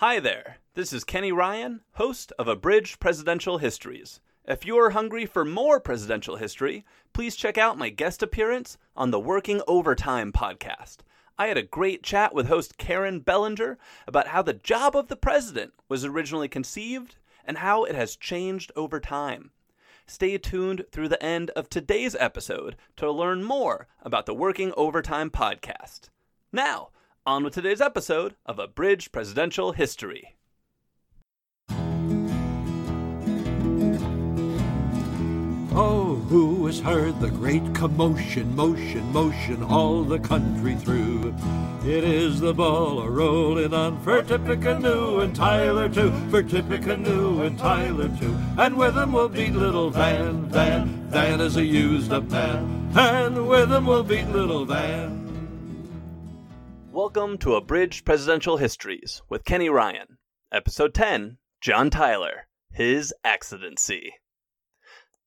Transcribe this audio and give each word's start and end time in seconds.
Hi 0.00 0.20
there, 0.20 0.58
this 0.74 0.92
is 0.92 1.04
Kenny 1.04 1.32
Ryan, 1.32 1.80
host 1.94 2.30
of 2.38 2.48
Abridged 2.48 3.00
Presidential 3.00 3.56
Histories. 3.56 4.20
If 4.44 4.66
you're 4.66 4.90
hungry 4.90 5.24
for 5.24 5.42
more 5.42 5.80
presidential 5.80 6.36
history, 6.36 6.84
please 7.14 7.34
check 7.34 7.56
out 7.56 7.78
my 7.78 7.88
guest 7.88 8.22
appearance 8.22 8.76
on 8.94 9.10
the 9.10 9.18
Working 9.18 9.62
Overtime 9.66 10.32
podcast. 10.32 10.98
I 11.38 11.46
had 11.46 11.56
a 11.56 11.62
great 11.62 12.02
chat 12.02 12.34
with 12.34 12.48
host 12.48 12.76
Karen 12.76 13.20
Bellinger 13.20 13.78
about 14.06 14.26
how 14.26 14.42
the 14.42 14.52
job 14.52 14.94
of 14.94 15.08
the 15.08 15.16
president 15.16 15.72
was 15.88 16.04
originally 16.04 16.48
conceived 16.48 17.16
and 17.42 17.56
how 17.56 17.84
it 17.84 17.94
has 17.94 18.16
changed 18.16 18.72
over 18.76 19.00
time. 19.00 19.50
Stay 20.06 20.36
tuned 20.36 20.84
through 20.92 21.08
the 21.08 21.22
end 21.22 21.48
of 21.56 21.70
today's 21.70 22.14
episode 22.16 22.76
to 22.96 23.10
learn 23.10 23.42
more 23.42 23.86
about 24.02 24.26
the 24.26 24.34
Working 24.34 24.74
Overtime 24.76 25.30
podcast. 25.30 26.10
Now, 26.52 26.90
on 27.26 27.42
with 27.42 27.54
today's 27.54 27.80
episode 27.80 28.36
of 28.46 28.60
Abridged 28.60 29.10
Presidential 29.10 29.72
History. 29.72 30.36
Oh, 35.78 36.24
who 36.28 36.64
has 36.66 36.78
heard 36.78 37.20
the 37.20 37.30
great 37.30 37.74
commotion, 37.74 38.54
motion, 38.54 39.12
motion 39.12 39.62
all 39.64 40.04
the 40.04 40.20
country 40.20 40.76
through? 40.76 41.34
It 41.84 42.04
is 42.04 42.38
the 42.40 42.54
ball 42.54 43.00
a 43.00 43.10
rolling 43.10 43.74
on 43.74 44.00
for 44.02 44.22
Tippecanoe 44.22 45.18
and 45.20 45.34
Tyler 45.34 45.88
too, 45.88 46.12
for 46.30 46.44
Tippecanoe 46.44 47.42
and 47.42 47.58
Tyler 47.58 48.08
too. 48.20 48.36
And 48.56 48.76
with 48.76 48.94
them 48.94 49.12
we'll 49.12 49.28
beat 49.28 49.52
little 49.52 49.90
Van, 49.90 50.46
Van, 50.46 50.86
Van 51.10 51.40
is 51.40 51.56
a 51.56 51.64
used 51.64 52.12
up 52.12 52.30
man. 52.30 52.92
And 52.94 53.48
with 53.48 53.68
them 53.68 53.84
we'll 53.86 54.04
beat 54.04 54.28
little 54.28 54.64
Van. 54.64 55.25
Welcome 56.96 57.36
to 57.40 57.56
Abridged 57.56 58.06
Presidential 58.06 58.56
Histories 58.56 59.20
with 59.28 59.44
Kenny 59.44 59.68
Ryan, 59.68 60.16
Episode 60.50 60.94
10 60.94 61.36
John 61.60 61.90
Tyler, 61.90 62.48
His 62.70 63.12
Accidency. 63.22 64.14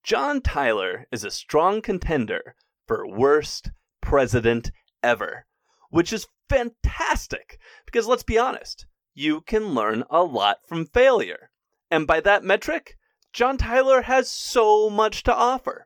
John 0.03 0.41
Tyler 0.41 1.05
is 1.11 1.23
a 1.23 1.29
strong 1.29 1.83
contender 1.83 2.55
for 2.88 3.07
Worst 3.07 3.69
President 4.02 4.71
Ever, 5.03 5.45
which 5.91 6.11
is 6.11 6.25
fantastic 6.49 7.59
because 7.85 8.07
let's 8.07 8.23
be 8.23 8.39
honest, 8.39 8.88
you 9.13 9.41
can 9.41 9.75
learn 9.75 10.03
a 10.09 10.23
lot 10.23 10.61
from 10.67 10.88
failure. 10.88 11.51
And 11.91 12.07
by 12.07 12.19
that 12.22 12.44
metric, 12.44 12.97
John 13.31 13.57
Tyler 13.57 14.01
has 14.01 14.27
so 14.27 14.89
much 14.89 15.22
to 15.22 15.35
offer. 15.35 15.85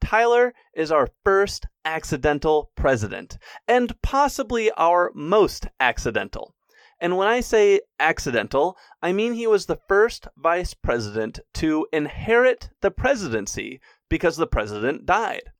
Tyler 0.00 0.54
is 0.74 0.90
our 0.90 1.08
first 1.24 1.66
accidental 1.84 2.70
president, 2.74 3.38
and 3.68 4.00
possibly 4.02 4.70
our 4.72 5.10
most 5.14 5.66
accidental. 5.78 6.54
And 7.00 7.16
when 7.16 7.28
I 7.28 7.40
say 7.40 7.80
accidental, 7.98 8.78
I 9.02 9.12
mean 9.12 9.34
he 9.34 9.46
was 9.46 9.66
the 9.66 9.80
first 9.88 10.28
vice 10.36 10.74
president 10.74 11.40
to 11.54 11.86
inherit 11.92 12.70
the 12.80 12.90
presidency 12.90 13.80
because 14.08 14.36
the 14.36 14.46
president 14.46 15.04
died. 15.04 15.50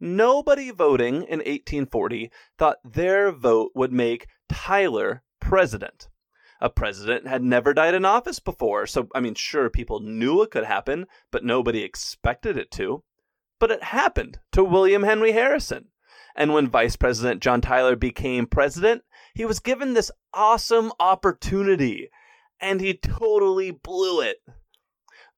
Nobody 0.00 0.70
voting 0.70 1.16
in 1.24 1.40
1840 1.40 2.30
thought 2.56 2.78
their 2.84 3.32
vote 3.32 3.72
would 3.74 3.92
make 3.92 4.28
Tyler 4.48 5.22
president. 5.40 6.08
A 6.60 6.70
president 6.70 7.26
had 7.26 7.42
never 7.42 7.74
died 7.74 7.94
in 7.94 8.04
office 8.04 8.40
before, 8.40 8.86
so 8.86 9.08
I 9.14 9.20
mean, 9.20 9.34
sure, 9.34 9.70
people 9.70 10.00
knew 10.00 10.42
it 10.42 10.50
could 10.50 10.64
happen, 10.64 11.06
but 11.30 11.44
nobody 11.44 11.82
expected 11.82 12.56
it 12.56 12.70
to. 12.72 13.04
But 13.58 13.70
it 13.70 13.82
happened 13.82 14.38
to 14.52 14.62
William 14.62 15.02
Henry 15.02 15.32
Harrison. 15.32 15.86
And 16.36 16.54
when 16.54 16.68
Vice 16.68 16.96
President 16.96 17.42
John 17.42 17.60
Tyler 17.60 17.96
became 17.96 18.46
president, 18.46 19.02
he 19.34 19.44
was 19.44 19.58
given 19.58 19.94
this 19.94 20.12
awesome 20.32 20.92
opportunity, 21.00 22.10
and 22.60 22.80
he 22.80 22.94
totally 22.94 23.70
blew 23.70 24.20
it. 24.20 24.38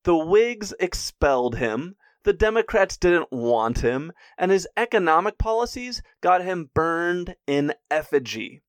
The 0.05 0.17
Whigs 0.17 0.75
expelled 0.79 1.57
him, 1.57 1.97
the 2.25 2.33
Democrats 2.35 2.97
didn't 2.98 3.33
want 3.33 3.81
him, 3.81 4.13
and 4.36 4.51
his 4.51 4.69
economic 4.77 5.39
policies 5.39 6.03
got 6.20 6.45
him 6.45 6.70
burned 6.75 7.36
in 7.47 7.75
effigy. 7.91 8.63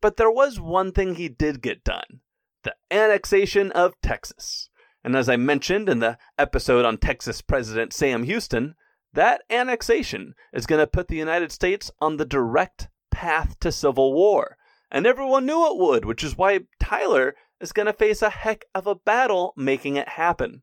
But 0.00 0.16
there 0.16 0.30
was 0.30 0.60
one 0.60 0.92
thing 0.92 1.14
he 1.14 1.28
did 1.28 1.62
get 1.62 1.84
done 1.84 2.20
the 2.62 2.74
annexation 2.92 3.72
of 3.72 4.00
Texas. 4.02 4.68
And 5.02 5.16
as 5.16 5.28
I 5.28 5.36
mentioned 5.36 5.88
in 5.88 5.98
the 5.98 6.16
episode 6.38 6.84
on 6.84 6.96
Texas 6.96 7.42
President 7.42 7.92
Sam 7.92 8.22
Houston, 8.22 8.76
that 9.14 9.42
annexation 9.50 10.34
is 10.52 10.66
going 10.66 10.80
to 10.80 10.86
put 10.86 11.08
the 11.08 11.16
United 11.16 11.52
States 11.52 11.90
on 12.00 12.16
the 12.16 12.24
direct 12.24 12.88
path 13.10 13.58
to 13.60 13.70
civil 13.70 14.12
war. 14.12 14.56
And 14.90 15.06
everyone 15.06 15.46
knew 15.46 15.66
it 15.66 15.76
would, 15.76 16.04
which 16.04 16.24
is 16.24 16.36
why 16.36 16.60
Tyler 16.80 17.34
is 17.60 17.72
going 17.72 17.86
to 17.86 17.92
face 17.92 18.22
a 18.22 18.30
heck 18.30 18.64
of 18.74 18.86
a 18.86 18.94
battle 18.94 19.54
making 19.56 19.96
it 19.96 20.08
happen. 20.08 20.62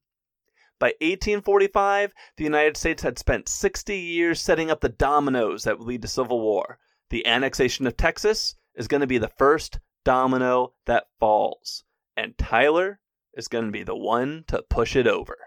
By 0.79 0.93
1845, 1.01 2.13
the 2.37 2.43
United 2.43 2.77
States 2.77 3.03
had 3.03 3.19
spent 3.19 3.49
60 3.49 3.97
years 3.97 4.41
setting 4.41 4.71
up 4.71 4.81
the 4.81 4.89
dominoes 4.89 5.63
that 5.63 5.77
would 5.77 5.87
lead 5.87 6.01
to 6.03 6.07
civil 6.07 6.39
war. 6.39 6.79
The 7.09 7.25
annexation 7.25 7.85
of 7.85 7.97
Texas 7.97 8.55
is 8.75 8.87
going 8.87 9.01
to 9.01 9.07
be 9.07 9.17
the 9.17 9.27
first 9.27 9.79
domino 10.05 10.73
that 10.85 11.07
falls. 11.19 11.83
And 12.15 12.37
Tyler 12.37 12.99
is 13.33 13.47
going 13.47 13.65
to 13.65 13.71
be 13.71 13.83
the 13.83 13.95
one 13.95 14.45
to 14.47 14.63
push 14.69 14.95
it 14.95 15.07
over. 15.07 15.37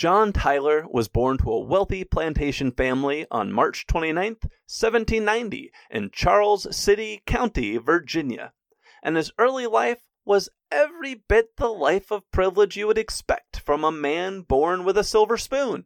John 0.00 0.32
Tyler 0.32 0.86
was 0.90 1.08
born 1.08 1.36
to 1.36 1.52
a 1.52 1.60
wealthy 1.60 2.04
plantation 2.04 2.70
family 2.70 3.26
on 3.30 3.52
March 3.52 3.86
29, 3.86 4.38
1790, 4.40 5.70
in 5.90 6.08
Charles 6.10 6.74
City 6.74 7.22
County, 7.26 7.76
Virginia. 7.76 8.54
And 9.02 9.18
his 9.18 9.30
early 9.38 9.66
life 9.66 10.00
was 10.24 10.48
every 10.72 11.16
bit 11.16 11.58
the 11.58 11.68
life 11.68 12.10
of 12.10 12.30
privilege 12.30 12.78
you 12.78 12.86
would 12.86 12.96
expect 12.96 13.60
from 13.60 13.84
a 13.84 13.92
man 13.92 14.40
born 14.40 14.84
with 14.84 14.96
a 14.96 15.04
silver 15.04 15.36
spoon. 15.36 15.84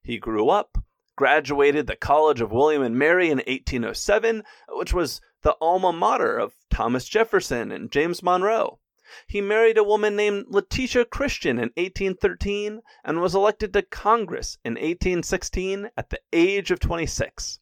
He 0.00 0.18
grew 0.18 0.48
up, 0.48 0.78
graduated 1.16 1.88
the 1.88 1.96
College 1.96 2.40
of 2.40 2.52
William 2.52 2.82
and 2.82 2.96
Mary 2.96 3.30
in 3.30 3.38
1807, 3.38 4.44
which 4.68 4.94
was 4.94 5.20
the 5.42 5.56
alma 5.60 5.92
mater 5.92 6.38
of 6.38 6.54
Thomas 6.70 7.08
Jefferson 7.08 7.72
and 7.72 7.90
James 7.90 8.22
Monroe. 8.22 8.78
He 9.26 9.40
married 9.40 9.78
a 9.78 9.84
woman 9.84 10.16
named 10.16 10.46
Letitia 10.48 11.04
Christian 11.04 11.58
in 11.58 11.70
1813 11.76 12.82
and 13.04 13.20
was 13.20 13.34
elected 13.34 13.72
to 13.72 13.82
Congress 13.82 14.58
in 14.64 14.74
1816 14.74 15.90
at 15.96 16.10
the 16.10 16.20
age 16.32 16.70
of 16.70 16.80
26. 16.80 17.60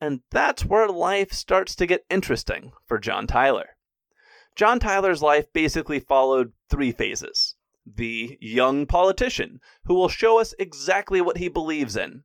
And 0.00 0.20
that's 0.30 0.64
where 0.64 0.88
life 0.88 1.32
starts 1.32 1.74
to 1.76 1.86
get 1.86 2.04
interesting 2.10 2.72
for 2.86 2.98
John 2.98 3.26
Tyler. 3.26 3.76
John 4.54 4.78
Tyler's 4.78 5.22
life 5.22 5.52
basically 5.52 6.00
followed 6.00 6.52
three 6.68 6.92
phases 6.92 7.56
the 7.86 8.38
young 8.40 8.86
politician, 8.86 9.60
who 9.84 9.94
will 9.94 10.08
show 10.08 10.38
us 10.38 10.54
exactly 10.58 11.20
what 11.20 11.38
he 11.38 11.48
believes 11.48 11.96
in, 11.96 12.24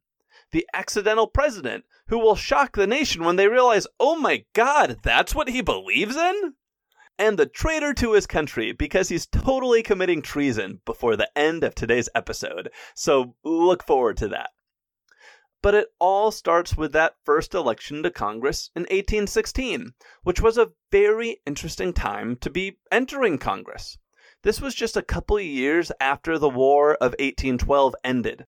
the 0.51 0.67
accidental 0.73 1.27
president, 1.27 1.85
who 2.07 2.19
will 2.19 2.35
shock 2.35 2.75
the 2.75 2.87
nation 2.87 3.23
when 3.23 3.35
they 3.37 3.47
realize, 3.47 3.87
oh 3.99 4.15
my 4.15 4.45
god, 4.53 4.97
that's 5.03 5.33
what 5.33 5.49
he 5.49 5.61
believes 5.61 6.15
in? 6.15 6.53
And 7.19 7.37
the 7.37 7.45
traitor 7.45 7.93
to 7.95 8.13
his 8.13 8.27
country 8.27 8.71
because 8.71 9.09
he's 9.09 9.25
totally 9.25 9.83
committing 9.83 10.21
treason 10.21 10.81
before 10.85 11.15
the 11.15 11.29
end 11.37 11.63
of 11.63 11.75
today's 11.75 12.09
episode. 12.13 12.69
So 12.95 13.35
look 13.43 13.83
forward 13.83 14.17
to 14.17 14.27
that. 14.29 14.51
But 15.61 15.73
it 15.73 15.87
all 15.99 16.31
starts 16.31 16.77
with 16.77 16.93
that 16.93 17.15
first 17.25 17.53
election 17.53 18.03
to 18.03 18.11
Congress 18.11 18.69
in 18.75 18.83
1816, 18.83 19.93
which 20.23 20.39
was 20.39 20.57
a 20.57 20.71
very 20.91 21.41
interesting 21.45 21.93
time 21.93 22.35
to 22.37 22.49
be 22.49 22.77
entering 22.91 23.37
Congress. 23.37 23.97
This 24.43 24.61
was 24.61 24.75
just 24.75 24.95
a 24.95 25.01
couple 25.01 25.39
years 25.39 25.91
after 25.99 26.37
the 26.37 26.49
War 26.49 26.93
of 26.95 27.15
1812 27.19 27.95
ended, 28.03 28.45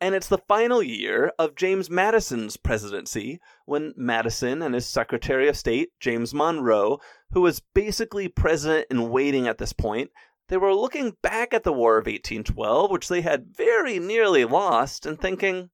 and 0.00 0.14
it's 0.14 0.28
the 0.28 0.38
final 0.38 0.80
year 0.80 1.32
of 1.40 1.56
James 1.56 1.90
Madison's 1.90 2.56
presidency 2.56 3.40
when 3.64 3.94
Madison 3.96 4.62
and 4.62 4.74
his 4.74 4.86
Secretary 4.86 5.48
of 5.48 5.56
State, 5.56 5.90
James 5.98 6.32
Monroe, 6.32 7.00
who 7.32 7.40
was 7.40 7.62
basically 7.74 8.28
president 8.28 8.86
in 8.90 9.10
waiting 9.10 9.48
at 9.48 9.58
this 9.58 9.72
point, 9.72 10.12
they 10.48 10.56
were 10.56 10.74
looking 10.74 11.16
back 11.20 11.52
at 11.52 11.64
the 11.64 11.72
War 11.72 11.98
of 11.98 12.06
1812, 12.06 12.90
which 12.92 13.08
they 13.08 13.22
had 13.22 13.54
very 13.56 13.98
nearly 13.98 14.44
lost, 14.44 15.04
and 15.04 15.20
thinking, 15.20 15.70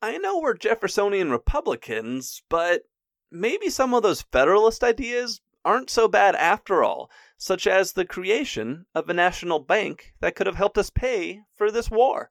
I 0.00 0.16
know 0.16 0.38
we're 0.38 0.54
Jeffersonian 0.54 1.30
Republicans, 1.30 2.42
but 2.48 2.82
maybe 3.30 3.68
some 3.68 3.92
of 3.92 4.02
those 4.02 4.22
Federalist 4.22 4.82
ideas 4.82 5.42
aren't 5.62 5.90
so 5.90 6.08
bad 6.08 6.34
after 6.36 6.82
all, 6.82 7.10
such 7.36 7.66
as 7.66 7.92
the 7.92 8.06
creation 8.06 8.86
of 8.94 9.10
a 9.10 9.14
national 9.14 9.58
bank 9.58 10.14
that 10.20 10.34
could 10.34 10.46
have 10.46 10.56
helped 10.56 10.78
us 10.78 10.88
pay 10.88 11.42
for 11.54 11.70
this 11.70 11.90
war 11.90 12.30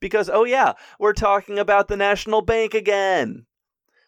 because, 0.00 0.28
oh 0.28 0.44
yeah, 0.44 0.72
we're 0.98 1.12
talking 1.12 1.58
about 1.58 1.88
the 1.88 1.96
National 1.96 2.42
Bank 2.42 2.74
again. 2.74 3.46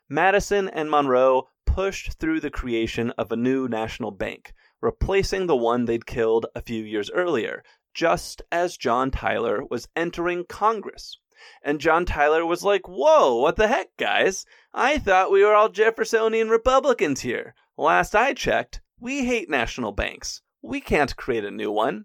Madison 0.08 0.68
and 0.68 0.90
Monroe 0.90 1.48
pushed 1.64 2.18
through 2.18 2.40
the 2.40 2.50
creation 2.50 3.12
of 3.12 3.32
a 3.32 3.36
new 3.36 3.66
national 3.66 4.10
bank, 4.10 4.52
replacing 4.80 5.46
the 5.46 5.56
one 5.56 5.86
they'd 5.86 6.04
killed 6.04 6.44
a 6.54 6.60
few 6.60 6.84
years 6.84 7.10
earlier, 7.12 7.62
just 7.94 8.42
as 8.52 8.76
John 8.76 9.10
Tyler 9.10 9.64
was 9.70 9.88
entering 9.96 10.44
Congress. 10.44 11.18
And 11.62 11.80
John 11.80 12.04
Tyler 12.04 12.44
was 12.44 12.62
like, 12.62 12.86
Whoa, 12.86 13.36
what 13.36 13.56
the 13.56 13.68
heck, 13.68 13.96
guys? 13.96 14.44
I 14.74 14.98
thought 14.98 15.32
we 15.32 15.42
were 15.44 15.54
all 15.54 15.70
Jeffersonian 15.70 16.50
Republicans 16.50 17.22
here. 17.22 17.54
Last 17.78 18.14
I 18.14 18.34
checked, 18.34 18.80
we 19.00 19.24
hate 19.24 19.48
national 19.48 19.92
banks. 19.92 20.42
We 20.60 20.80
can't 20.80 21.16
create 21.16 21.44
a 21.44 21.50
new 21.50 21.72
one. 21.72 22.04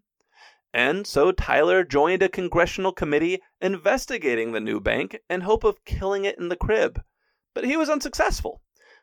And 0.78 1.08
so 1.08 1.32
Tyler 1.32 1.84
joined 1.84 2.22
a 2.22 2.30
congressional 2.30 2.92
committee 2.92 3.42
investigating 3.60 4.52
the 4.52 4.60
new 4.60 4.80
bank 4.80 5.18
in 5.28 5.42
hope 5.42 5.64
of 5.64 5.84
killing 5.86 6.24
it 6.24 6.38
in 6.38 6.50
the 6.50 6.56
crib. 6.56 7.02
But 7.56 7.64
he 7.64 7.76
was 7.76 7.90
unsuccessful 7.90 8.62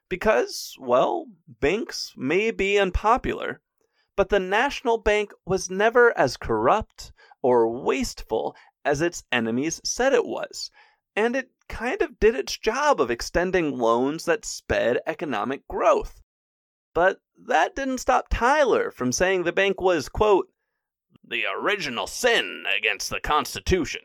because, 0.09 0.76
well, 0.79 1.26
banks 1.49 2.15
may 2.17 2.53
be 2.53 2.79
unpopular, 2.79 3.61
but 4.15 4.29
the 4.29 4.38
national 4.38 4.99
bank 4.99 5.32
was 5.44 5.69
never 5.69 6.17
as 6.17 6.37
corrupt 6.37 7.11
or 7.43 7.69
wasteful 7.69 8.55
as 8.85 9.00
its 9.00 9.25
enemies 9.32 9.81
said 9.85 10.12
it 10.12 10.26
was, 10.26 10.71
and 11.17 11.35
it 11.35 11.50
kind 11.69 12.03
of 12.03 12.21
did 12.21 12.37
its 12.37 12.56
job 12.56 13.00
of 13.00 13.11
extending 13.11 13.76
loans 13.76 14.26
that 14.26 14.44
sped 14.44 15.00
economic 15.09 15.67
growth. 15.67 16.23
But 16.94 17.19
that 17.49 17.75
didn't 17.75 17.99
stop 17.99 18.26
Tyler 18.31 18.93
from 18.93 19.11
saying 19.11 19.43
the 19.43 19.50
bank 19.50 19.81
was, 19.81 20.09
quote, 20.09 20.47
the 21.26 21.44
original 21.47 22.06
sin 22.06 22.65
against 22.76 23.11
the 23.11 23.21
Constitution, 23.21 24.03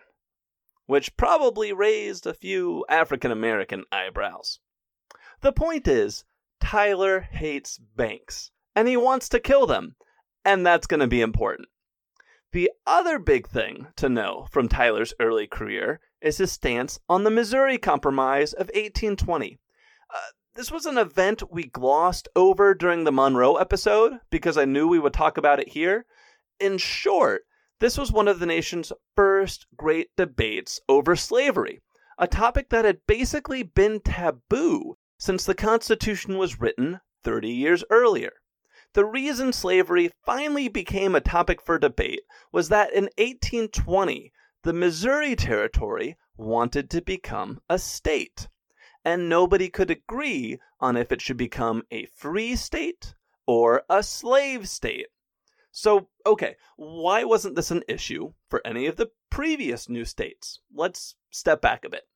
which 0.85 1.17
probably 1.17 1.73
raised 1.73 2.25
a 2.25 2.33
few 2.33 2.85
African 2.89 3.31
American 3.31 3.83
eyebrows. 3.91 4.59
The 5.41 5.51
point 5.51 5.87
is, 5.87 6.23
Tyler 6.59 7.21
hates 7.21 7.77
banks, 7.77 8.51
and 8.75 8.87
he 8.87 8.97
wants 8.97 9.29
to 9.29 9.39
kill 9.39 9.65
them, 9.65 9.95
and 10.43 10.65
that's 10.65 10.87
going 10.87 10.99
to 10.99 11.07
be 11.07 11.21
important. 11.21 11.67
The 12.51 12.71
other 12.87 13.19
big 13.19 13.47
thing 13.47 13.87
to 13.97 14.09
know 14.09 14.47
from 14.49 14.67
Tyler's 14.67 15.13
early 15.19 15.45
career 15.45 15.99
is 16.21 16.37
his 16.37 16.51
stance 16.51 16.99
on 17.07 17.23
the 17.23 17.31
Missouri 17.31 17.77
Compromise 17.77 18.53
of 18.53 18.67
1820. 18.67 19.59
Uh, 20.13 20.17
this 20.55 20.71
was 20.71 20.85
an 20.85 20.97
event 20.97 21.51
we 21.51 21.65
glossed 21.65 22.27
over 22.35 22.73
during 22.73 23.03
the 23.03 23.11
Monroe 23.11 23.55
episode 23.55 24.19
because 24.29 24.57
I 24.57 24.65
knew 24.65 24.87
we 24.87 24.99
would 24.99 25.13
talk 25.13 25.37
about 25.37 25.59
it 25.59 25.69
here. 25.69 26.05
In 26.59 26.77
short, 26.77 27.45
this 27.79 27.97
was 27.97 28.11
one 28.11 28.27
of 28.27 28.39
the 28.39 28.45
nation's 28.45 28.91
first 29.15 29.65
great 29.77 30.09
debates 30.17 30.81
over 30.89 31.15
slavery, 31.15 31.79
a 32.17 32.27
topic 32.27 32.67
that 32.69 32.83
had 32.83 33.07
basically 33.07 33.63
been 33.63 34.01
taboo 34.01 34.97
since 35.17 35.45
the 35.45 35.55
Constitution 35.55 36.37
was 36.37 36.59
written 36.59 36.99
30 37.23 37.49
years 37.49 37.85
earlier. 37.89 38.33
The 38.93 39.05
reason 39.05 39.53
slavery 39.53 40.11
finally 40.25 40.67
became 40.67 41.15
a 41.15 41.21
topic 41.21 41.61
for 41.61 41.79
debate 41.79 42.23
was 42.51 42.67
that 42.67 42.91
in 42.91 43.03
1820, 43.17 44.33
the 44.63 44.73
Missouri 44.73 45.37
Territory 45.37 46.17
wanted 46.35 46.89
to 46.89 47.01
become 47.01 47.61
a 47.69 47.79
state, 47.79 48.49
and 49.05 49.29
nobody 49.29 49.69
could 49.69 49.89
agree 49.89 50.59
on 50.81 50.97
if 50.97 51.11
it 51.13 51.21
should 51.21 51.37
become 51.37 51.83
a 51.91 52.07
free 52.07 52.57
state 52.57 53.13
or 53.45 53.83
a 53.89 54.03
slave 54.03 54.67
state. 54.67 55.07
So, 55.71 56.09
okay, 56.25 56.55
why 56.77 57.23
wasn't 57.23 57.55
this 57.55 57.71
an 57.71 57.83
issue 57.87 58.33
for 58.49 58.61
any 58.65 58.87
of 58.87 58.95
the 58.95 59.11
previous 59.29 59.87
new 59.87 60.05
states? 60.05 60.59
Let's 60.73 61.15
step 61.29 61.61
back 61.61 61.85
a 61.85 61.89
bit. 61.89 62.07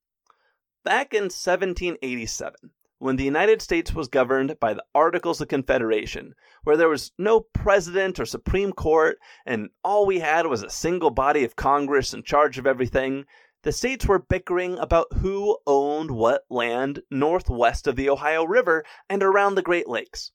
Back 0.83 1.13
in 1.13 1.23
1787, 1.23 2.71
when 2.99 3.15
the 3.17 3.23
United 3.23 3.61
States 3.61 3.93
was 3.93 4.07
governed 4.07 4.59
by 4.59 4.73
the 4.73 4.83
Articles 4.95 5.39
of 5.41 5.49
Confederation, 5.49 6.35
where 6.63 6.77
there 6.77 6.89
was 6.89 7.11
no 7.17 7.41
president 7.41 8.19
or 8.19 8.25
Supreme 8.25 8.71
Court, 8.71 9.17
and 9.45 9.69
all 9.83 10.05
we 10.05 10.19
had 10.19 10.47
was 10.47 10.63
a 10.63 10.69
single 10.69 11.11
body 11.11 11.43
of 11.43 11.55
Congress 11.55 12.13
in 12.13 12.23
charge 12.23 12.57
of 12.57 12.65
everything, 12.65 13.25
the 13.63 13.71
states 13.71 14.05
were 14.05 14.19
bickering 14.19 14.77
about 14.77 15.11
who 15.13 15.57
owned 15.67 16.11
what 16.11 16.43
land 16.49 17.01
northwest 17.09 17.87
of 17.87 17.95
the 17.95 18.09
Ohio 18.09 18.45
River 18.45 18.83
and 19.09 19.21
around 19.21 19.55
the 19.55 19.61
Great 19.61 19.87
Lakes. 19.87 20.31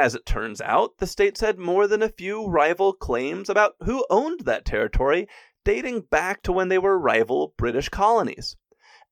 As 0.00 0.14
it 0.14 0.24
turns 0.24 0.60
out, 0.60 0.98
the 0.98 1.08
states 1.08 1.40
had 1.40 1.58
more 1.58 1.88
than 1.88 2.02
a 2.02 2.08
few 2.08 2.46
rival 2.46 2.92
claims 2.92 3.50
about 3.50 3.74
who 3.80 4.06
owned 4.08 4.42
that 4.42 4.64
territory, 4.64 5.26
dating 5.64 6.02
back 6.02 6.40
to 6.44 6.52
when 6.52 6.68
they 6.68 6.78
were 6.78 6.96
rival 6.96 7.52
British 7.56 7.88
colonies. 7.88 8.56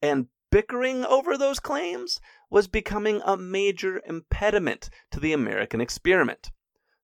And 0.01 0.29
bickering 0.53 1.05
over 1.05 1.37
those 1.37 1.59
claims 1.59 2.21
was 2.51 2.69
becoming 2.69 3.21
a 3.25 3.37
major 3.37 4.01
impediment 4.07 4.89
to 5.11 5.19
the 5.19 5.33
American 5.33 5.81
experiment. 5.81 6.53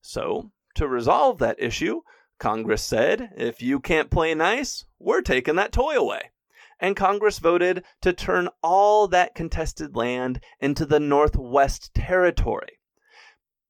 So, 0.01 0.53
to 0.77 0.87
resolve 0.87 1.39
that 1.41 1.61
issue, 1.61 2.03
Congress 2.39 2.85
said, 2.85 3.33
if 3.37 3.61
you 3.61 3.81
can't 3.81 4.13
play 4.13 4.33
nice, 4.33 4.85
we're 5.01 5.23
taking 5.23 5.57
that 5.57 5.73
toy 5.73 5.97
away. 5.97 6.31
And 6.79 6.95
Congress 6.95 7.41
voted 7.41 7.83
to 8.03 8.13
turn 8.13 8.49
all 8.63 9.09
that 9.09 9.35
contested 9.35 9.97
land 9.97 10.41
into 10.61 10.87
the 10.87 11.01
Northwest 11.01 11.93
Territory 11.95 12.79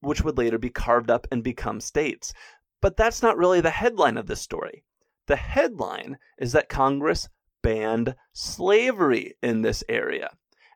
which 0.02 0.22
would 0.22 0.37
later 0.37 0.58
be 0.58 0.70
carved 0.70 1.10
up 1.10 1.26
and 1.31 1.43
become 1.43 1.81
states. 1.81 2.34
But 2.81 2.96
that's 2.96 3.22
not 3.22 3.38
really 3.38 3.60
the 3.60 3.70
headline 3.70 4.16
of 4.16 4.26
this 4.26 4.40
story. 4.40 4.84
The 5.26 5.37
headline 5.37 6.19
is 6.37 6.52
that 6.52 6.69
Congress 6.69 7.28
banned 7.62 8.16
slavery 8.32 9.37
in 9.43 9.62
this 9.62 9.84
area. 9.88 10.31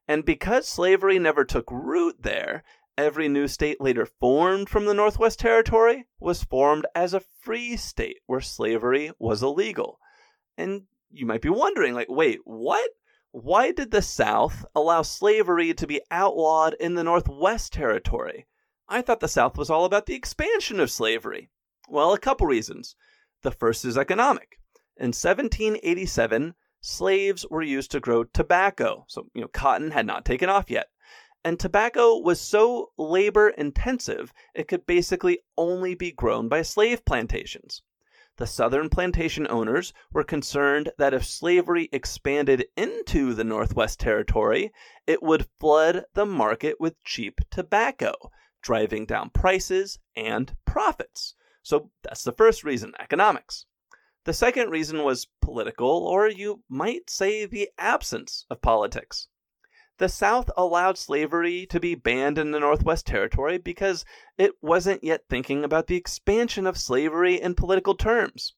And 0.09 0.25
because 0.25 0.69
slavery 0.69 1.19
never 1.19 1.45
took 1.45 1.69
root 1.71 2.23
there, 2.23 2.63
every 2.97 3.29
new 3.29 3.49
state 3.49 3.81
later 3.81 4.07
formed 4.07 4.69
from 4.69 4.85
the 4.85 4.95
Northwest 4.95 5.41
Territory 5.41 6.07
was 6.21 6.45
formed 6.45 6.87
as 6.95 7.13
a 7.13 7.21
free 7.21 7.77
state 7.77 8.21
where 8.27 8.41
slavery 8.41 9.11
was 9.19 9.43
illegal. 9.43 9.99
And 10.57 10.83
you 11.11 11.27
might 11.27 11.43
be 11.43 11.49
wondering, 11.49 11.95
like, 11.95 12.09
wait, 12.09 12.39
what? 12.45 12.91
Why 13.33 13.73
did 13.73 13.91
the 13.91 14.01
South 14.01 14.65
allow 14.75 15.03
slavery 15.03 15.75
to 15.75 15.87
be 15.87 16.01
outlawed 16.11 16.75
in 16.75 16.95
the 16.95 17.05
Northwest 17.05 17.73
Territory? 17.73 18.47
I 18.89 19.03
thought 19.03 19.21
the 19.21 19.29
South 19.29 19.59
was 19.59 19.69
all 19.69 19.85
about 19.85 20.07
the 20.07 20.15
expansion 20.15 20.79
of 20.79 20.91
slavery. 20.91 21.51
Well, 21.89 22.13
a 22.13 22.19
couple 22.19 22.47
reasons. 22.47 22.95
The 23.43 23.51
first 23.51 23.85
is 23.85 23.99
economic. 23.99 24.61
In 24.97 25.09
1787, 25.09 26.55
slaves 26.81 27.45
were 27.51 27.63
used 27.63 27.91
to 27.91 28.01
grow 28.01 28.25
tobacco. 28.25 29.05
So, 29.09 29.29
you 29.35 29.41
know, 29.41 29.49
cotton 29.49 29.91
had 29.91 30.07
not 30.07 30.25
taken 30.25 30.49
off 30.49 30.71
yet. 30.71 30.89
And 31.45 31.59
tobacco 31.59 32.17
was 32.19 32.41
so 32.41 32.93
labor 32.97 33.49
intensive, 33.49 34.33
it 34.55 34.69
could 34.69 34.87
basically 34.87 35.41
only 35.57 35.95
be 35.95 36.13
grown 36.13 36.49
by 36.49 36.63
slave 36.63 37.05
plantations. 37.05 37.83
The 38.37 38.47
southern 38.47 38.89
plantation 38.89 39.47
owners 39.49 39.93
were 40.13 40.25
concerned 40.25 40.93
that 40.99 41.15
if 41.15 41.25
slavery 41.25 41.89
expanded 41.93 42.67
into 42.77 43.33
the 43.33 43.45
Northwest 43.45 43.99
Territory, 43.99 44.73
it 45.07 45.23
would 45.23 45.49
flood 45.59 46.05
the 46.15 46.27
market 46.27 46.81
with 46.81 47.03
cheap 47.03 47.41
tobacco, 47.51 48.13
driving 48.67 49.07
down 49.07 49.31
prices 49.31 50.01
and 50.17 50.57
profits. 50.65 51.37
So 51.63 51.93
that's 52.03 52.25
the 52.25 52.33
first 52.33 52.65
reason 52.65 52.95
economics. 52.99 53.65
The 54.25 54.33
second 54.33 54.71
reason 54.71 55.05
was 55.05 55.29
political, 55.41 56.05
or 56.05 56.27
you 56.27 56.65
might 56.69 57.09
say 57.09 57.47
the 57.47 57.71
absence 57.79 58.45
of 58.51 58.61
politics. 58.61 59.29
The 59.99 60.09
South 60.09 60.51
allowed 60.57 60.99
slavery 60.99 61.65
to 61.67 61.79
be 61.79 61.95
banned 61.95 62.39
in 62.39 62.51
the 62.51 62.59
Northwest 62.59 63.07
Territory 63.07 63.57
because 63.57 64.05
it 64.37 64.61
wasn't 64.61 65.05
yet 65.05 65.23
thinking 65.31 65.63
about 65.63 65.87
the 65.87 65.95
expansion 65.95 66.67
of 66.67 66.77
slavery 66.77 67.41
in 67.41 67.55
political 67.55 67.95
terms. 67.95 68.57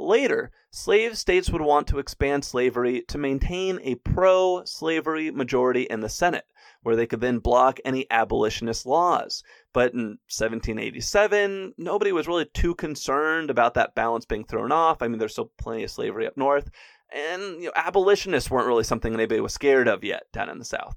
Later, 0.00 0.50
slave 0.72 1.16
states 1.16 1.48
would 1.50 1.62
want 1.62 1.86
to 1.86 2.00
expand 2.00 2.44
slavery 2.44 3.02
to 3.02 3.18
maintain 3.18 3.78
a 3.84 3.94
pro 3.94 4.64
slavery 4.64 5.30
majority 5.30 5.82
in 5.82 6.00
the 6.00 6.08
Senate, 6.08 6.46
where 6.84 6.96
they 6.96 7.06
could 7.06 7.20
then 7.20 7.38
block 7.38 7.80
any 7.84 8.06
abolitionist 8.10 8.84
laws. 8.86 9.42
But 9.72 9.94
in 9.94 10.18
1787, 10.28 11.74
nobody 11.78 12.12
was 12.12 12.28
really 12.28 12.44
too 12.44 12.74
concerned 12.74 13.50
about 13.50 13.74
that 13.74 13.94
balance 13.94 14.26
being 14.26 14.44
thrown 14.44 14.70
off. 14.70 15.00
I 15.00 15.08
mean, 15.08 15.18
there's 15.18 15.32
still 15.32 15.50
plenty 15.58 15.82
of 15.82 15.90
slavery 15.90 16.26
up 16.26 16.36
north, 16.36 16.70
and 17.12 17.62
you 17.62 17.66
know, 17.66 17.72
abolitionists 17.74 18.50
weren't 18.50 18.66
really 18.66 18.84
something 18.84 19.12
anybody 19.12 19.40
was 19.40 19.54
scared 19.54 19.88
of 19.88 20.04
yet 20.04 20.24
down 20.32 20.50
in 20.50 20.58
the 20.58 20.64
South. 20.64 20.94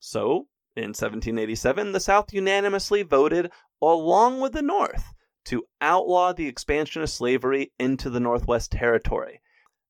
So, 0.00 0.48
in 0.74 0.90
1787, 0.90 1.92
the 1.92 2.00
South 2.00 2.32
unanimously 2.32 3.02
voted, 3.04 3.52
along 3.80 4.40
with 4.40 4.52
the 4.52 4.62
North, 4.62 5.14
to 5.44 5.64
outlaw 5.80 6.32
the 6.32 6.48
expansion 6.48 7.02
of 7.02 7.10
slavery 7.10 7.72
into 7.78 8.10
the 8.10 8.20
Northwest 8.20 8.72
Territory. 8.72 9.40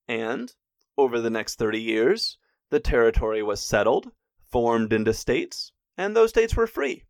And 0.07 0.53
over 0.99 1.19
the 1.19 1.31
next 1.31 1.57
30 1.57 1.81
years, 1.81 2.37
the 2.69 2.79
territory 2.79 3.41
was 3.41 3.59
settled 3.59 4.11
formed 4.55 4.93
into 4.93 5.13
states, 5.13 5.73
and 5.97 6.15
those 6.15 6.29
states 6.29 6.55
were 6.55 6.65
free. 6.65 7.03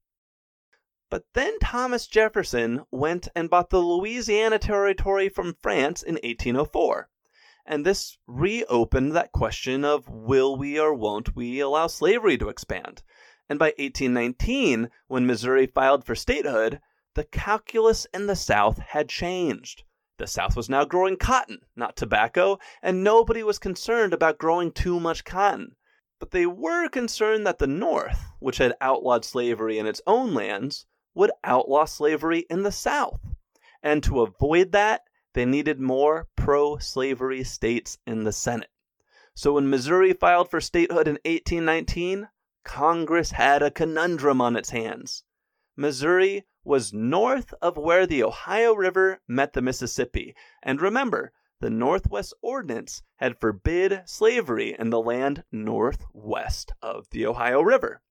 But 1.12 1.26
then 1.36 1.60
Thomas 1.60 2.08
Jefferson 2.08 2.82
went 2.90 3.28
and 3.36 3.52
bought 3.52 3.70
the 3.70 3.78
Louisiana 3.78 4.58
Territory 4.58 5.30
from 5.30 5.56
France 5.62 6.02
in 6.02 6.16
1804. 6.16 7.08
And 7.64 7.86
this 7.86 8.18
reopened 8.26 9.12
that 9.12 9.32
question 9.32 9.86
of 9.86 10.10
will 10.10 10.58
we 10.58 10.80
or 10.80 10.96
won't 10.96 11.36
we 11.36 11.60
allow 11.60 11.86
slavery 11.86 12.36
to 12.40 12.50
expand? 12.50 13.04
And 13.48 13.60
by 13.60 13.76
1819, 13.78 14.90
when 15.06 15.28
Missouri 15.28 15.68
filed 15.68 16.04
for 16.04 16.16
statehood, 16.16 16.82
the 17.14 17.26
calculus 17.26 18.08
in 18.12 18.26
the 18.26 18.36
South 18.36 18.80
had 18.80 19.08
changed. 19.08 19.84
The 20.18 20.26
South 20.26 20.56
was 20.56 20.68
now 20.68 20.84
growing 20.84 21.18
cotton, 21.18 21.60
not 21.76 21.96
tobacco, 21.96 22.58
and 22.82 23.04
nobody 23.04 23.44
was 23.44 23.60
concerned 23.60 24.16
about 24.16 24.40
growing 24.40 24.72
too 24.72 25.00
much 25.00 25.24
cotton. 25.24 25.76
But 26.20 26.32
they 26.32 26.46
were 26.46 26.88
concerned 26.88 27.46
that 27.46 27.60
the 27.60 27.68
North, 27.68 28.32
which 28.40 28.58
had 28.58 28.76
outlawed 28.80 29.26
slavery 29.26 29.78
in 29.78 29.86
its 29.86 30.02
own 30.08 30.34
lands, 30.34 30.86
would 31.14 31.32
outlaw 31.44 31.86
slavery 31.86 32.46
in 32.50 32.64
the 32.64 32.72
South. 32.72 33.20
And 33.84 34.02
to 34.04 34.22
avoid 34.22 34.72
that, 34.72 35.02
they 35.34 35.46
needed 35.46 35.80
more 35.80 36.30
pro 36.36 36.78
slavery 36.78 37.44
states 37.44 37.98
in 38.08 38.24
the 38.24 38.32
Senate. 38.32 38.72
So 39.34 39.54
when 39.54 39.70
Missouri 39.70 40.14
filed 40.14 40.50
for 40.50 40.62
statehood 40.62 41.08
in 41.08 41.20
1819, 41.26 42.30
Congress 42.64 43.32
had 43.32 43.62
a 43.62 43.70
conundrum 43.70 44.40
on 44.40 44.56
its 44.56 44.70
hands. 44.70 45.26
Missouri 45.76 46.46
was 46.64 46.94
north 46.94 47.54
of 47.62 47.78
where 47.78 48.08
the 48.08 48.24
Ohio 48.24 48.74
River 48.74 49.22
met 49.28 49.52
the 49.52 49.62
Mississippi. 49.62 50.34
And 50.64 50.82
remember, 50.82 51.34
the 51.60 51.70
Northwest 51.70 52.34
Ordinance 52.42 53.02
had 53.18 53.40
forbid 53.40 54.04
slavery 54.06 54.76
in 54.78 54.90
the 54.90 55.02
land 55.02 55.44
northwest 55.52 56.74
of 56.82 57.10
the 57.12 57.26
Ohio 57.26 57.62
River. 57.62 58.02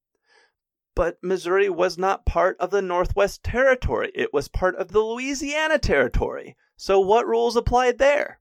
But 0.95 1.19
Missouri 1.23 1.69
was 1.69 1.99
not 1.99 2.25
part 2.25 2.57
of 2.59 2.71
the 2.71 2.83
Northwest 2.83 3.43
Territory, 3.43 4.13
it 4.15 4.33
was 4.33 4.49
part 4.49 4.77
of 4.77 4.93
the 4.93 5.01
Louisiana 5.01 5.79
Territory. 5.79 6.57
So 6.77 7.01
what 7.01 7.27
rules 7.27 7.57
applied 7.57 7.99
there? 7.99 8.41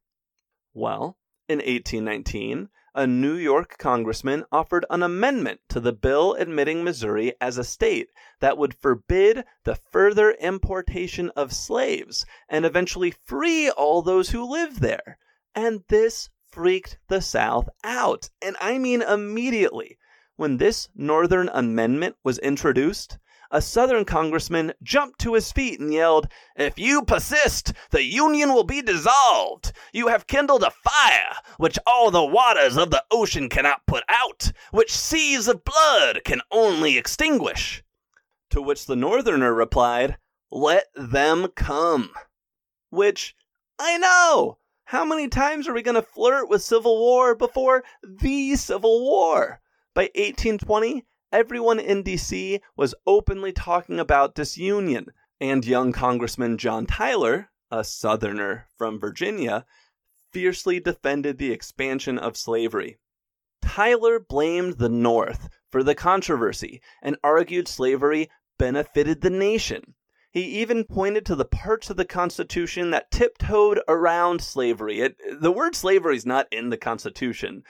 Well, 0.73 1.17
in 1.47 1.57
1819, 1.57 2.69
a 2.95 3.07
New 3.07 3.33
York 3.33 3.77
congressman 3.79 4.45
offered 4.51 4.85
an 4.89 5.01
amendment 5.01 5.59
to 5.67 5.79
the 5.79 5.93
bill 5.93 6.33
admitting 6.33 6.83
Missouri 6.83 7.33
as 7.41 7.57
a 7.57 7.63
state 7.63 8.09
that 8.39 8.57
would 8.57 8.73
forbid 8.73 9.43
the 9.63 9.75
further 9.75 10.31
importation 10.33 11.31
of 11.35 11.51
slaves 11.51 12.25
and 12.47 12.65
eventually 12.65 13.11
free 13.25 13.69
all 13.71 14.01
those 14.01 14.29
who 14.29 14.43
lived 14.43 14.79
there. 14.81 15.17
And 15.55 15.83
this 15.87 16.29
freaked 16.45 16.99
the 17.07 17.21
South 17.21 17.67
out. 17.83 18.29
And 18.41 18.55
I 18.61 18.77
mean 18.77 19.01
immediately. 19.01 19.97
When 20.35 20.57
this 20.57 20.89
Northern 20.95 21.49
Amendment 21.49 22.15
was 22.23 22.37
introduced, 22.39 23.17
a 23.53 23.61
Southern 23.61 24.03
congressman 24.03 24.73
jumped 24.81 25.19
to 25.19 25.35
his 25.35 25.51
feet 25.51 25.79
and 25.79 25.93
yelled, 25.93 26.27
If 26.55 26.79
you 26.79 27.03
persist, 27.03 27.71
the 27.91 28.03
Union 28.03 28.51
will 28.51 28.63
be 28.63 28.81
dissolved. 28.81 29.71
You 29.93 30.07
have 30.07 30.25
kindled 30.25 30.63
a 30.63 30.71
fire 30.71 31.35
which 31.57 31.77
all 31.85 32.09
the 32.09 32.25
waters 32.25 32.77
of 32.77 32.89
the 32.89 33.03
ocean 33.11 33.49
cannot 33.49 33.85
put 33.85 34.03
out, 34.09 34.51
which 34.71 34.91
seas 34.91 35.47
of 35.47 35.63
blood 35.63 36.21
can 36.25 36.41
only 36.51 36.97
extinguish. 36.97 37.83
To 38.49 38.59
which 38.59 38.87
the 38.87 38.95
Northerner 38.95 39.53
replied, 39.53 40.17
Let 40.49 40.85
them 40.95 41.49
come. 41.55 42.09
Which, 42.89 43.35
I 43.77 43.99
know! 43.99 44.57
How 44.85 45.05
many 45.05 45.27
times 45.27 45.67
are 45.67 45.73
we 45.73 45.83
going 45.83 45.93
to 45.93 46.01
flirt 46.01 46.49
with 46.49 46.63
Civil 46.63 46.97
War 46.99 47.35
before 47.35 47.83
the 48.01 48.55
Civil 48.55 49.03
War? 49.03 49.61
By 49.93 50.09
1820, 50.15 51.05
everyone 51.33 51.79
in 51.79 52.03
DC 52.03 52.61
was 52.77 52.93
openly 53.07 53.51
talking 53.51 53.99
about 53.99 54.35
disunion, 54.35 55.07
and 55.41 55.65
young 55.65 55.91
Congressman 55.91 56.59
John 56.59 56.85
Tyler, 56.85 57.49
a 57.71 57.83
Southerner 57.83 58.67
from 58.77 58.99
Virginia, 58.99 59.65
fiercely 60.31 60.79
defended 60.79 61.39
the 61.39 61.51
expansion 61.51 62.19
of 62.19 62.37
slavery. 62.37 62.99
Tyler 63.63 64.19
blamed 64.19 64.77
the 64.77 64.89
North 64.89 65.49
for 65.71 65.81
the 65.81 65.95
controversy 65.95 66.81
and 67.01 67.17
argued 67.23 67.67
slavery 67.67 68.29
benefited 68.59 69.21
the 69.21 69.31
nation. 69.31 69.95
He 70.29 70.41
even 70.61 70.83
pointed 70.83 71.25
to 71.27 71.35
the 71.35 71.45
parts 71.45 71.89
of 71.89 71.97
the 71.97 72.05
Constitution 72.05 72.91
that 72.91 73.11
tiptoed 73.11 73.79
around 73.87 74.41
slavery. 74.41 74.99
It, 74.99 75.15
the 75.41 75.51
word 75.51 75.75
slavery 75.75 76.15
is 76.15 76.25
not 76.25 76.47
in 76.51 76.69
the 76.69 76.77
Constitution, 76.77 77.63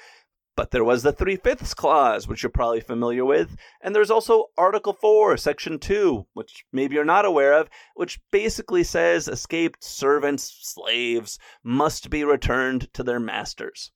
but 0.55 0.71
there 0.71 0.83
was 0.83 1.03
the 1.03 1.11
Three 1.11 1.35
Fifths 1.35 1.73
Clause, 1.73 2.27
which 2.27 2.43
you're 2.43 2.49
probably 2.49 2.81
familiar 2.81 3.25
with, 3.25 3.55
and 3.81 3.95
there's 3.95 4.11
also 4.11 4.47
Article 4.57 4.93
4, 4.93 5.37
Section 5.37 5.79
2, 5.79 6.27
which 6.33 6.65
maybe 6.71 6.95
you're 6.95 7.05
not 7.05 7.25
aware 7.25 7.53
of, 7.53 7.69
which 7.95 8.19
basically 8.31 8.83
says 8.83 9.27
escaped 9.27 9.83
servants, 9.83 10.55
slaves, 10.61 11.39
must 11.63 12.09
be 12.09 12.23
returned 12.23 12.93
to 12.93 13.03
their 13.03 13.19
masters. 13.19 13.91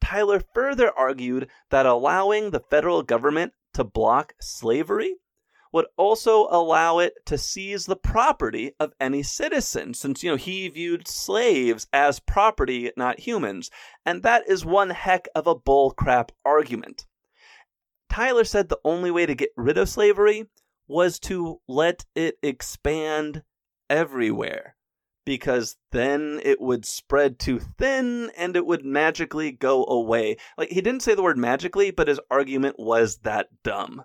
Tyler 0.00 0.42
further 0.54 0.90
argued 0.96 1.48
that 1.70 1.86
allowing 1.86 2.50
the 2.50 2.60
federal 2.60 3.02
government 3.02 3.52
to 3.74 3.84
block 3.84 4.34
slavery 4.40 5.16
would 5.72 5.86
also 5.96 6.48
allow 6.50 6.98
it 6.98 7.14
to 7.26 7.38
seize 7.38 7.86
the 7.86 7.96
property 7.96 8.72
of 8.80 8.92
any 9.00 9.22
citizen, 9.22 9.94
since, 9.94 10.22
you 10.22 10.30
know, 10.30 10.36
he 10.36 10.68
viewed 10.68 11.06
slaves 11.06 11.86
as 11.92 12.18
property, 12.20 12.90
not 12.96 13.20
humans. 13.20 13.70
And 14.04 14.22
that 14.22 14.48
is 14.48 14.64
one 14.64 14.90
heck 14.90 15.28
of 15.34 15.46
a 15.46 15.54
bullcrap 15.54 16.30
argument. 16.44 17.06
Tyler 18.08 18.44
said 18.44 18.68
the 18.68 18.80
only 18.84 19.10
way 19.10 19.26
to 19.26 19.34
get 19.34 19.50
rid 19.56 19.78
of 19.78 19.88
slavery 19.88 20.46
was 20.88 21.20
to 21.20 21.60
let 21.68 22.04
it 22.16 22.36
expand 22.42 23.44
everywhere. 23.88 24.74
Because 25.24 25.76
then 25.92 26.40
it 26.42 26.60
would 26.60 26.84
spread 26.84 27.38
too 27.38 27.60
thin 27.60 28.32
and 28.36 28.56
it 28.56 28.66
would 28.66 28.84
magically 28.84 29.52
go 29.52 29.84
away. 29.84 30.38
Like, 30.58 30.70
he 30.70 30.80
didn't 30.80 31.02
say 31.02 31.14
the 31.14 31.22
word 31.22 31.38
magically, 31.38 31.92
but 31.92 32.08
his 32.08 32.18
argument 32.30 32.76
was 32.80 33.18
that 33.18 33.48
dumb. 33.62 34.02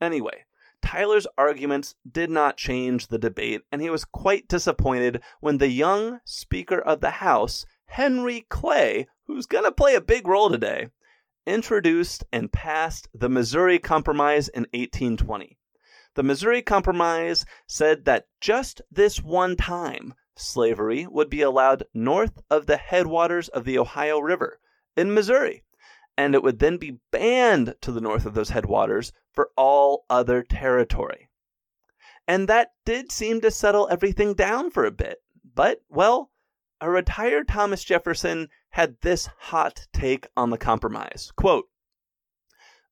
Anyway, 0.00 0.44
Tyler's 0.86 1.26
arguments 1.36 1.96
did 2.08 2.30
not 2.30 2.56
change 2.56 3.08
the 3.08 3.18
debate, 3.18 3.62
and 3.72 3.82
he 3.82 3.90
was 3.90 4.04
quite 4.04 4.46
disappointed 4.46 5.20
when 5.40 5.58
the 5.58 5.66
young 5.66 6.20
Speaker 6.24 6.78
of 6.78 7.00
the 7.00 7.10
House, 7.10 7.66
Henry 7.86 8.46
Clay, 8.48 9.08
who's 9.24 9.46
going 9.46 9.64
to 9.64 9.72
play 9.72 9.96
a 9.96 10.00
big 10.00 10.28
role 10.28 10.48
today, 10.48 10.90
introduced 11.44 12.22
and 12.32 12.52
passed 12.52 13.08
the 13.12 13.28
Missouri 13.28 13.80
Compromise 13.80 14.46
in 14.46 14.62
1820. 14.72 15.58
The 16.14 16.22
Missouri 16.22 16.62
Compromise 16.62 17.44
said 17.66 18.04
that 18.04 18.28
just 18.40 18.80
this 18.88 19.20
one 19.20 19.56
time, 19.56 20.14
slavery 20.36 21.04
would 21.04 21.28
be 21.28 21.42
allowed 21.42 21.82
north 21.94 22.40
of 22.48 22.66
the 22.66 22.76
headwaters 22.76 23.48
of 23.48 23.64
the 23.64 23.76
Ohio 23.76 24.20
River 24.20 24.60
in 24.96 25.12
Missouri 25.12 25.64
and 26.16 26.34
it 26.34 26.42
would 26.42 26.58
then 26.58 26.78
be 26.78 26.98
banned 27.10 27.74
to 27.82 27.92
the 27.92 28.00
north 28.00 28.24
of 28.24 28.34
those 28.34 28.50
headwaters 28.50 29.12
for 29.32 29.50
all 29.56 30.04
other 30.08 30.42
territory. 30.42 31.28
And 32.26 32.48
that 32.48 32.72
did 32.84 33.12
seem 33.12 33.40
to 33.42 33.50
settle 33.50 33.88
everything 33.90 34.34
down 34.34 34.70
for 34.70 34.84
a 34.84 34.90
bit. 34.90 35.18
But, 35.54 35.82
well, 35.88 36.30
a 36.80 36.90
retired 36.90 37.48
Thomas 37.48 37.84
Jefferson 37.84 38.48
had 38.70 38.96
this 39.02 39.28
hot 39.38 39.86
take 39.92 40.26
on 40.36 40.50
the 40.50 40.58
compromise. 40.58 41.32
Quote, 41.36 41.66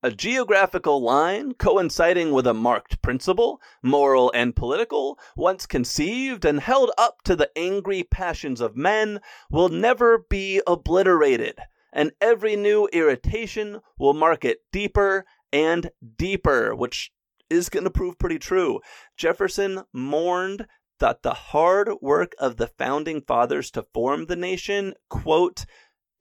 a 0.03 0.11
geographical 0.11 1.03
line 1.03 1.55
coinciding 1.55 2.31
with 2.31 2.47
a 2.47 2.53
marked 2.53 3.01
principle, 3.01 3.59
moral 3.83 4.31
and 4.35 4.55
political, 4.55 5.19
once 5.35 5.65
conceived 5.65 6.45
and 6.45 6.61
held 6.61 6.91
up 6.99 7.23
to 7.23 7.35
the 7.35 7.51
angry 7.57 8.03
passions 8.03 8.61
of 8.61 8.77
men, 8.77 9.21
will 9.51 9.71
never 9.71 10.19
be 10.29 10.61
obliterated 10.67 11.59
and 11.95 12.13
every 12.21 12.57
new 12.57 12.89
irritation 12.93 13.81
will 13.99 14.13
mark 14.13 14.45
it 14.45 14.59
deeper 14.73 15.25
and 15.53 15.91
deeper, 16.19 16.75
which 16.75 17.13
is 17.49 17.69
going 17.69 17.85
to 17.85 17.91
prove 17.91 18.19
pretty 18.19 18.39
true. 18.39 18.81
Jefferson 19.17 19.85
mourned 19.93 20.67
that 20.99 21.23
the 21.23 21.35
hard 21.35 21.89
work 22.01 22.35
of 22.39 22.57
the 22.57 22.67
founding 22.67 23.21
fathers 23.23 23.71
to 23.71 23.87
form 23.95 24.27
the 24.27 24.37
nation, 24.37 24.95
quote, 25.09 25.65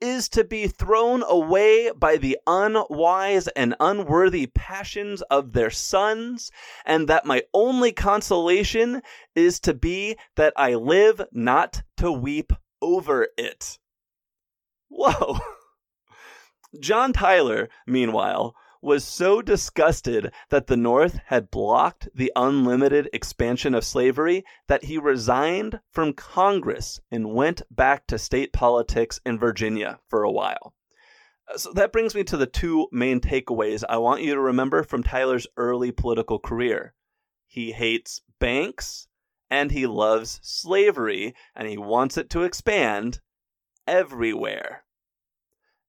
is 0.00 0.28
to 0.28 0.44
be 0.44 0.66
thrown 0.66 1.22
away 1.26 1.90
by 1.96 2.16
the 2.16 2.36
unwise 2.46 3.48
and 3.48 3.74
unworthy 3.80 4.46
passions 4.46 5.22
of 5.22 5.52
their 5.52 5.70
sons, 5.70 6.50
and 6.84 7.08
that 7.08 7.24
my 7.24 7.42
only 7.54 7.90
consolation 7.90 9.00
is 9.34 9.60
to 9.60 9.72
be 9.72 10.16
that 10.36 10.52
I 10.56 10.74
live 10.74 11.22
not 11.32 11.82
to 11.96 12.12
weep 12.12 12.52
over 12.82 13.28
it. 13.38 13.78
Whoa. 14.88 15.38
John 16.80 17.12
Tyler, 17.12 17.68
meanwhile, 17.86 18.54
was 18.84 19.02
so 19.02 19.40
disgusted 19.40 20.30
that 20.50 20.66
the 20.66 20.76
North 20.76 21.18
had 21.26 21.50
blocked 21.50 22.06
the 22.14 22.30
unlimited 22.36 23.08
expansion 23.14 23.74
of 23.74 23.82
slavery 23.82 24.44
that 24.66 24.84
he 24.84 24.98
resigned 24.98 25.80
from 25.90 26.12
Congress 26.12 27.00
and 27.10 27.32
went 27.32 27.62
back 27.70 28.06
to 28.06 28.18
state 28.18 28.52
politics 28.52 29.20
in 29.24 29.38
Virginia 29.38 30.00
for 30.08 30.22
a 30.22 30.30
while. 30.30 30.74
Uh, 31.48 31.56
so 31.56 31.72
that 31.72 31.92
brings 31.92 32.14
me 32.14 32.24
to 32.24 32.36
the 32.36 32.46
two 32.46 32.86
main 32.92 33.20
takeaways 33.20 33.84
I 33.88 33.96
want 33.96 34.22
you 34.22 34.34
to 34.34 34.40
remember 34.40 34.82
from 34.82 35.02
Tyler's 35.02 35.46
early 35.56 35.90
political 35.90 36.38
career. 36.38 36.92
He 37.46 37.72
hates 37.72 38.20
banks 38.38 39.08
and 39.50 39.70
he 39.70 39.86
loves 39.86 40.40
slavery 40.42 41.34
and 41.54 41.68
he 41.68 41.78
wants 41.78 42.18
it 42.18 42.28
to 42.30 42.42
expand 42.42 43.20
everywhere. 43.86 44.84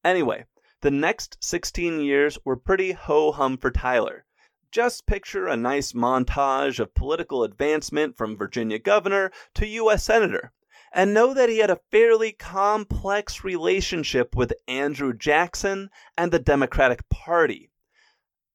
Anyway, 0.03 0.45
the 0.85 0.91
next 0.91 1.35
16 1.43 1.99
years 1.99 2.37
were 2.45 2.55
pretty 2.55 2.91
ho 2.91 3.31
hum 3.31 3.57
for 3.57 3.71
Tyler. 3.71 4.23
Just 4.69 5.07
picture 5.07 5.47
a 5.47 5.57
nice 5.57 5.93
montage 5.93 6.79
of 6.79 6.93
political 6.93 7.43
advancement 7.43 8.15
from 8.15 8.37
Virginia 8.37 8.77
governor 8.77 9.31
to 9.55 9.65
U.S. 9.65 10.03
senator. 10.03 10.53
and 10.93 11.11
know 11.11 11.33
that 11.33 11.49
he 11.49 11.57
had 11.57 11.71
a 11.71 11.79
fairly 11.89 12.33
complex 12.33 13.43
relationship 13.43 14.35
with 14.35 14.53
Andrew 14.67 15.11
Jackson 15.11 15.89
and 16.15 16.31
the 16.31 16.37
Democratic 16.37 17.09
Party. 17.09 17.71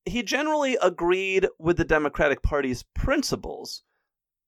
He 0.05 0.23
generally 0.23 0.79
agreed 0.81 1.49
with 1.59 1.79
the 1.79 1.85
Democratic 1.85 2.45
Party's 2.45 2.85
principles, 2.95 3.83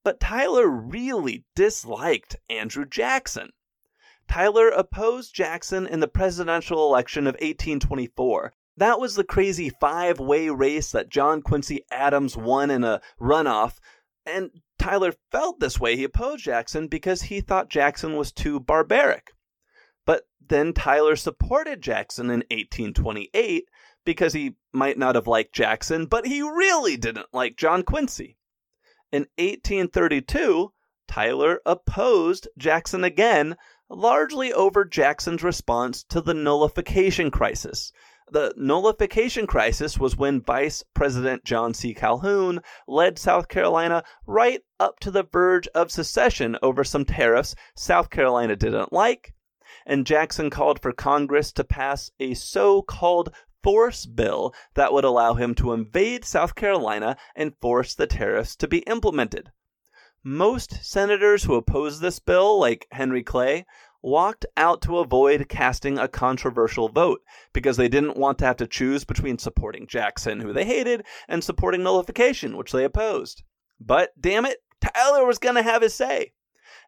but 0.05 0.21
Tyler 0.21 0.69
really 0.69 1.47
disliked 1.57 2.37
Andrew 2.49 2.87
Jackson. 2.87 3.51
Tyler 4.33 4.71
opposed 4.71 5.35
Jackson 5.35 5.87
in 5.87 6.01
the 6.01 6.09
presidential 6.09 6.89
election 6.89 7.27
of 7.27 7.35
1824. 7.35 8.55
That 8.79 8.99
was 8.99 9.15
the 9.15 9.25
crazy 9.25 9.69
five 9.69 10.19
way 10.21 10.49
race 10.49 10.91
that 10.93 11.11
John 11.11 11.43
Quincy 11.43 11.85
Adams 11.91 12.35
won 12.35 12.71
in 12.71 12.83
a 12.83 13.03
runoff. 13.21 13.75
And 14.25 14.51
Tyler 14.79 15.13
felt 15.31 15.61
this 15.61 15.79
way. 15.79 15.97
He 15.97 16.05
opposed 16.05 16.45
Jackson 16.45 16.89
because 16.89 17.21
he 17.21 17.43
thought 17.43 17.69
Jackson 17.69 18.17
was 18.17 18.33
too 18.33 18.59
barbaric. 18.59 19.35
But 20.07 20.23
then 20.41 20.73
Tyler 20.73 21.17
supported 21.17 21.83
Jackson 21.83 22.31
in 22.31 22.41
1828 22.51 23.65
because 24.07 24.33
he 24.33 24.57
might 24.73 24.97
not 24.97 25.15
have 25.15 25.27
liked 25.27 25.55
Jackson, 25.55 26.07
but 26.07 26.27
he 26.27 26.41
really 26.41 26.97
didn't 26.97 27.27
like 27.35 27.59
John 27.59 27.83
Quincy. 27.83 28.39
In 29.13 29.27
1832, 29.37 30.73
Tyler 31.07 31.61
opposed 31.67 32.49
Jackson 32.57 33.05
again, 33.05 33.59
largely 33.95 34.53
over 34.55 34.87
Jackson's 34.87 35.43
response 35.43 36.03
to 36.05 36.23
the 36.23 36.33
nullification 36.33 37.31
crisis. 37.31 37.93
The 38.31 38.55
nullification 38.57 39.47
crisis 39.47 39.99
was 39.99 40.17
when 40.17 40.41
Vice 40.41 40.83
President 40.95 41.45
John 41.45 41.75
C. 41.75 41.93
Calhoun 41.93 42.63
led 42.89 43.19
South 43.19 43.49
Carolina 43.49 44.03
right 44.27 44.63
up 44.81 44.99
to 45.01 45.11
the 45.11 45.25
verge 45.25 45.69
of 45.75 45.91
secession 45.91 46.57
over 46.63 46.85
some 46.85 47.05
tariffs 47.05 47.55
South 47.77 48.09
Carolina 48.09 48.57
didn't 48.57 48.93
like, 48.93 49.35
and 49.85 50.07
Jackson 50.07 50.49
called 50.49 50.81
for 50.81 50.93
Congress 50.93 51.53
to 51.53 51.63
pass 51.63 52.11
a 52.19 52.33
so 52.33 52.81
called 52.81 53.35
force 53.63 54.07
bill 54.07 54.55
that 54.75 54.95
would 54.95 55.05
allow 55.05 55.35
him 55.35 55.55
to 55.57 55.73
invade 55.73 56.25
South 56.25 56.55
Carolina 56.55 57.19
and 57.37 57.57
force 57.61 57.95
the 57.95 58.07
tariffs 58.07 58.57
to 58.57 58.67
be 58.67 58.79
implemented. 58.79 59.53
Most 60.25 60.85
senators 60.85 61.43
who 61.43 61.55
opposed 61.57 62.01
this 62.01 62.21
bill, 62.21 62.59
like 62.61 62.87
Henry 62.93 63.25
Clay, 63.25 63.67
walked 64.03 64.47
out 64.57 64.81
to 64.83 64.99
avoid 64.99 65.49
casting 65.49 65.99
a 65.99 66.07
controversial 66.07 66.89
vote 66.89 67.23
because 67.53 67.77
they 67.77 67.89
didn't 67.89 68.17
want 68.17 68.39
to 68.39 68.45
have 68.45 68.57
to 68.59 68.67
choose 68.67 69.05
between 69.05 69.39
supporting 69.39 69.87
Jackson, 69.87 70.41
who 70.41 70.53
they 70.53 70.65
hated, 70.65 71.05
and 71.29 71.43
supporting 71.43 71.83
nullification, 71.83 72.57
which 72.57 72.71
they 72.71 72.85
opposed. 72.85 73.43
But 73.81 74.11
damn 74.21 74.47
it, 74.47 74.59
Tyler 74.81 75.27
was 75.27 75.39
going 75.39 75.57
to 75.57 75.63
have 75.63 75.83
his 75.83 75.95
say. 75.95 76.33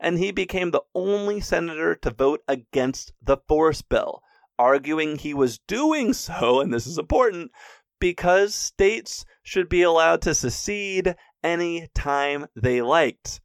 And 0.01 0.19
he 0.19 0.31
became 0.31 0.71
the 0.71 0.83
only 0.95 1.41
senator 1.41 1.95
to 1.97 2.11
vote 2.11 2.43
against 2.47 3.13
the 3.23 3.39
force 3.49 3.83
bill, 3.83 4.23
arguing 4.59 5.19
he 5.19 5.35
was 5.35 5.59
doing 5.59 6.13
so, 6.13 6.61
and 6.61 6.73
this 6.73 6.87
is 6.87 6.99
important, 6.99 7.51
because 8.05 8.55
states 8.55 9.25
should 9.43 9.67
be 9.67 9.81
allowed 9.81 10.21
to 10.21 10.35
secede 10.35 11.17
any 11.43 11.89
time 11.95 12.45
they 12.55 12.83
liked. 12.83 13.41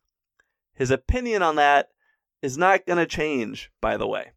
His 0.74 0.92
opinion 0.92 1.42
on 1.42 1.56
that 1.56 1.88
is 2.42 2.58
not 2.58 2.86
going 2.86 2.98
to 2.98 3.06
change, 3.06 3.72
by 3.80 3.96
the 3.96 4.06
way. 4.06 4.34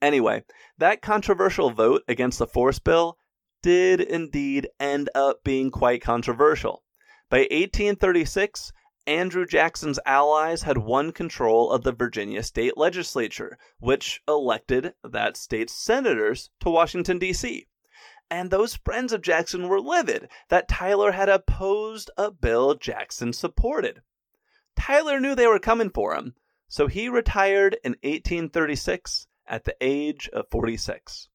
Anyway, 0.00 0.44
that 0.78 1.02
controversial 1.02 1.68
vote 1.68 2.00
against 2.08 2.38
the 2.38 2.46
force 2.46 2.78
bill 2.78 3.18
did 3.62 4.00
indeed 4.00 4.66
end 4.80 5.10
up 5.14 5.44
being 5.44 5.70
quite 5.70 6.00
controversial. 6.00 6.82
By 7.28 7.40
1836, 7.40 8.72
Andrew 9.06 9.44
Jackson's 9.44 10.00
allies 10.06 10.62
had 10.62 10.78
won 10.78 11.12
control 11.12 11.70
of 11.70 11.82
the 11.82 11.92
Virginia 11.92 12.42
state 12.42 12.78
legislature, 12.78 13.58
which 13.78 14.22
elected 14.26 14.94
that 15.04 15.36
state's 15.36 15.74
senators 15.74 16.48
to 16.60 16.70
Washington, 16.70 17.18
D.C. 17.18 17.66
And 18.34 18.50
those 18.50 18.76
friends 18.76 19.12
of 19.12 19.20
Jackson 19.20 19.68
were 19.68 19.78
livid 19.78 20.30
that 20.48 20.66
Tyler 20.66 21.12
had 21.12 21.28
opposed 21.28 22.10
a 22.16 22.30
bill 22.30 22.74
Jackson 22.74 23.34
supported. 23.34 24.00
Tyler 24.74 25.20
knew 25.20 25.34
they 25.34 25.46
were 25.46 25.58
coming 25.58 25.90
for 25.90 26.14
him, 26.14 26.34
so 26.66 26.86
he 26.86 27.10
retired 27.10 27.76
in 27.84 27.92
1836 28.02 29.26
at 29.46 29.64
the 29.64 29.76
age 29.82 30.30
of 30.32 30.48
46. 30.50 31.28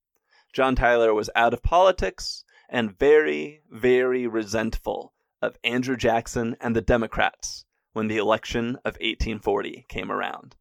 John 0.51 0.75
Tyler 0.75 1.13
was 1.13 1.29
out 1.35 1.53
of 1.53 1.61
politics 1.61 2.43
and 2.67 2.97
very, 2.97 3.61
very 3.69 4.25
resentful 4.25 5.13
of 5.39 5.59
Andrew 5.63 5.97
Jackson 5.97 6.57
and 6.59 6.75
the 6.75 6.81
Democrats 6.81 7.65
when 7.93 8.07
the 8.07 8.17
election 8.17 8.69
of 8.77 8.95
1840 8.95 9.85
came 9.87 10.11
around. 10.11 10.55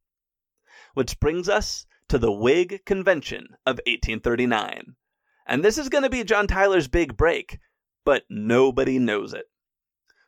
Which 0.93 1.19
brings 1.19 1.49
us 1.49 1.87
to 2.11 2.19
the 2.19 2.31
Whig 2.31 2.85
Convention 2.85 3.57
of 3.65 3.81
1839. 3.87 4.97
And 5.47 5.65
this 5.65 5.79
is 5.79 5.89
going 5.89 6.03
to 6.03 6.11
be 6.11 6.25
John 6.25 6.47
Tyler's 6.47 6.89
big 6.89 7.17
break, 7.17 7.59
but 8.05 8.25
nobody 8.29 8.99
knows 8.99 9.33
it. 9.33 9.47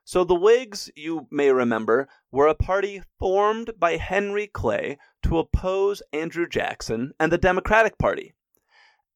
So 0.05 0.25
the 0.25 0.35
Whigs, 0.35 0.91
you 0.97 1.27
may 1.31 1.51
remember, 1.51 2.09
were 2.31 2.47
a 2.47 2.55
party 2.55 3.03
formed 3.19 3.73
by 3.79 3.97
Henry 3.97 4.47
Clay 4.47 4.97
to 5.25 5.39
oppose 5.39 6.03
Andrew 6.13 6.49
Jackson 6.49 7.13
and 7.21 7.31
the 7.31 7.37
Democratic 7.37 7.99
Party. 7.99 8.33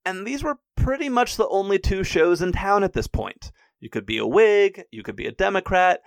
And 0.05 0.27
these 0.27 0.43
were 0.43 0.59
pretty 0.77 1.09
much 1.09 1.37
the 1.37 1.49
only 1.49 1.79
two 1.79 2.05
shows 2.05 2.43
in 2.43 2.53
town 2.53 2.85
at 2.85 2.93
this 2.93 3.07
point. 3.07 3.53
You 3.81 3.89
could 3.89 4.05
be 4.05 4.19
a 4.19 4.27
Whig, 4.27 4.85
you 4.91 5.03
could 5.03 5.17
be 5.17 5.27
a 5.27 5.33
Democrat, 5.33 6.03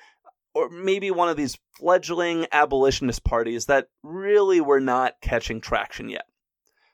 or 0.53 0.69
maybe 0.69 1.11
one 1.11 1.29
of 1.29 1.37
these 1.37 1.57
fledgling 1.79 2.45
abolitionist 2.51 3.23
parties 3.23 3.65
that 3.65 3.87
really 4.03 4.61
were 4.61 4.79
not 4.79 5.15
catching 5.21 5.61
traction 5.61 6.09
yet. 6.09 6.25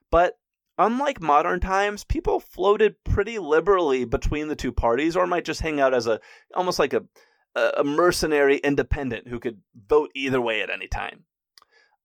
But 0.10 0.38
unlike 0.78 1.22
modern 1.22 1.60
times, 1.60 2.04
people 2.04 2.40
floated 2.40 3.04
pretty 3.04 3.40
liberally 3.40 4.06
between 4.06 4.48
the 4.48 4.56
two 4.56 4.72
parties 4.72 5.16
or 5.16 5.28
might 5.28 5.46
just 5.46 5.62
hang 5.62 5.80
out 5.80 5.94
as 5.94 6.08
a 6.08 6.20
almost 6.56 6.80
like 6.80 6.94
a 6.94 7.04
a 7.56 7.84
mercenary 7.84 8.58
independent 8.58 9.28
who 9.28 9.40
could 9.40 9.60
vote 9.76 10.10
either 10.16 10.40
way 10.40 10.62
at 10.62 10.70
any 10.70 10.88
time. 10.88 11.26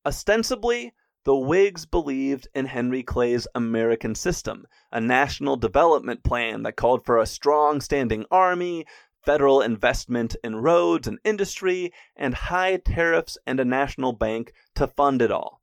Ostensibly, 0.04 0.92
the 1.24 1.36
Whigs 1.36 1.86
believed 1.86 2.48
in 2.54 2.66
Henry 2.66 3.02
Clay's 3.02 3.48
American 3.54 4.14
system, 4.14 4.66
a 4.92 5.00
national 5.00 5.56
development 5.56 6.22
plan 6.22 6.62
that 6.62 6.76
called 6.76 7.04
for 7.04 7.18
a 7.18 7.26
strong 7.26 7.80
standing 7.80 8.24
army, 8.30 8.86
federal 9.24 9.60
investment 9.60 10.36
in 10.44 10.56
roads 10.56 11.08
and 11.08 11.18
industry, 11.24 11.92
and 12.14 12.34
high 12.34 12.76
tariffs 12.76 13.36
and 13.46 13.58
a 13.58 13.64
national 13.64 14.12
bank 14.12 14.52
to 14.76 14.86
fund 14.86 15.20
it 15.20 15.32
all. 15.32 15.60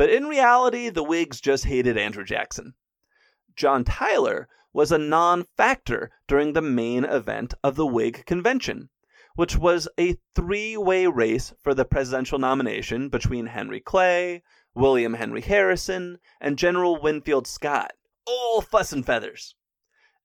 But 0.00 0.08
in 0.08 0.24
reality, 0.24 0.88
the 0.88 1.02
Whigs 1.02 1.42
just 1.42 1.66
hated 1.66 1.98
Andrew 1.98 2.24
Jackson. 2.24 2.72
John 3.54 3.84
Tyler 3.84 4.48
was 4.72 4.90
a 4.90 4.96
non 4.96 5.44
factor 5.58 6.10
during 6.26 6.54
the 6.54 6.62
main 6.62 7.04
event 7.04 7.52
of 7.62 7.76
the 7.76 7.86
Whig 7.86 8.24
convention, 8.24 8.88
which 9.34 9.58
was 9.58 9.90
a 9.98 10.16
three 10.34 10.74
way 10.74 11.06
race 11.06 11.52
for 11.60 11.74
the 11.74 11.84
presidential 11.84 12.38
nomination 12.38 13.10
between 13.10 13.44
Henry 13.44 13.78
Clay, 13.78 14.42
William 14.74 15.12
Henry 15.12 15.42
Harrison, 15.42 16.18
and 16.40 16.56
General 16.56 16.98
Winfield 16.98 17.46
Scott. 17.46 17.92
All 18.24 18.62
fuss 18.62 18.94
and 18.94 19.04
feathers. 19.04 19.54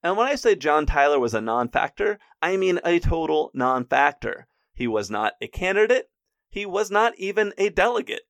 And 0.02 0.16
when 0.16 0.26
I 0.26 0.36
say 0.36 0.54
John 0.54 0.86
Tyler 0.86 1.20
was 1.20 1.34
a 1.34 1.42
non 1.42 1.68
factor, 1.68 2.18
I 2.40 2.56
mean 2.56 2.80
a 2.82 2.98
total 2.98 3.50
non 3.52 3.84
factor. 3.84 4.46
He 4.72 4.86
was 4.86 5.10
not 5.10 5.34
a 5.42 5.48
candidate, 5.48 6.08
he 6.48 6.64
was 6.64 6.90
not 6.90 7.12
even 7.18 7.52
a 7.58 7.68
delegate. 7.68 8.22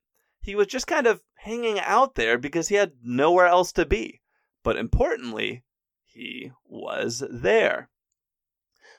He 0.47 0.55
was 0.55 0.69
just 0.69 0.87
kind 0.87 1.09
of 1.09 1.23
hanging 1.47 1.79
out 1.79 2.17
there 2.17 2.37
because 2.37 2.67
he 2.67 2.75
had 2.75 2.91
nowhere 3.05 3.47
else 3.47 3.71
to 3.71 3.87
be. 3.87 4.21
But 4.65 4.77
importantly, 4.77 5.63
he 6.03 6.51
was 6.65 7.23
there. 7.31 7.89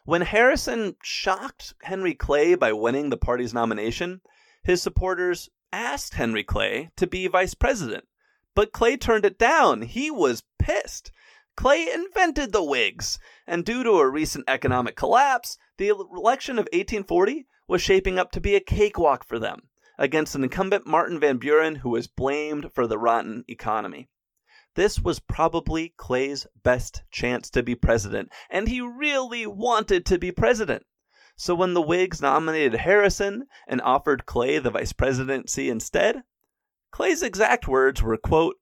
When 0.05 0.21
Harrison 0.21 0.95
shocked 1.03 1.73
Henry 1.83 2.13
Clay 2.13 2.55
by 2.55 2.71
winning 2.71 3.09
the 3.09 3.17
party's 3.17 3.53
nomination, 3.53 4.21
his 4.63 4.81
supporters 4.81 5.49
asked 5.73 6.13
Henry 6.13 6.45
Clay 6.45 6.89
to 6.95 7.05
be 7.05 7.27
vice 7.27 7.53
president. 7.53 8.05
But 8.55 8.71
Clay 8.71 8.95
turned 8.95 9.25
it 9.25 9.37
down. 9.37 9.81
He 9.81 10.09
was 10.09 10.43
pissed. 10.57 11.11
Clay 11.57 11.91
invented 11.91 12.53
the 12.53 12.63
Whigs, 12.63 13.19
and 13.45 13.65
due 13.65 13.83
to 13.83 13.99
a 13.99 14.09
recent 14.09 14.45
economic 14.47 14.95
collapse, 14.95 15.57
the 15.77 15.89
election 15.89 16.57
of 16.57 16.69
1840 16.71 17.45
was 17.67 17.81
shaping 17.81 18.17
up 18.17 18.31
to 18.31 18.39
be 18.39 18.55
a 18.55 18.61
cakewalk 18.61 19.25
for 19.25 19.37
them 19.37 19.63
against 19.97 20.35
an 20.35 20.43
incumbent 20.43 20.85
Martin 20.85 21.19
Van 21.19 21.37
Buren 21.37 21.75
who 21.75 21.89
was 21.89 22.07
blamed 22.07 22.71
for 22.73 22.87
the 22.87 22.97
rotten 22.97 23.43
economy. 23.47 24.09
This 24.75 24.99
was 24.99 25.19
probably 25.19 25.95
Clay's 25.97 26.45
best 26.63 27.01
chance 27.09 27.49
to 27.49 27.63
be 27.63 27.73
president, 27.73 28.31
and 28.49 28.67
he 28.67 28.79
really 28.79 29.47
wanted 29.47 30.05
to 30.05 30.19
be 30.19 30.31
president. 30.31 30.85
So 31.35 31.55
when 31.55 31.73
the 31.73 31.81
Whigs 31.81 32.21
nominated 32.21 32.79
Harrison 32.79 33.47
and 33.67 33.81
offered 33.81 34.25
Clay 34.25 34.59
the 34.59 34.71
vice 34.71 34.93
presidency 34.93 35.69
instead, 35.69 36.23
Clay's 36.91 37.23
exact 37.23 37.67
words 37.67 38.01
were, 38.01 38.17
quote, 38.17 38.55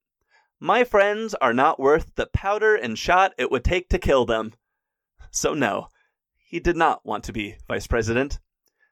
My 0.59 0.83
friends 0.83 1.33
are 1.35 1.53
not 1.53 1.79
worth 1.79 2.15
the 2.15 2.27
powder 2.27 2.75
and 2.75 2.97
shot 2.97 3.33
it 3.37 3.51
would 3.51 3.63
take 3.63 3.89
to 3.89 3.99
kill 3.99 4.25
them. 4.25 4.53
So 5.31 5.53
no, 5.53 5.87
he 6.37 6.59
did 6.59 6.77
not 6.77 7.05
want 7.05 7.25
to 7.25 7.33
be 7.33 7.57
vice 7.67 7.87
president. 7.87 8.39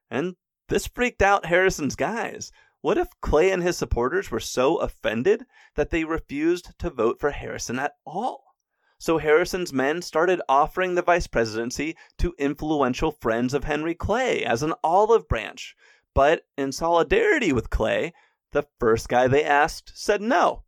And 0.09 0.35
this 0.69 0.87
freaked 0.87 1.21
out 1.21 1.45
Harrison's 1.45 1.95
guys. 1.95 2.51
What 2.81 2.97
if 2.97 3.07
Clay 3.21 3.51
and 3.51 3.63
his 3.63 3.77
supporters 3.77 4.29
were 4.29 4.39
so 4.39 4.77
offended 4.77 5.45
that 5.75 5.89
they 5.89 6.03
refused 6.03 6.77
to 6.79 6.89
vote 6.89 7.19
for 7.19 7.31
Harrison 7.31 7.79
at 7.79 7.93
all? 8.05 8.55
So 8.97 9.17
Harrison's 9.17 9.73
men 9.73 10.01
started 10.01 10.41
offering 10.47 10.95
the 10.95 11.01
vice 11.01 11.27
presidency 11.27 11.95
to 12.17 12.35
influential 12.37 13.11
friends 13.11 13.53
of 13.53 13.65
Henry 13.65 13.95
Clay 13.95 14.45
as 14.45 14.63
an 14.63 14.73
olive 14.83 15.27
branch. 15.27 15.75
But 16.13 16.43
in 16.57 16.71
solidarity 16.71 17.51
with 17.51 17.69
Clay, 17.69 18.13
the 18.51 18.67
first 18.79 19.09
guy 19.09 19.27
they 19.27 19.43
asked 19.43 19.91
said 19.95 20.21
no. 20.21 20.63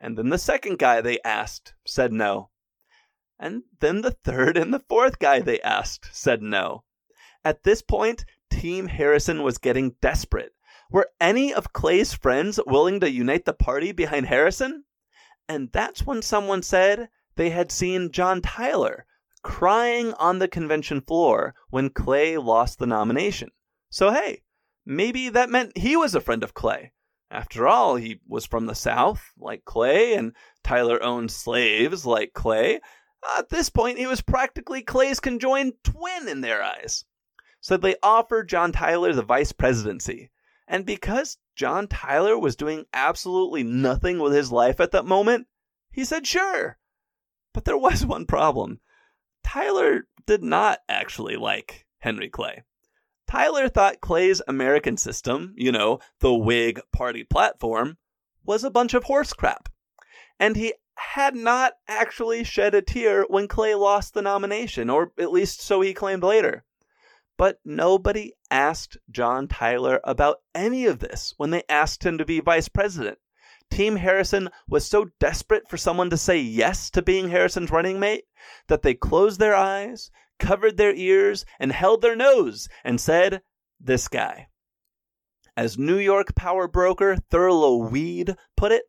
And 0.00 0.18
then 0.18 0.28
the 0.28 0.38
second 0.38 0.78
guy 0.78 1.00
they 1.00 1.18
asked 1.24 1.74
said 1.86 2.12
no. 2.12 2.50
And 3.38 3.62
then 3.80 4.02
the 4.02 4.10
third 4.10 4.56
and 4.56 4.74
the 4.74 4.84
fourth 4.88 5.18
guy 5.18 5.40
they 5.40 5.60
asked 5.60 6.08
said 6.12 6.42
no. 6.42 6.84
At 7.44 7.62
this 7.62 7.82
point, 7.82 8.24
Team 8.50 8.88
Harrison 8.88 9.42
was 9.42 9.58
getting 9.58 9.96
desperate. 10.00 10.52
Were 10.90 11.10
any 11.20 11.52
of 11.52 11.72
Clay's 11.72 12.14
friends 12.14 12.58
willing 12.66 13.00
to 13.00 13.10
unite 13.10 13.44
the 13.44 13.52
party 13.52 13.92
behind 13.92 14.26
Harrison? 14.26 14.84
And 15.48 15.70
that's 15.72 16.06
when 16.06 16.22
someone 16.22 16.62
said 16.62 17.08
they 17.36 17.50
had 17.50 17.70
seen 17.70 18.10
John 18.10 18.40
Tyler 18.42 19.06
crying 19.42 20.12
on 20.14 20.38
the 20.38 20.48
convention 20.48 21.00
floor 21.00 21.54
when 21.70 21.90
Clay 21.90 22.36
lost 22.36 22.78
the 22.78 22.86
nomination. 22.86 23.50
So, 23.90 24.10
hey, 24.12 24.42
maybe 24.84 25.28
that 25.28 25.50
meant 25.50 25.76
he 25.76 25.96
was 25.96 26.14
a 26.14 26.20
friend 26.20 26.42
of 26.42 26.54
Clay. 26.54 26.92
After 27.30 27.68
all, 27.68 27.96
he 27.96 28.20
was 28.26 28.46
from 28.46 28.66
the 28.66 28.74
South, 28.74 29.32
like 29.38 29.64
Clay, 29.64 30.14
and 30.14 30.34
Tyler 30.64 31.02
owned 31.02 31.30
slaves 31.30 32.06
like 32.06 32.32
Clay. 32.32 32.80
At 33.36 33.50
this 33.50 33.68
point, 33.68 33.98
he 33.98 34.06
was 34.06 34.22
practically 34.22 34.82
Clay's 34.82 35.20
conjoined 35.20 35.74
twin 35.84 36.28
in 36.28 36.40
their 36.40 36.62
eyes. 36.62 37.04
So 37.60 37.76
they 37.76 37.96
offered 38.02 38.48
John 38.48 38.72
Tyler 38.72 39.12
the 39.12 39.22
vice 39.22 39.52
presidency. 39.52 40.30
And 40.66 40.84
because 40.84 41.38
John 41.56 41.88
Tyler 41.88 42.38
was 42.38 42.56
doing 42.56 42.84
absolutely 42.92 43.62
nothing 43.62 44.18
with 44.18 44.32
his 44.32 44.52
life 44.52 44.80
at 44.80 44.92
that 44.92 45.06
moment, 45.06 45.46
he 45.90 46.04
said 46.04 46.26
sure. 46.26 46.78
But 47.54 47.64
there 47.64 47.78
was 47.78 48.04
one 48.04 48.26
problem. 48.26 48.80
Tyler 49.42 50.06
did 50.26 50.42
not 50.42 50.80
actually 50.88 51.36
like 51.36 51.86
Henry 51.98 52.28
Clay. 52.28 52.64
Tyler 53.26 53.68
thought 53.68 54.00
Clay's 54.00 54.40
American 54.46 54.96
system, 54.96 55.54
you 55.56 55.72
know, 55.72 56.00
the 56.20 56.32
Whig 56.32 56.80
party 56.92 57.24
platform, 57.24 57.98
was 58.44 58.64
a 58.64 58.70
bunch 58.70 58.94
of 58.94 59.04
horse 59.04 59.32
crap. 59.32 59.68
And 60.38 60.56
he 60.56 60.74
had 60.94 61.34
not 61.34 61.74
actually 61.86 62.44
shed 62.44 62.74
a 62.74 62.82
tear 62.82 63.24
when 63.28 63.48
Clay 63.48 63.74
lost 63.74 64.14
the 64.14 64.22
nomination, 64.22 64.88
or 64.90 65.12
at 65.18 65.32
least 65.32 65.60
so 65.60 65.80
he 65.80 65.92
claimed 65.94 66.22
later. 66.22 66.64
But 67.38 67.60
nobody 67.64 68.34
asked 68.50 68.98
John 69.10 69.48
Tyler 69.48 70.00
about 70.04 70.42
any 70.54 70.84
of 70.84 70.98
this 70.98 71.32
when 71.38 71.50
they 71.50 71.62
asked 71.68 72.04
him 72.04 72.18
to 72.18 72.26
be 72.26 72.40
vice 72.40 72.68
president. 72.68 73.18
Team 73.70 73.96
Harrison 73.96 74.50
was 74.66 74.86
so 74.86 75.06
desperate 75.20 75.68
for 75.70 75.76
someone 75.76 76.10
to 76.10 76.16
say 76.16 76.38
yes 76.38 76.90
to 76.90 77.00
being 77.00 77.28
Harrison's 77.28 77.70
running 77.70 78.00
mate 78.00 78.24
that 78.66 78.82
they 78.82 78.94
closed 78.94 79.38
their 79.38 79.54
eyes, 79.54 80.10
covered 80.38 80.76
their 80.76 80.94
ears, 80.94 81.46
and 81.60 81.72
held 81.72 82.02
their 82.02 82.16
nose 82.16 82.68
and 82.82 83.00
said, 83.00 83.42
This 83.80 84.08
guy. 84.08 84.48
As 85.56 85.78
New 85.78 85.98
York 85.98 86.34
power 86.34 86.66
broker 86.68 87.16
Thurlow 87.30 87.88
Weed 87.88 88.36
put 88.56 88.72
it, 88.72 88.84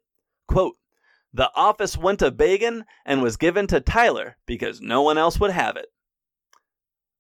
quote, 0.47 0.75
the 1.31 1.51
office 1.55 1.95
went 1.95 2.19
to 2.19 2.31
Begin 2.31 2.85
and 3.05 3.21
was 3.21 3.37
given 3.37 3.67
to 3.67 3.79
Tyler 3.79 4.37
because 4.47 4.81
no 4.81 5.03
one 5.03 5.19
else 5.19 5.39
would 5.39 5.51
have 5.51 5.77
it. 5.77 5.87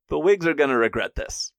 The 0.09 0.19
Whigs 0.19 0.47
are 0.47 0.53
going 0.53 0.71
to 0.71 0.77
regret 0.77 1.15
this. 1.15 1.51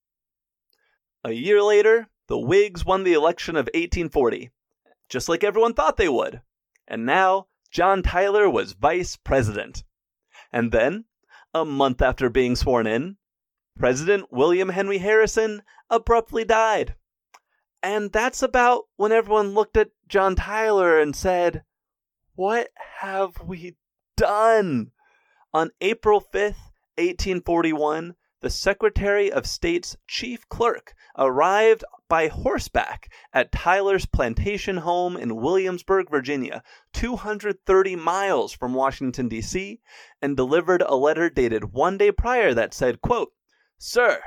A 1.23 1.33
year 1.33 1.63
later, 1.63 2.09
the 2.27 2.39
Whigs 2.39 2.85
won 2.85 3.05
the 3.05 3.13
election 3.13 3.57
of 3.57 3.67
1840, 3.67 4.51
just 5.09 5.29
like 5.29 5.45
everyone 5.45 5.75
thought 5.75 5.97
they 5.97 6.09
would. 6.09 6.43
And 6.89 7.07
now, 7.07 7.47
John 7.71 8.03
Tyler 8.03 8.51
was 8.51 8.73
vice 8.73 9.17
president. 9.17 9.85
And 10.53 10.73
then, 10.73 11.05
a 11.55 11.65
month 11.65 12.03
after 12.03 12.29
being 12.29 12.57
sworn 12.57 12.87
in, 12.87 13.17
President 13.79 14.33
William 14.33 14.71
Henry 14.71 14.99
Harrison 14.99 15.63
abruptly 15.89 16.45
died. 16.45 16.97
And 17.83 18.13
that's 18.13 18.43
about 18.43 18.85
when 18.97 19.13
everyone 19.13 19.55
looked 19.55 19.77
at 19.77 19.91
John 20.09 20.35
Tyler 20.35 20.99
and 21.01 21.15
said, 21.15 21.65
What 22.35 22.69
have 23.01 23.41
we 23.43 23.77
done? 24.17 24.91
On 25.55 25.71
April 25.81 26.21
5th, 26.21 26.73
1841, 26.97 28.17
the 28.41 28.51
Secretary 28.51 29.31
of 29.31 29.47
State's 29.47 29.97
chief 30.07 30.49
clerk 30.49 30.95
arrived 31.19 31.85
by 32.09 32.29
horseback 32.29 33.13
at 33.33 33.53
Tyler's 33.53 34.07
plantation 34.07 34.79
home 34.79 35.17
in 35.17 35.37
Williamsburg, 35.37 36.11
Virginia, 36.11 36.63
230 36.95 37.97
miles 37.97 38.53
from 38.53 38.73
Washington, 38.75 39.29
D.C., 39.29 39.81
and 40.23 40.37
delivered 40.37 40.83
a 40.83 40.97
letter 40.97 41.29
dated 41.29 41.73
one 41.73 41.99
day 41.99 42.11
prior 42.11 42.55
that 42.55 42.73
said, 42.73 43.01
quote, 43.01 43.33
Sir, 43.79 44.23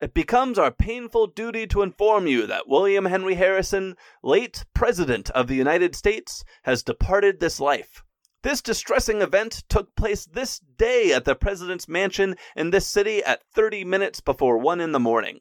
it 0.00 0.14
becomes 0.14 0.58
our 0.58 0.70
painful 0.70 1.26
duty 1.26 1.66
to 1.66 1.82
inform 1.82 2.26
you 2.26 2.46
that 2.46 2.68
William 2.68 3.04
Henry 3.04 3.34
Harrison, 3.34 3.96
late 4.22 4.64
President 4.72 5.28
of 5.30 5.46
the 5.46 5.56
United 5.56 5.94
States, 5.94 6.44
has 6.62 6.82
departed 6.82 7.40
this 7.40 7.60
life. 7.60 8.02
This 8.42 8.62
distressing 8.62 9.20
event 9.20 9.64
took 9.68 9.96
place 9.96 10.24
this 10.24 10.60
day 10.60 11.12
at 11.12 11.24
the 11.24 11.34
President's 11.34 11.88
mansion 11.88 12.36
in 12.54 12.70
this 12.70 12.86
city 12.86 13.22
at 13.24 13.42
30 13.52 13.84
minutes 13.84 14.20
before 14.20 14.58
1 14.58 14.80
in 14.80 14.92
the 14.92 15.00
morning. 15.00 15.40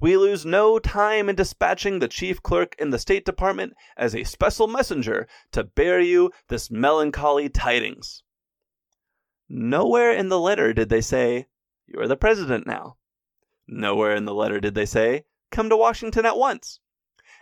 We 0.00 0.16
lose 0.16 0.44
no 0.44 0.80
time 0.80 1.28
in 1.28 1.36
dispatching 1.36 2.00
the 2.00 2.08
chief 2.08 2.42
clerk 2.42 2.74
in 2.80 2.90
the 2.90 2.98
State 2.98 3.24
Department 3.24 3.74
as 3.96 4.16
a 4.16 4.24
special 4.24 4.66
messenger 4.66 5.28
to 5.52 5.62
bear 5.62 6.00
you 6.00 6.32
this 6.48 6.68
melancholy 6.68 7.48
tidings. 7.48 8.24
Nowhere 9.48 10.10
in 10.12 10.28
the 10.28 10.40
letter 10.40 10.72
did 10.72 10.88
they 10.88 11.00
say, 11.00 11.46
You 11.86 12.00
are 12.00 12.08
the 12.08 12.16
President 12.16 12.66
now. 12.66 12.96
Nowhere 13.68 14.16
in 14.16 14.24
the 14.24 14.34
letter 14.34 14.58
did 14.58 14.74
they 14.74 14.86
say, 14.86 15.26
Come 15.52 15.68
to 15.68 15.76
Washington 15.76 16.26
at 16.26 16.36
once. 16.36 16.80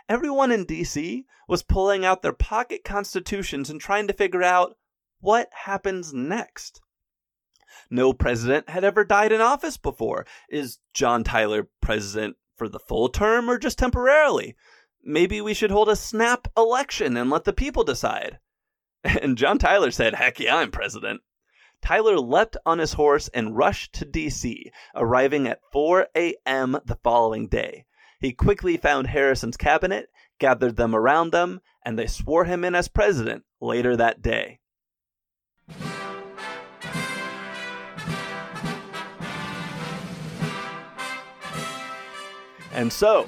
Everyone 0.07 0.51
in 0.51 0.65
D.C. 0.65 1.25
was 1.47 1.63
pulling 1.63 2.05
out 2.05 2.21
their 2.21 2.33
pocket 2.33 2.83
constitutions 2.83 3.71
and 3.71 3.81
trying 3.81 4.07
to 4.07 4.13
figure 4.13 4.43
out 4.43 4.77
what 5.21 5.49
happens 5.65 6.13
next? 6.13 6.81
No 7.89 8.11
president 8.11 8.69
had 8.69 8.83
ever 8.83 9.05
died 9.05 9.31
in 9.31 9.39
office 9.39 9.77
before. 9.77 10.25
Is 10.49 10.79
John 10.93 11.23
Tyler 11.23 11.69
president 11.81 12.37
for 12.55 12.67
the 12.67 12.79
full 12.79 13.09
term 13.09 13.49
or 13.49 13.57
just 13.57 13.77
temporarily? 13.77 14.55
Maybe 15.03 15.41
we 15.41 15.53
should 15.53 15.71
hold 15.71 15.89
a 15.89 15.95
snap 15.95 16.47
election 16.55 17.17
and 17.17 17.29
let 17.29 17.45
the 17.45 17.53
people 17.53 17.83
decide. 17.83 18.39
And 19.03 19.37
John 19.37 19.57
Tyler 19.57 19.89
said, 19.89 20.13
Heck 20.13 20.39
yeah, 20.39 20.57
I'm 20.57 20.69
president. 20.69 21.21
Tyler 21.81 22.19
leapt 22.19 22.57
on 22.65 22.77
his 22.77 22.93
horse 22.93 23.27
and 23.29 23.57
rushed 23.57 23.93
to 23.93 24.05
D.C., 24.05 24.71
arriving 24.93 25.47
at 25.47 25.61
4 25.71 26.07
a.m. 26.15 26.77
the 26.85 26.99
following 27.03 27.47
day. 27.47 27.85
He 28.19 28.31
quickly 28.33 28.77
found 28.77 29.07
Harrison's 29.07 29.57
cabinet, 29.57 30.09
gathered 30.37 30.75
them 30.75 30.93
around 30.93 31.31
them, 31.31 31.61
and 31.83 31.97
they 31.97 32.05
swore 32.05 32.45
him 32.45 32.63
in 32.63 32.75
as 32.75 32.87
president 32.87 33.43
later 33.59 33.97
that 33.97 34.21
day. 34.21 34.59
And 42.73 42.91
so, 42.91 43.27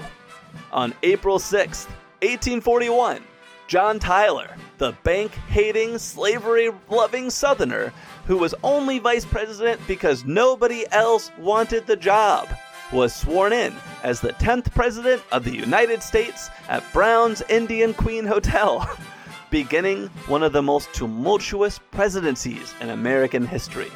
on 0.72 0.94
April 1.04 1.40
6th, 1.40 1.88
1841, 2.22 3.24
John 3.68 4.00
Tyler, 4.00 4.56
the 4.78 4.94
bank 5.04 5.32
hating, 5.48 5.98
slavery 5.98 6.72
loving 6.90 7.30
Southerner 7.30 7.92
who 8.26 8.38
was 8.38 8.56
only 8.64 9.00
vice 9.00 9.26
president 9.26 9.80
because 9.88 10.26
nobody 10.26 10.86
else 10.92 11.32
wanted 11.38 11.86
the 11.88 11.96
job, 11.96 12.48
was 12.92 13.14
sworn 13.14 13.52
in 13.52 13.74
as 14.04 14.22
the 14.22 14.34
10th 14.34 14.74
president 14.74 15.22
of 15.32 15.44
the 15.44 15.56
United 15.56 16.04
States 16.04 16.50
at 16.70 16.84
Brown's 16.94 17.42
Indian 17.50 17.94
Queen 17.94 18.26
Hotel, 18.26 18.88
beginning 19.50 20.08
one 20.28 20.44
of 20.44 20.54
the 20.54 20.62
most 20.62 20.94
tumultuous 20.94 21.80
presidencies 21.92 22.74
in 22.80 22.90
American 22.90 23.46
history. 23.46 23.92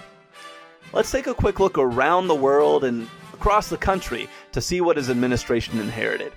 Let's 0.93 1.11
take 1.11 1.27
a 1.27 1.33
quick 1.33 1.59
look 1.59 1.77
around 1.77 2.27
the 2.27 2.35
world 2.35 2.83
and 2.83 3.07
across 3.33 3.69
the 3.69 3.77
country 3.77 4.27
to 4.57 4.61
see 4.61 4.81
what 4.81 4.97
his 4.97 5.07
administration 5.07 5.79
inherited. 5.79 6.33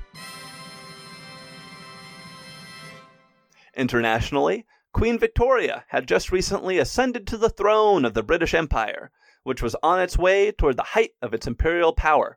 Internationally, 3.75 4.67
Queen 4.93 5.19
Victoria 5.19 5.87
had 5.89 6.07
just 6.07 6.31
recently 6.31 6.77
ascended 6.77 7.27
to 7.27 7.39
the 7.39 7.49
throne 7.49 8.05
of 8.05 8.13
the 8.13 8.23
British 8.23 8.53
Empire, 8.53 9.11
which 9.43 9.63
was 9.63 9.75
on 9.83 10.03
its 10.03 10.19
way 10.19 10.53
toward 10.53 10.77
the 10.77 10.83
height 10.83 11.13
of 11.23 11.33
its 11.33 11.47
imperial 11.47 11.95
power. 11.95 12.37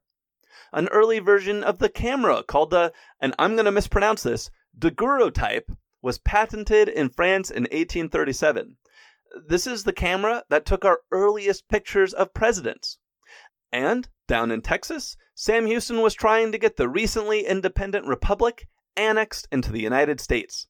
An 0.71 0.87
early 0.87 1.19
version 1.19 1.65
of 1.65 1.79
the 1.79 1.89
camera 1.89 2.43
called 2.43 2.69
the, 2.69 2.93
and 3.19 3.35
I'm 3.37 3.55
going 3.55 3.65
to 3.65 3.71
mispronounce 3.71 4.23
this, 4.23 4.49
daguerreotype 4.79 5.69
was 6.01 6.17
patented 6.17 6.87
in 6.87 7.09
France 7.09 7.51
in 7.51 7.63
1837. 7.63 8.77
This 9.49 9.67
is 9.67 9.83
the 9.83 9.91
camera 9.91 10.45
that 10.47 10.65
took 10.65 10.85
our 10.85 11.01
earliest 11.11 11.67
pictures 11.67 12.13
of 12.13 12.33
presidents. 12.33 12.99
And 13.73 14.07
down 14.29 14.49
in 14.49 14.61
Texas, 14.61 15.17
Sam 15.35 15.65
Houston 15.65 16.01
was 16.01 16.13
trying 16.13 16.51
to 16.51 16.59
get 16.59 16.77
the 16.77 16.87
recently 16.87 17.45
independent 17.47 18.05
republic 18.05 18.67
annexed 18.95 19.47
into 19.51 19.71
the 19.71 19.81
United 19.81 20.21
States. 20.21 20.67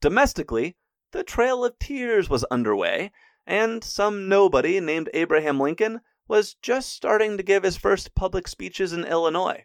Domestically, 0.00 0.76
the 1.10 1.24
Trail 1.24 1.64
of 1.64 1.76
Tears 1.80 2.30
was 2.30 2.44
underway, 2.52 3.10
and 3.46 3.82
some 3.82 4.28
nobody 4.28 4.78
named 4.78 5.10
Abraham 5.12 5.58
Lincoln 5.58 6.02
was 6.28 6.54
just 6.54 6.92
starting 6.92 7.36
to 7.36 7.42
give 7.42 7.64
his 7.64 7.76
first 7.76 8.14
public 8.14 8.46
speeches 8.46 8.92
in 8.92 9.04
Illinois. 9.04 9.64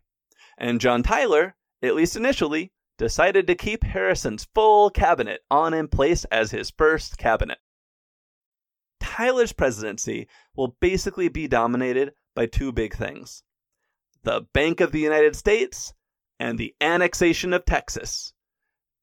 And 0.58 0.82
John 0.82 1.04
Tyler, 1.04 1.56
at 1.84 1.94
least 1.94 2.16
initially, 2.16 2.72
decided 2.98 3.46
to 3.46 3.54
keep 3.54 3.84
Harrison's 3.84 4.48
full 4.56 4.90
cabinet 4.90 5.42
on 5.52 5.76
in 5.76 5.88
place 5.88 6.26
as 6.26 6.50
his 6.50 6.72
first 6.72 7.20
cabinet. 7.20 7.60
Tyler's 9.00 9.54
presidency 9.54 10.28
will 10.56 10.76
basically 10.80 11.28
be 11.28 11.48
dominated 11.48 12.14
by 12.34 12.48
two 12.48 12.72
big 12.72 12.96
things 12.96 13.44
the 14.26 14.42
Bank 14.54 14.82
of 14.82 14.92
the 14.92 15.00
United 15.00 15.36
States 15.36 15.94
and 16.40 16.58
the 16.58 16.74
annexation 16.82 17.54
of 17.54 17.64
Texas. 17.64 18.34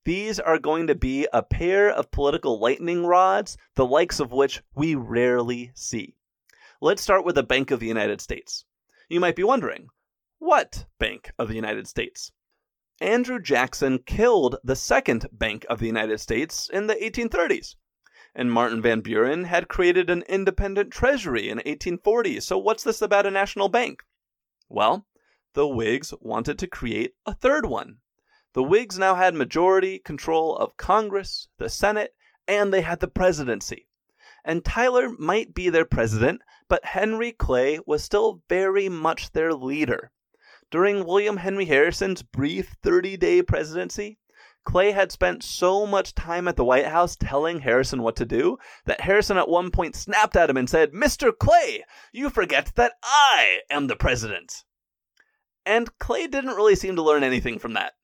These 0.04 0.40
are 0.40 0.58
going 0.58 0.88
to 0.88 0.96
be 0.96 1.28
a 1.32 1.44
pair 1.44 1.88
of 1.88 2.10
political 2.10 2.58
lightning 2.58 3.06
rods, 3.06 3.56
the 3.76 3.86
likes 3.86 4.18
of 4.18 4.32
which 4.32 4.62
we 4.74 4.96
rarely 4.96 5.70
see. 5.76 6.16
Let's 6.80 7.02
start 7.02 7.24
with 7.24 7.36
the 7.36 7.44
Bank 7.44 7.70
of 7.70 7.78
the 7.78 7.86
United 7.86 8.20
States. 8.20 8.64
You 9.08 9.20
might 9.20 9.36
be 9.36 9.44
wondering, 9.44 9.86
what 10.40 10.86
Bank 10.98 11.30
of 11.38 11.46
the 11.46 11.54
United 11.54 11.86
States? 11.86 12.32
Andrew 13.00 13.40
Jackson 13.40 14.00
killed 14.00 14.56
the 14.64 14.74
second 14.74 15.28
Bank 15.30 15.64
of 15.70 15.78
the 15.78 15.86
United 15.86 16.18
States 16.18 16.68
in 16.68 16.88
the 16.88 16.96
1830s. 16.96 17.76
And 18.34 18.50
Martin 18.50 18.82
Van 18.82 19.02
Buren 19.02 19.44
had 19.44 19.68
created 19.68 20.10
an 20.10 20.22
independent 20.22 20.90
treasury 20.90 21.48
in 21.48 21.58
1840. 21.58 22.40
So, 22.40 22.58
what's 22.58 22.82
this 22.82 23.00
about 23.00 23.26
a 23.26 23.30
national 23.30 23.68
bank? 23.68 24.02
Well, 24.68 25.06
the 25.54 25.66
Whigs 25.66 26.14
wanted 26.20 26.58
to 26.58 26.66
create 26.66 27.14
a 27.26 27.34
third 27.34 27.66
one. 27.66 27.98
The 28.54 28.62
Whigs 28.62 28.98
now 28.98 29.14
had 29.14 29.34
majority 29.34 29.98
control 29.98 30.56
of 30.56 30.76
Congress, 30.76 31.48
the 31.58 31.68
Senate, 31.68 32.14
and 32.48 32.72
they 32.72 32.80
had 32.80 33.00
the 33.00 33.08
presidency. 33.08 33.88
And 34.44 34.64
Tyler 34.64 35.10
might 35.18 35.54
be 35.54 35.68
their 35.68 35.84
president, 35.84 36.42
but 36.68 36.84
Henry 36.84 37.32
Clay 37.32 37.78
was 37.86 38.02
still 38.02 38.42
very 38.48 38.88
much 38.88 39.32
their 39.32 39.52
leader. 39.54 40.10
During 40.70 41.04
William 41.04 41.36
Henry 41.36 41.66
Harrison's 41.66 42.22
brief 42.22 42.76
30 42.82 43.16
day 43.18 43.42
presidency, 43.42 44.18
Clay 44.64 44.92
had 44.92 45.12
spent 45.12 45.42
so 45.42 45.86
much 45.86 46.14
time 46.14 46.48
at 46.48 46.56
the 46.56 46.64
White 46.64 46.86
House 46.86 47.16
telling 47.16 47.60
Harrison 47.60 48.00
what 48.00 48.16
to 48.16 48.24
do 48.24 48.58
that 48.86 49.02
Harrison 49.02 49.36
at 49.36 49.48
one 49.48 49.70
point 49.70 49.96
snapped 49.96 50.36
at 50.36 50.48
him 50.48 50.56
and 50.56 50.70
said, 50.70 50.92
Mr. 50.92 51.36
Clay, 51.36 51.84
you 52.12 52.30
forget 52.30 52.72
that 52.76 52.94
I 53.02 53.60
am 53.70 53.86
the 53.86 53.96
president. 53.96 54.64
And 55.64 55.96
Clay 55.98 56.26
didn't 56.26 56.56
really 56.56 56.74
seem 56.74 56.96
to 56.96 57.02
learn 57.02 57.22
anything 57.22 57.58
from 57.58 57.74
that. 57.74 57.94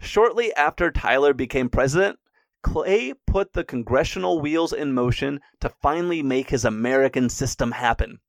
Shortly 0.00 0.54
after 0.54 0.90
Tyler 0.90 1.34
became 1.34 1.68
president, 1.68 2.18
Clay 2.62 3.14
put 3.26 3.52
the 3.52 3.64
congressional 3.64 4.40
wheels 4.40 4.72
in 4.72 4.92
motion 4.92 5.40
to 5.60 5.68
finally 5.68 6.22
make 6.22 6.50
his 6.50 6.64
American 6.64 7.28
system 7.28 7.72
happen. 7.72 8.20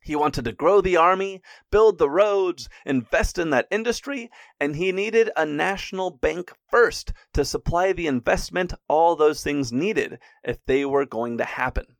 He 0.00 0.14
wanted 0.14 0.44
to 0.44 0.52
grow 0.52 0.80
the 0.80 0.96
army, 0.96 1.42
build 1.72 1.98
the 1.98 2.08
roads, 2.08 2.68
invest 2.84 3.38
in 3.38 3.50
that 3.50 3.66
industry, 3.72 4.30
and 4.60 4.76
he 4.76 4.92
needed 4.92 5.30
a 5.36 5.44
national 5.44 6.10
bank 6.10 6.52
first 6.70 7.12
to 7.32 7.44
supply 7.44 7.92
the 7.92 8.06
investment 8.06 8.72
all 8.88 9.16
those 9.16 9.42
things 9.42 9.72
needed 9.72 10.20
if 10.44 10.64
they 10.66 10.84
were 10.84 11.06
going 11.06 11.38
to 11.38 11.44
happen. 11.44 11.96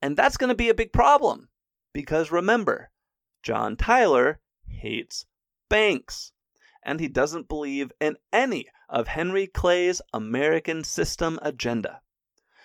And 0.00 0.16
that's 0.16 0.36
going 0.36 0.48
to 0.48 0.56
be 0.56 0.68
a 0.68 0.74
big 0.74 0.92
problem 0.92 1.48
because 1.92 2.32
remember, 2.32 2.90
John 3.44 3.76
Tyler 3.76 4.40
hates 4.72 5.26
banks 5.68 6.32
and 6.82 7.00
he 7.00 7.08
doesn't 7.08 7.48
believe 7.48 7.92
in 8.00 8.16
any 8.32 8.66
of 8.88 9.08
Henry 9.08 9.46
Clay's 9.46 10.02
American 10.12 10.84
system 10.84 11.38
agenda. 11.42 12.00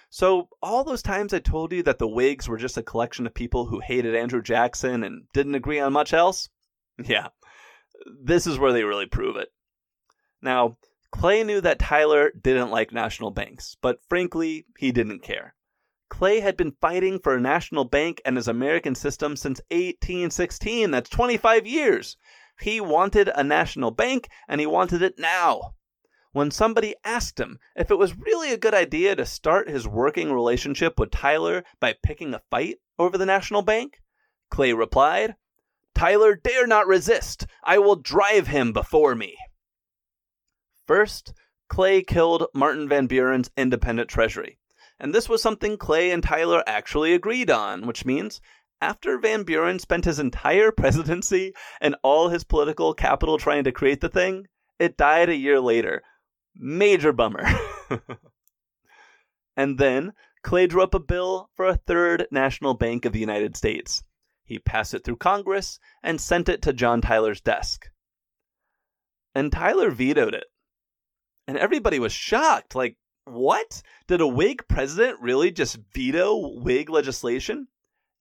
So, 0.09 0.49
all 0.61 0.83
those 0.83 1.01
times 1.01 1.33
I 1.33 1.39
told 1.39 1.73
you 1.73 1.83
that 1.83 1.99
the 1.99 2.07
Whigs 2.07 2.47
were 2.47 2.57
just 2.57 2.77
a 2.77 2.83
collection 2.83 3.27
of 3.27 3.33
people 3.33 3.65
who 3.65 3.79
hated 3.79 4.15
Andrew 4.15 4.41
Jackson 4.41 5.03
and 5.03 5.27
didn't 5.33 5.55
agree 5.55 5.79
on 5.79 5.93
much 5.93 6.13
else? 6.13 6.49
Yeah, 7.03 7.27
this 8.23 8.47
is 8.47 8.57
where 8.57 8.73
they 8.73 8.83
really 8.83 9.05
prove 9.05 9.35
it. 9.35 9.49
Now, 10.41 10.77
Clay 11.11 11.43
knew 11.43 11.61
that 11.61 11.77
Tyler 11.77 12.31
didn't 12.31 12.71
like 12.71 12.91
national 12.91 13.29
banks, 13.29 13.77
but 13.81 13.99
frankly, 14.09 14.65
he 14.79 14.91
didn't 14.91 15.21
care. 15.21 15.53
Clay 16.09 16.39
had 16.39 16.57
been 16.57 16.77
fighting 16.79 17.19
for 17.19 17.35
a 17.35 17.41
national 17.41 17.85
bank 17.85 18.21
and 18.25 18.37
his 18.37 18.47
American 18.47 18.95
system 18.95 19.35
since 19.35 19.59
1816. 19.69 20.91
That's 20.91 21.09
25 21.09 21.67
years. 21.67 22.17
He 22.59 22.81
wanted 22.81 23.29
a 23.29 23.43
national 23.43 23.91
bank, 23.91 24.27
and 24.47 24.59
he 24.59 24.67
wanted 24.67 25.01
it 25.01 25.19
now 25.19 25.73
when 26.37 26.51
somebody 26.51 26.93
asked 27.03 27.39
him 27.39 27.57
if 27.75 27.89
it 27.89 27.97
was 27.97 28.15
really 28.15 28.51
a 28.51 28.57
good 28.57 28.73
idea 28.73 29.15
to 29.15 29.25
start 29.25 29.67
his 29.67 29.87
working 29.87 30.31
relationship 30.31 30.99
with 30.99 31.09
Tyler 31.09 31.63
by 31.79 31.95
picking 32.03 32.31
a 32.33 32.41
fight 32.51 32.77
over 32.99 33.17
the 33.17 33.25
National 33.25 33.63
Bank, 33.63 33.99
Clay 34.51 34.71
replied, 34.71 35.35
Tyler 35.95 36.35
dare 36.35 36.67
not 36.67 36.85
resist. 36.85 37.47
I 37.63 37.79
will 37.79 37.95
drive 37.95 38.47
him 38.47 38.71
before 38.71 39.15
me. 39.15 39.35
First, 40.85 41.33
Clay 41.69 42.03
killed 42.03 42.45
Martin 42.53 42.87
Van 42.87 43.07
Buren's 43.07 43.49
independent 43.57 44.07
treasury. 44.07 44.59
And 44.99 45.13
this 45.13 45.29
was 45.29 45.41
something 45.41 45.77
Clay 45.77 46.11
and 46.11 46.23
Tyler 46.23 46.63
actually 46.65 47.13
agreed 47.13 47.51
on, 47.51 47.85
which 47.85 48.05
means 48.05 48.41
after 48.81 49.17
Van 49.19 49.43
Buren 49.43 49.79
spent 49.79 50.05
his 50.05 50.19
entire 50.19 50.71
presidency 50.77 51.53
and 51.81 51.95
all 52.03 52.29
his 52.29 52.43
political 52.43 52.93
capital 52.93 53.37
trying 53.37 53.63
to 53.63 53.71
create 53.71 54.01
the 54.01 54.09
thing, 54.09 54.47
it 54.79 54.97
died 54.97 55.29
a 55.29 55.35
year 55.35 55.59
later, 55.59 56.03
Major 56.59 57.13
bummer. 57.13 57.45
and 59.57 59.77
then 59.77 60.13
Clay 60.41 60.65
drew 60.65 60.81
up 60.81 60.95
a 60.95 60.99
bill 60.99 61.49
for 61.55 61.65
a 61.65 61.77
third 61.77 62.27
national 62.31 62.73
bank 62.73 63.05
of 63.05 63.13
the 63.13 63.19
United 63.19 63.55
States. 63.55 64.03
He 64.43 64.59
passed 64.59 64.93
it 64.93 65.03
through 65.03 65.17
Congress 65.17 65.79
and 66.01 66.19
sent 66.19 66.49
it 66.49 66.61
to 66.63 66.73
John 66.73 67.01
Tyler's 67.01 67.41
desk. 67.41 67.89
And 69.35 69.51
Tyler 69.51 69.91
vetoed 69.91 70.33
it. 70.33 70.45
And 71.47 71.57
everybody 71.57 71.99
was 71.99 72.11
shocked. 72.11 72.73
Like, 72.75 72.97
what? 73.27 73.81
Did 74.07 74.21
a 74.21 74.27
Whig 74.27 74.67
president 74.67 75.19
really 75.21 75.51
just 75.51 75.77
veto 75.93 76.59
Whig 76.59 76.89
legislation? 76.89 77.67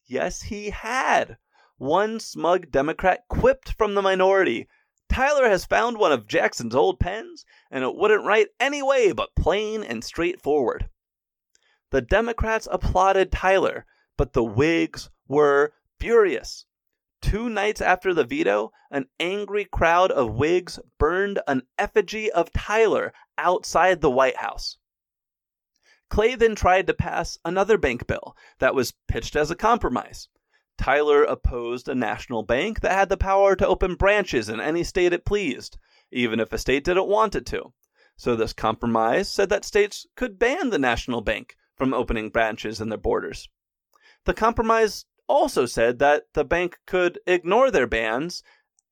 Yes, 0.05 0.43
he 0.43 0.71
had. 0.71 1.39
One 1.79 2.21
smug 2.21 2.71
Democrat 2.71 3.25
quipped 3.29 3.73
from 3.73 3.95
the 3.95 4.03
minority 4.03 4.69
Tyler 5.09 5.49
has 5.49 5.65
found 5.65 5.99
one 5.99 6.11
of 6.11 6.27
Jackson's 6.27 6.75
old 6.75 6.99
pens, 6.99 7.47
and 7.71 7.85
it 7.85 7.95
wouldn't 7.95 8.25
write 8.25 8.49
any 8.59 8.83
way 8.83 9.13
but 9.13 9.37
plain 9.37 9.85
and 9.85 10.03
straightforward. 10.03 10.91
The 11.91 12.03
Democrats 12.03 12.67
applauded 12.71 13.31
Tyler, 13.31 13.87
but 14.17 14.33
the 14.33 14.43
Whigs 14.43 15.09
were 15.29 15.75
furious. 16.01 16.67
Two 17.23 17.49
nights 17.49 17.81
after 17.81 18.13
the 18.13 18.25
veto, 18.25 18.73
an 18.91 19.07
angry 19.21 19.65
crowd 19.65 20.11
of 20.11 20.35
Whigs 20.35 20.81
burned 20.99 21.41
an 21.47 21.63
effigy 21.79 22.31
of 22.33 22.53
Tyler 22.53 23.13
outside 23.39 24.01
the 24.01 24.11
White 24.11 24.39
House. 24.39 24.77
Clay 26.09 26.35
then 26.35 26.55
tried 26.55 26.87
to 26.87 26.95
pass 26.95 27.39
another 27.45 27.77
bank 27.77 28.07
bill 28.07 28.37
that 28.59 28.75
was 28.75 28.95
pitched 29.09 29.37
as 29.37 29.51
a 29.51 29.57
compromise. 29.57 30.29
Tyler 30.79 31.25
opposed 31.25 31.89
a 31.89 31.95
national 31.95 32.43
bank 32.43 32.81
that 32.81 32.93
had 32.93 33.09
the 33.09 33.17
power 33.17 33.57
to 33.57 33.67
open 33.67 33.95
branches 33.95 34.49
in 34.49 34.61
any 34.61 34.85
state 34.85 35.13
it 35.13 35.25
pleased, 35.25 35.79
even 36.11 36.39
if 36.39 36.53
a 36.53 36.59
state 36.59 36.85
didn't 36.85 37.09
want 37.09 37.35
it 37.35 37.47
to. 37.47 37.73
So 38.17 38.37
this 38.37 38.53
compromise 38.53 39.29
said 39.31 39.49
that 39.49 39.65
states 39.65 40.07
could 40.17 40.39
ban 40.39 40.71
the 40.71 40.79
national 40.79 41.23
bank 41.23 41.57
from 41.75 41.93
opening 41.93 42.31
branches 42.31 42.81
in 42.81 42.89
their 42.89 42.99
borders. 42.99 43.49
The 44.25 44.35
compromise 44.35 45.07
also 45.29 45.67
said 45.67 45.99
that 45.99 46.25
the 46.35 46.45
bank 46.45 46.79
could 46.87 47.19
ignore 47.27 47.71
their 47.71 47.87
bans 47.87 48.43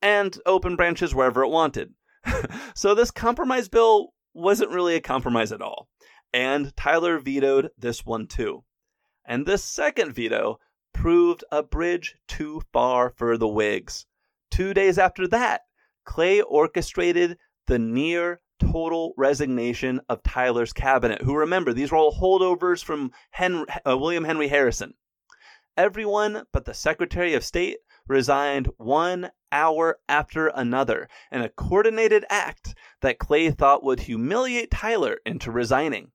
and 0.03 0.39
open 0.45 0.77
branches 0.77 1.15
wherever 1.15 1.43
it 1.43 1.49
wanted. 1.49 1.95
so 2.75 2.95
this 2.95 3.11
compromise 3.11 3.69
bill 3.69 4.15
wasn't 4.33 4.71
really 4.71 4.97
a 4.97 5.01
compromise 5.01 5.53
at 5.53 5.63
all. 5.63 5.89
And 6.35 6.77
Tyler 6.77 7.21
vetoed 7.21 7.71
this 7.79 8.05
one 8.05 8.27
too. 8.27 8.65
And 9.25 9.47
this 9.47 9.63
second 9.63 10.17
veto 10.17 10.59
proved 10.93 11.45
a 11.53 11.63
bridge 11.63 12.17
too 12.27 12.61
far 12.73 13.11
for 13.11 13.39
the 13.39 13.47
Whigs. 13.47 14.07
Two 14.51 14.75
days 14.75 14.99
after 14.99 15.29
that, 15.29 15.63
Clay 16.05 16.41
orchestrated 16.43 17.39
the 17.69 17.79
near 17.79 18.41
total 18.59 19.15
resignation 19.17 20.01
of 20.09 20.25
Tyler's 20.25 20.73
cabinet, 20.73 21.23
who 21.23 21.37
remember, 21.37 21.73
these 21.73 21.93
were 21.93 21.99
all 21.99 22.13
holdovers 22.13 22.83
from 22.83 23.13
Henry, 23.31 23.67
uh, 23.87 23.97
William 23.97 24.25
Henry 24.25 24.49
Harrison. 24.49 24.95
Everyone 25.77 26.47
but 26.53 26.65
the 26.65 26.75
Secretary 26.75 27.35
of 27.35 27.45
State 27.45 27.79
resigned 28.09 28.69
one 28.77 29.31
hour 29.53 30.01
after 30.09 30.49
another 30.49 31.09
in 31.31 31.43
a 31.43 31.49
coordinated 31.49 32.25
act 32.29 32.75
that 33.03 33.21
Clay 33.21 33.53
thought 33.53 33.85
would 33.85 34.01
humiliate 34.01 34.73
Tyler 34.73 35.19
into 35.25 35.53
resigning. 35.53 36.11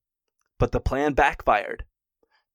But 0.60 0.72
the 0.72 0.80
plan 0.80 1.14
backfired. 1.14 1.86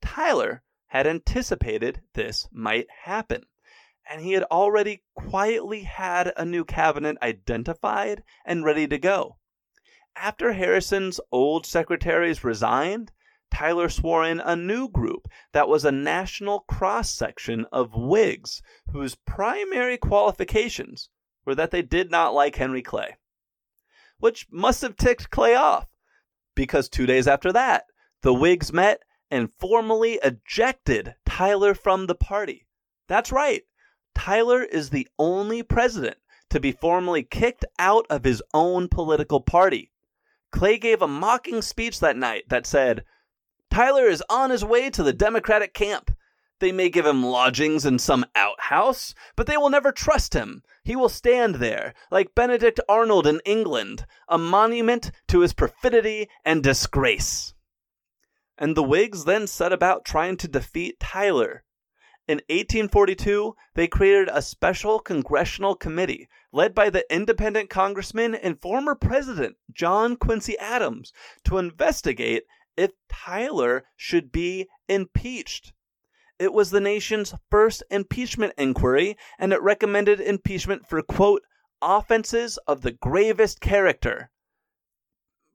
Tyler 0.00 0.62
had 0.88 1.06
anticipated 1.06 2.02
this 2.12 2.46
might 2.52 2.86
happen, 3.04 3.46
and 4.08 4.20
he 4.20 4.32
had 4.32 4.44
already 4.44 5.02
quietly 5.14 5.84
had 5.84 6.32
a 6.36 6.44
new 6.44 6.64
cabinet 6.64 7.16
identified 7.22 8.22
and 8.44 8.64
ready 8.64 8.86
to 8.86 8.98
go. 8.98 9.38
After 10.14 10.52
Harrison's 10.52 11.18
old 11.32 11.66
secretaries 11.66 12.44
resigned, 12.44 13.10
Tyler 13.50 13.88
swore 13.88 14.24
in 14.24 14.38
a 14.38 14.54
new 14.54 14.88
group 14.88 15.26
that 15.52 15.68
was 15.68 15.84
a 15.84 15.90
national 15.90 16.60
cross 16.60 17.10
section 17.10 17.64
of 17.72 17.94
Whigs 17.94 18.62
whose 18.90 19.14
primary 19.14 19.96
qualifications 19.96 21.08
were 21.44 21.54
that 21.54 21.70
they 21.70 21.82
did 21.82 22.10
not 22.10 22.34
like 22.34 22.56
Henry 22.56 22.82
Clay. 22.82 23.16
Which 24.18 24.46
must 24.50 24.82
have 24.82 24.96
ticked 24.96 25.30
Clay 25.30 25.54
off, 25.54 25.88
because 26.54 26.88
two 26.88 27.06
days 27.06 27.26
after 27.26 27.52
that, 27.52 27.86
the 28.24 28.32
Whigs 28.32 28.72
met 28.72 29.02
and 29.30 29.52
formally 29.52 30.18
ejected 30.24 31.14
Tyler 31.26 31.74
from 31.74 32.06
the 32.06 32.14
party. 32.14 32.66
That's 33.06 33.30
right, 33.30 33.64
Tyler 34.14 34.62
is 34.62 34.88
the 34.88 35.06
only 35.18 35.62
president 35.62 36.16
to 36.48 36.58
be 36.58 36.72
formally 36.72 37.22
kicked 37.22 37.66
out 37.78 38.06
of 38.08 38.24
his 38.24 38.42
own 38.54 38.88
political 38.88 39.42
party. 39.42 39.92
Clay 40.50 40.78
gave 40.78 41.02
a 41.02 41.06
mocking 41.06 41.60
speech 41.60 42.00
that 42.00 42.16
night 42.16 42.44
that 42.48 42.66
said, 42.66 43.04
Tyler 43.70 44.06
is 44.06 44.22
on 44.30 44.48
his 44.48 44.64
way 44.64 44.88
to 44.88 45.02
the 45.02 45.12
Democratic 45.12 45.74
camp. 45.74 46.10
They 46.60 46.72
may 46.72 46.88
give 46.88 47.04
him 47.04 47.26
lodgings 47.26 47.84
in 47.84 47.98
some 47.98 48.24
outhouse, 48.34 49.14
but 49.36 49.46
they 49.46 49.58
will 49.58 49.68
never 49.68 49.92
trust 49.92 50.32
him. 50.32 50.62
He 50.82 50.96
will 50.96 51.10
stand 51.10 51.56
there, 51.56 51.92
like 52.10 52.34
Benedict 52.34 52.80
Arnold 52.88 53.26
in 53.26 53.42
England, 53.44 54.06
a 54.28 54.38
monument 54.38 55.10
to 55.28 55.40
his 55.40 55.52
perfidy 55.52 56.30
and 56.42 56.62
disgrace. 56.62 57.53
And 58.56 58.76
the 58.76 58.82
Whigs 58.82 59.24
then 59.24 59.46
set 59.46 59.72
about 59.72 60.04
trying 60.04 60.36
to 60.38 60.48
defeat 60.48 61.00
Tyler. 61.00 61.64
In 62.26 62.36
1842, 62.48 63.54
they 63.74 63.86
created 63.86 64.30
a 64.32 64.40
special 64.40 64.98
congressional 64.98 65.74
committee 65.74 66.28
led 66.52 66.74
by 66.74 66.88
the 66.88 67.04
independent 67.12 67.68
congressman 67.68 68.34
and 68.34 68.60
former 68.60 68.94
president 68.94 69.56
John 69.70 70.16
Quincy 70.16 70.56
Adams 70.58 71.12
to 71.44 71.58
investigate 71.58 72.44
if 72.76 72.92
Tyler 73.10 73.84
should 73.96 74.32
be 74.32 74.68
impeached. 74.88 75.72
It 76.38 76.52
was 76.52 76.70
the 76.70 76.80
nation's 76.80 77.34
first 77.50 77.82
impeachment 77.90 78.54
inquiry, 78.56 79.16
and 79.38 79.52
it 79.52 79.62
recommended 79.62 80.20
impeachment 80.20 80.86
for, 80.88 81.02
quote, 81.02 81.42
offenses 81.82 82.58
of 82.66 82.80
the 82.82 82.92
gravest 82.92 83.60
character. 83.60 84.30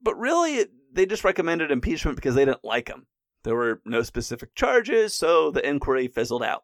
But 0.02 0.18
really, 0.18 0.68
they 0.92 1.06
just 1.06 1.24
recommended 1.24 1.72
impeachment 1.72 2.16
because 2.16 2.36
they 2.36 2.46
didn't 2.46 2.64
like 2.64 2.88
him. 2.88 3.08
There 3.44 3.56
were 3.56 3.82
no 3.86 4.02
specific 4.02 4.56
charges, 4.56 5.14
so 5.14 5.52
the 5.52 5.68
inquiry 5.68 6.08
fizzled 6.08 6.44
out. 6.44 6.64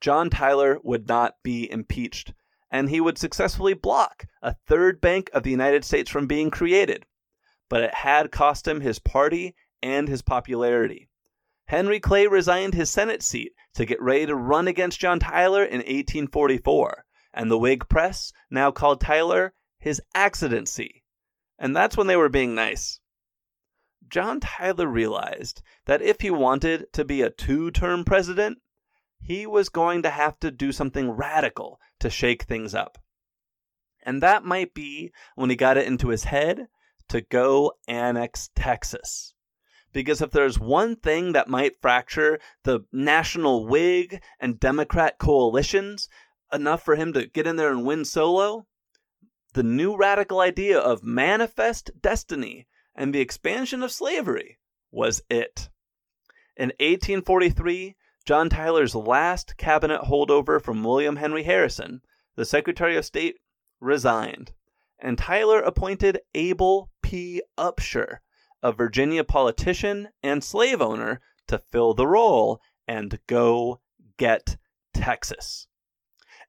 John 0.00 0.30
Tyler 0.30 0.78
would 0.82 1.08
not 1.08 1.36
be 1.42 1.70
impeached, 1.70 2.32
and 2.70 2.88
he 2.88 3.00
would 3.00 3.18
successfully 3.18 3.74
block 3.74 4.26
a 4.42 4.56
third 4.66 5.00
bank 5.00 5.30
of 5.32 5.42
the 5.42 5.50
United 5.50 5.84
States 5.84 6.10
from 6.10 6.26
being 6.26 6.50
created 6.50 7.06
but 7.70 7.82
it 7.82 7.94
had 7.94 8.32
cost 8.32 8.68
him 8.68 8.82
his 8.82 8.98
party 8.98 9.54
and 9.82 10.08
his 10.08 10.20
popularity. 10.20 11.08
Henry 11.66 12.00
Clay 12.00 12.26
resigned 12.26 12.74
his 12.74 12.90
Senate 12.90 13.22
seat 13.22 13.52
to 13.74 13.86
get 13.86 14.02
ready 14.02 14.26
to 14.26 14.34
run 14.34 14.66
against 14.66 14.98
John 14.98 15.20
Tyler 15.20 15.62
in 15.62 15.78
1844, 15.78 17.04
and 17.32 17.48
the 17.48 17.58
Whig 17.58 17.88
press 17.88 18.32
now 18.50 18.72
called 18.72 19.00
Tyler 19.00 19.54
his 19.78 20.02
accidency. 20.14 21.04
And 21.58 21.74
that's 21.74 21.96
when 21.96 22.08
they 22.08 22.16
were 22.16 22.28
being 22.28 22.54
nice. 22.54 22.99
John 24.10 24.40
Tyler 24.40 24.88
realized 24.88 25.62
that 25.86 26.02
if 26.02 26.20
he 26.20 26.30
wanted 26.30 26.92
to 26.92 27.04
be 27.04 27.22
a 27.22 27.30
two 27.30 27.70
term 27.70 28.04
president, 28.04 28.58
he 29.20 29.46
was 29.46 29.68
going 29.68 30.02
to 30.02 30.10
have 30.10 30.38
to 30.40 30.50
do 30.50 30.72
something 30.72 31.10
radical 31.10 31.78
to 32.00 32.10
shake 32.10 32.42
things 32.42 32.74
up. 32.74 32.98
And 34.02 34.22
that 34.22 34.44
might 34.44 34.74
be 34.74 35.12
when 35.36 35.50
he 35.50 35.56
got 35.56 35.76
it 35.76 35.86
into 35.86 36.08
his 36.08 36.24
head 36.24 36.66
to 37.08 37.20
go 37.20 37.72
annex 37.86 38.50
Texas. 38.54 39.34
Because 39.92 40.22
if 40.22 40.30
there's 40.30 40.58
one 40.58 40.96
thing 40.96 41.32
that 41.32 41.48
might 41.48 41.80
fracture 41.80 42.40
the 42.64 42.80
national 42.92 43.66
Whig 43.66 44.22
and 44.38 44.58
Democrat 44.58 45.18
coalitions 45.18 46.08
enough 46.52 46.84
for 46.84 46.96
him 46.96 47.12
to 47.12 47.26
get 47.26 47.46
in 47.46 47.56
there 47.56 47.70
and 47.70 47.84
win 47.84 48.04
solo, 48.04 48.66
the 49.52 49.62
new 49.62 49.96
radical 49.96 50.40
idea 50.40 50.78
of 50.78 51.02
manifest 51.02 51.90
destiny 52.00 52.66
and 52.94 53.14
the 53.14 53.20
expansion 53.20 53.82
of 53.82 53.92
slavery 53.92 54.58
was 54.90 55.22
it. 55.30 55.68
In 56.56 56.68
1843, 56.80 57.96
John 58.24 58.50
Tyler's 58.50 58.94
last 58.94 59.56
cabinet 59.56 60.02
holdover 60.02 60.62
from 60.62 60.84
William 60.84 61.16
Henry 61.16 61.44
Harrison, 61.44 62.02
the 62.36 62.44
Secretary 62.44 62.96
of 62.96 63.04
State, 63.04 63.36
resigned, 63.80 64.52
and 64.98 65.16
Tyler 65.16 65.60
appointed 65.60 66.20
Abel 66.34 66.90
P. 67.02 67.42
Upshur, 67.56 68.18
a 68.62 68.72
Virginia 68.72 69.24
politician 69.24 70.08
and 70.22 70.44
slave 70.44 70.82
owner, 70.82 71.20
to 71.46 71.58
fill 71.58 71.94
the 71.94 72.06
role 72.06 72.60
and 72.86 73.18
go 73.26 73.80
get 74.16 74.56
Texas. 74.92 75.66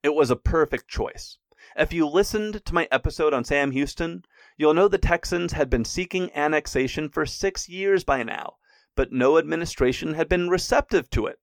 It 0.04 0.14
was 0.14 0.30
a 0.30 0.36
perfect 0.36 0.88
choice. 0.88 1.38
If 1.76 1.94
you 1.94 2.08
listened 2.08 2.66
to 2.66 2.74
my 2.74 2.88
episode 2.92 3.34
on 3.34 3.46
Sam 3.46 3.72
Houston, 3.72 4.26
you'll 4.62 4.74
know 4.74 4.88
the 4.88 4.98
Texans 4.98 5.52
had 5.52 5.70
been 5.70 5.84
seeking 5.84 6.32
annexation 6.34 7.10
for 7.10 7.26
six 7.26 7.68
years 7.68 8.06
by 8.06 8.24
now, 8.24 8.54
but 8.96 9.12
no 9.12 9.38
administration 9.38 10.14
had 10.14 10.30
been 10.30 10.50
receptive 10.50 11.10
to 11.10 11.26
it. 11.26 11.40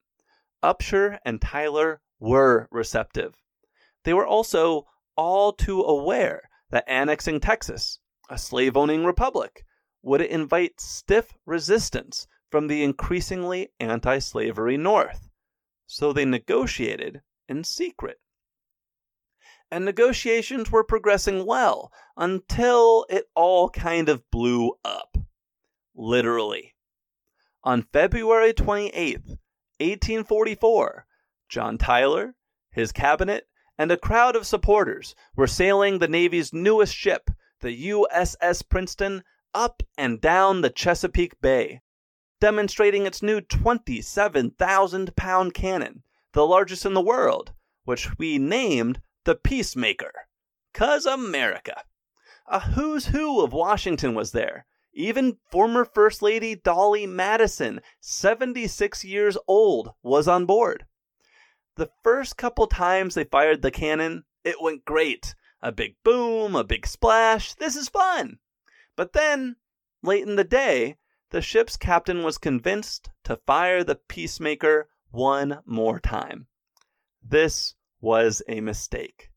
Upshur 0.63 1.19
and 1.25 1.43
Tyler 1.43 2.01
were 2.19 2.69
receptive. 2.71 3.35
They 4.05 4.15
were 4.15 4.27
also 4.27 4.87
all 5.17 5.53
too 5.53 5.83
aware 5.83 6.49
that 6.71 6.85
annexing 6.89 7.41
Texas 7.41 7.99
a 8.29 8.39
slave 8.39 8.77
owning 8.77 9.05
republic, 9.05 9.65
would 10.03 10.21
invite 10.21 10.81
stiff 10.81 11.33
resistance 11.47 12.27
from 12.51 12.67
the 12.67 12.83
increasingly 12.83 13.73
anti 13.81 14.19
slavery 14.19 14.77
North. 14.77 15.31
So 15.87 16.13
they 16.13 16.25
negotiated 16.25 17.23
in 17.49 17.65
secret. 17.65 18.21
And 19.71 19.85
negotiations 19.85 20.71
were 20.71 20.85
progressing 20.85 21.45
well 21.45 21.93
until 22.17 23.05
it 23.11 23.27
all 23.35 23.69
kind 23.69 24.09
of 24.09 24.29
blew 24.31 24.73
up. 24.85 25.19
Literally. 25.95 26.75
On 27.65 27.83
February 27.83 28.55
28th, 28.55 29.39
1844, 29.81 31.07
John 31.49 31.77
Tyler, 31.77 32.35
his 32.71 32.93
cabinet, 32.93 33.49
and 33.77 33.93
a 33.93 33.97
crowd 33.97 34.37
of 34.37 34.47
supporters 34.47 35.15
were 35.37 35.47
sailing 35.47 35.99
the 35.99 36.09
Navy's 36.09 36.53
newest 36.53 36.95
ship, 36.95 37.31
the 37.61 37.91
USS 37.91 38.69
Princeton 38.69 39.23
up 39.55 39.83
and 39.97 40.21
down 40.21 40.61
the 40.61 40.71
Chesapeake 40.71 41.41
Bay, 41.41 41.81
demonstrating 42.41 43.07
its 43.07 43.23
new 43.23 43.41
27,000 43.41 45.17
pound 45.17 45.55
cannon, 45.55 46.03
the 46.33 46.47
largest 46.47 46.87
in 46.87 46.95
the 46.95 47.01
world, 47.01 47.53
which 47.85 48.19
we 48.19 48.39
named 48.39 49.01
the 49.29 49.35
Peacemaker. 49.35 50.13
Cause 50.73 51.05
America. 51.05 51.83
A 52.47 52.61
who's 52.61 53.09
who 53.09 53.43
of 53.43 53.53
Washington 53.53 54.15
was 54.15 54.33
there. 54.33 54.65
Even 54.95 55.37
former 55.51 55.85
First 55.85 56.23
Lady 56.23 56.55
Dolley 56.55 57.07
Madison, 57.07 57.83
76 58.01 59.05
years 59.05 59.37
old, 59.47 59.91
was 60.03 60.29
on 60.29 60.47
board. 60.47 60.87
The 61.77 61.91
first 62.03 62.39
couple 62.39 62.69
times 62.69 63.15
they 63.15 63.25
fired 63.25 63.61
the 63.61 63.71
cannon, 63.71 64.25
it 64.45 64.63
went 64.63 64.87
great 64.87 65.35
a 65.61 65.73
big 65.73 65.97
boom, 66.03 66.57
a 66.57 66.65
big 66.65 66.87
splash. 66.87 67.53
This 67.53 67.77
is 67.77 67.91
fun. 67.91 68.39
But 68.97 69.13
then, 69.13 69.57
late 70.03 70.27
in 70.27 70.37
the 70.37 70.43
day, 70.43 70.97
the 71.33 71.43
ship's 71.43 71.77
captain 71.77 72.23
was 72.23 72.39
convinced 72.39 73.11
to 73.25 73.37
fire 73.45 73.85
the 73.85 73.97
Peacemaker 73.97 74.89
one 75.11 75.59
more 75.67 76.01
time. 76.01 76.47
This 77.23 77.75
was 78.01 78.43
a 78.49 78.61
mistake. 78.61 79.31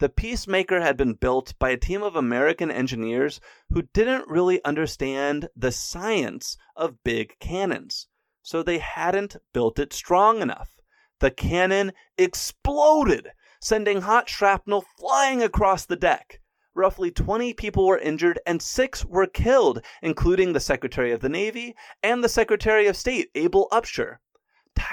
The 0.00 0.08
Peacemaker 0.08 0.80
had 0.80 0.96
been 0.96 1.14
built 1.14 1.58
by 1.58 1.70
a 1.70 1.76
team 1.76 2.02
of 2.02 2.16
American 2.16 2.70
engineers 2.70 3.40
who 3.70 3.82
didn't 3.94 4.28
really 4.28 4.62
understand 4.64 5.48
the 5.56 5.72
science 5.72 6.56
of 6.76 7.02
big 7.04 7.38
cannons, 7.38 8.08
so 8.42 8.62
they 8.62 8.78
hadn't 8.78 9.36
built 9.52 9.78
it 9.78 9.92
strong 9.92 10.42
enough. 10.42 10.80
The 11.20 11.30
cannon 11.30 11.92
exploded 12.18 13.30
sending 13.60 14.02
hot 14.02 14.28
shrapnel 14.28 14.84
flying 14.98 15.42
across 15.42 15.86
the 15.86 15.96
deck. 15.96 16.40
Roughly 16.74 17.10
20 17.10 17.54
people 17.54 17.86
were 17.86 17.98
injured 17.98 18.38
and 18.46 18.60
six 18.60 19.04
were 19.04 19.26
killed, 19.26 19.80
including 20.02 20.52
the 20.52 20.60
Secretary 20.60 21.12
of 21.12 21.20
the 21.20 21.28
Navy 21.28 21.74
and 22.02 22.22
the 22.22 22.28
Secretary 22.28 22.88
of 22.88 22.96
State, 22.96 23.30
Abel 23.34 23.68
Upshur. 23.70 24.18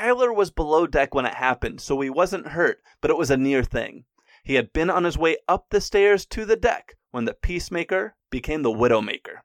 Tyler 0.01 0.33
was 0.33 0.49
below 0.49 0.87
deck 0.87 1.13
when 1.13 1.27
it 1.27 1.35
happened, 1.35 1.79
so 1.79 2.01
he 2.01 2.09
wasn't 2.09 2.47
hurt, 2.47 2.81
but 3.01 3.11
it 3.11 3.17
was 3.17 3.29
a 3.29 3.37
near 3.37 3.63
thing. 3.63 4.05
He 4.43 4.55
had 4.55 4.73
been 4.73 4.89
on 4.89 5.03
his 5.03 5.15
way 5.15 5.37
up 5.47 5.67
the 5.69 5.79
stairs 5.79 6.25
to 6.25 6.43
the 6.43 6.55
deck 6.55 6.97
when 7.11 7.25
the 7.25 7.35
Peacemaker 7.35 8.15
became 8.31 8.63
the 8.63 8.71
Widowmaker. 8.71 9.41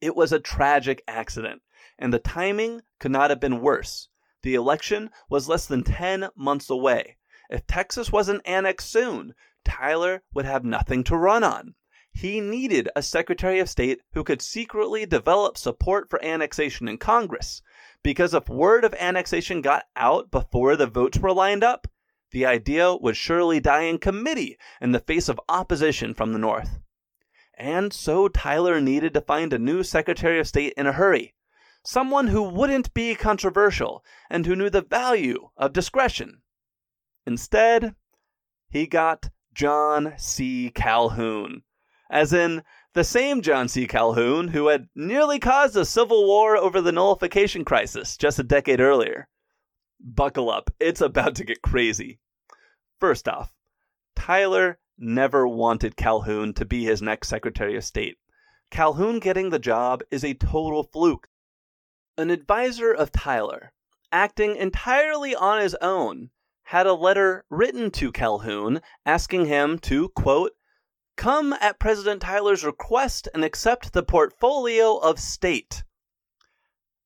It 0.00 0.16
was 0.16 0.32
a 0.32 0.40
tragic 0.40 1.00
accident, 1.06 1.62
and 1.96 2.12
the 2.12 2.18
timing 2.18 2.82
could 2.98 3.12
not 3.12 3.30
have 3.30 3.38
been 3.38 3.60
worse. 3.60 4.08
The 4.42 4.56
election 4.56 5.10
was 5.30 5.48
less 5.48 5.66
than 5.66 5.84
10 5.84 6.30
months 6.34 6.68
away, 6.68 7.16
if 7.48 7.68
Texas 7.68 8.10
wasn't 8.10 8.42
annexed 8.44 8.90
soon, 8.90 9.32
Tyler 9.64 10.24
would 10.34 10.44
have 10.44 10.64
nothing 10.64 11.04
to 11.04 11.16
run 11.16 11.44
on. 11.44 11.76
he 12.12 12.40
needed 12.40 12.88
a 12.96 13.02
Secretary 13.02 13.60
of 13.60 13.70
State 13.70 14.00
who 14.14 14.24
could 14.24 14.42
secretly 14.42 15.06
develop 15.06 15.56
support 15.56 16.10
for 16.10 16.20
annexation 16.24 16.88
in 16.88 16.98
Congress. 16.98 17.62
Because 18.06 18.34
if 18.34 18.48
word 18.48 18.84
of 18.84 18.94
annexation 18.94 19.62
got 19.62 19.86
out 19.96 20.30
before 20.30 20.76
the 20.76 20.86
votes 20.86 21.18
were 21.18 21.32
lined 21.32 21.64
up, 21.64 21.88
the 22.30 22.46
idea 22.46 22.94
would 22.94 23.16
surely 23.16 23.58
die 23.58 23.82
in 23.82 23.98
committee 23.98 24.56
in 24.80 24.92
the 24.92 25.00
face 25.00 25.28
of 25.28 25.40
opposition 25.48 26.14
from 26.14 26.32
the 26.32 26.38
North. 26.38 26.78
And 27.58 27.92
so 27.92 28.28
Tyler 28.28 28.80
needed 28.80 29.12
to 29.14 29.20
find 29.20 29.52
a 29.52 29.58
new 29.58 29.82
Secretary 29.82 30.38
of 30.38 30.46
State 30.46 30.72
in 30.76 30.86
a 30.86 30.92
hurry. 30.92 31.34
Someone 31.84 32.28
who 32.28 32.44
wouldn't 32.44 32.94
be 32.94 33.16
controversial 33.16 34.04
and 34.30 34.46
who 34.46 34.54
knew 34.54 34.70
the 34.70 34.82
value 34.82 35.48
of 35.56 35.72
discretion. 35.72 36.42
Instead, 37.26 37.96
he 38.68 38.86
got 38.86 39.30
John 39.52 40.14
C. 40.16 40.70
Calhoun, 40.72 41.64
as 42.08 42.32
in 42.32 42.62
the 42.96 43.04
same 43.04 43.42
John 43.42 43.68
C. 43.68 43.86
Calhoun 43.86 44.48
who 44.48 44.68
had 44.68 44.88
nearly 44.94 45.38
caused 45.38 45.76
a 45.76 45.84
civil 45.84 46.26
war 46.26 46.56
over 46.56 46.80
the 46.80 46.92
nullification 46.92 47.62
crisis 47.62 48.16
just 48.16 48.38
a 48.38 48.42
decade 48.42 48.80
earlier. 48.80 49.28
Buckle 50.00 50.48
up, 50.48 50.70
it's 50.80 51.02
about 51.02 51.34
to 51.34 51.44
get 51.44 51.60
crazy. 51.60 52.20
First 52.98 53.28
off, 53.28 53.52
Tyler 54.14 54.78
never 54.96 55.46
wanted 55.46 55.94
Calhoun 55.94 56.54
to 56.54 56.64
be 56.64 56.84
his 56.84 57.02
next 57.02 57.28
Secretary 57.28 57.76
of 57.76 57.84
State. 57.84 58.16
Calhoun 58.70 59.18
getting 59.18 59.50
the 59.50 59.58
job 59.58 60.02
is 60.10 60.24
a 60.24 60.32
total 60.32 60.82
fluke. 60.82 61.28
An 62.16 62.30
advisor 62.30 62.92
of 62.92 63.12
Tyler, 63.12 63.74
acting 64.10 64.56
entirely 64.56 65.34
on 65.34 65.60
his 65.60 65.76
own, 65.82 66.30
had 66.62 66.86
a 66.86 66.94
letter 66.94 67.44
written 67.50 67.90
to 67.90 68.10
Calhoun 68.10 68.80
asking 69.04 69.44
him 69.44 69.78
to, 69.80 70.08
quote, 70.08 70.52
come 71.16 71.52
at 71.54 71.78
President 71.78 72.22
Tyler's 72.22 72.64
request 72.64 73.28
and 73.34 73.44
accept 73.44 73.92
the 73.92 74.02
portfolio 74.02 74.96
of 74.96 75.18
state. 75.18 75.82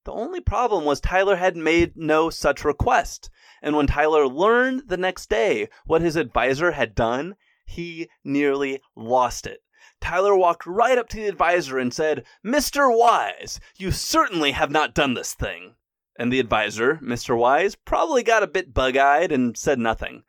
The 0.04 0.12
only 0.12 0.40
problem 0.40 0.84
was 0.84 1.00
Tyler 1.00 1.36
had 1.36 1.56
made 1.56 1.96
no 1.96 2.30
such 2.30 2.64
request, 2.64 3.30
and 3.62 3.76
when 3.76 3.86
Tyler 3.86 4.26
learned 4.26 4.88
the 4.88 4.96
next 4.96 5.28
day 5.28 5.68
what 5.84 6.02
his 6.02 6.16
advisor 6.16 6.72
had 6.72 6.94
done, 6.94 7.36
he 7.64 8.08
nearly 8.24 8.80
lost 8.96 9.46
it. 9.46 9.60
Tyler 10.00 10.34
walked 10.34 10.66
right 10.66 10.96
up 10.96 11.08
to 11.10 11.16
the 11.18 11.28
advisor 11.28 11.78
and 11.78 11.92
said, 11.92 12.24
Mr. 12.44 12.96
Wise, 12.96 13.60
you 13.76 13.90
certainly 13.90 14.52
have 14.52 14.70
not 14.70 14.94
done 14.94 15.14
this 15.14 15.34
thing. 15.34 15.76
And 16.18 16.32
the 16.32 16.40
advisor, 16.40 16.96
Mr. 16.96 17.36
Wise, 17.36 17.76
probably 17.76 18.22
got 18.22 18.42
a 18.42 18.46
bit 18.46 18.74
bug 18.74 18.96
eyed 18.96 19.30
and 19.32 19.56
said 19.56 19.78
nothing. 19.78 20.24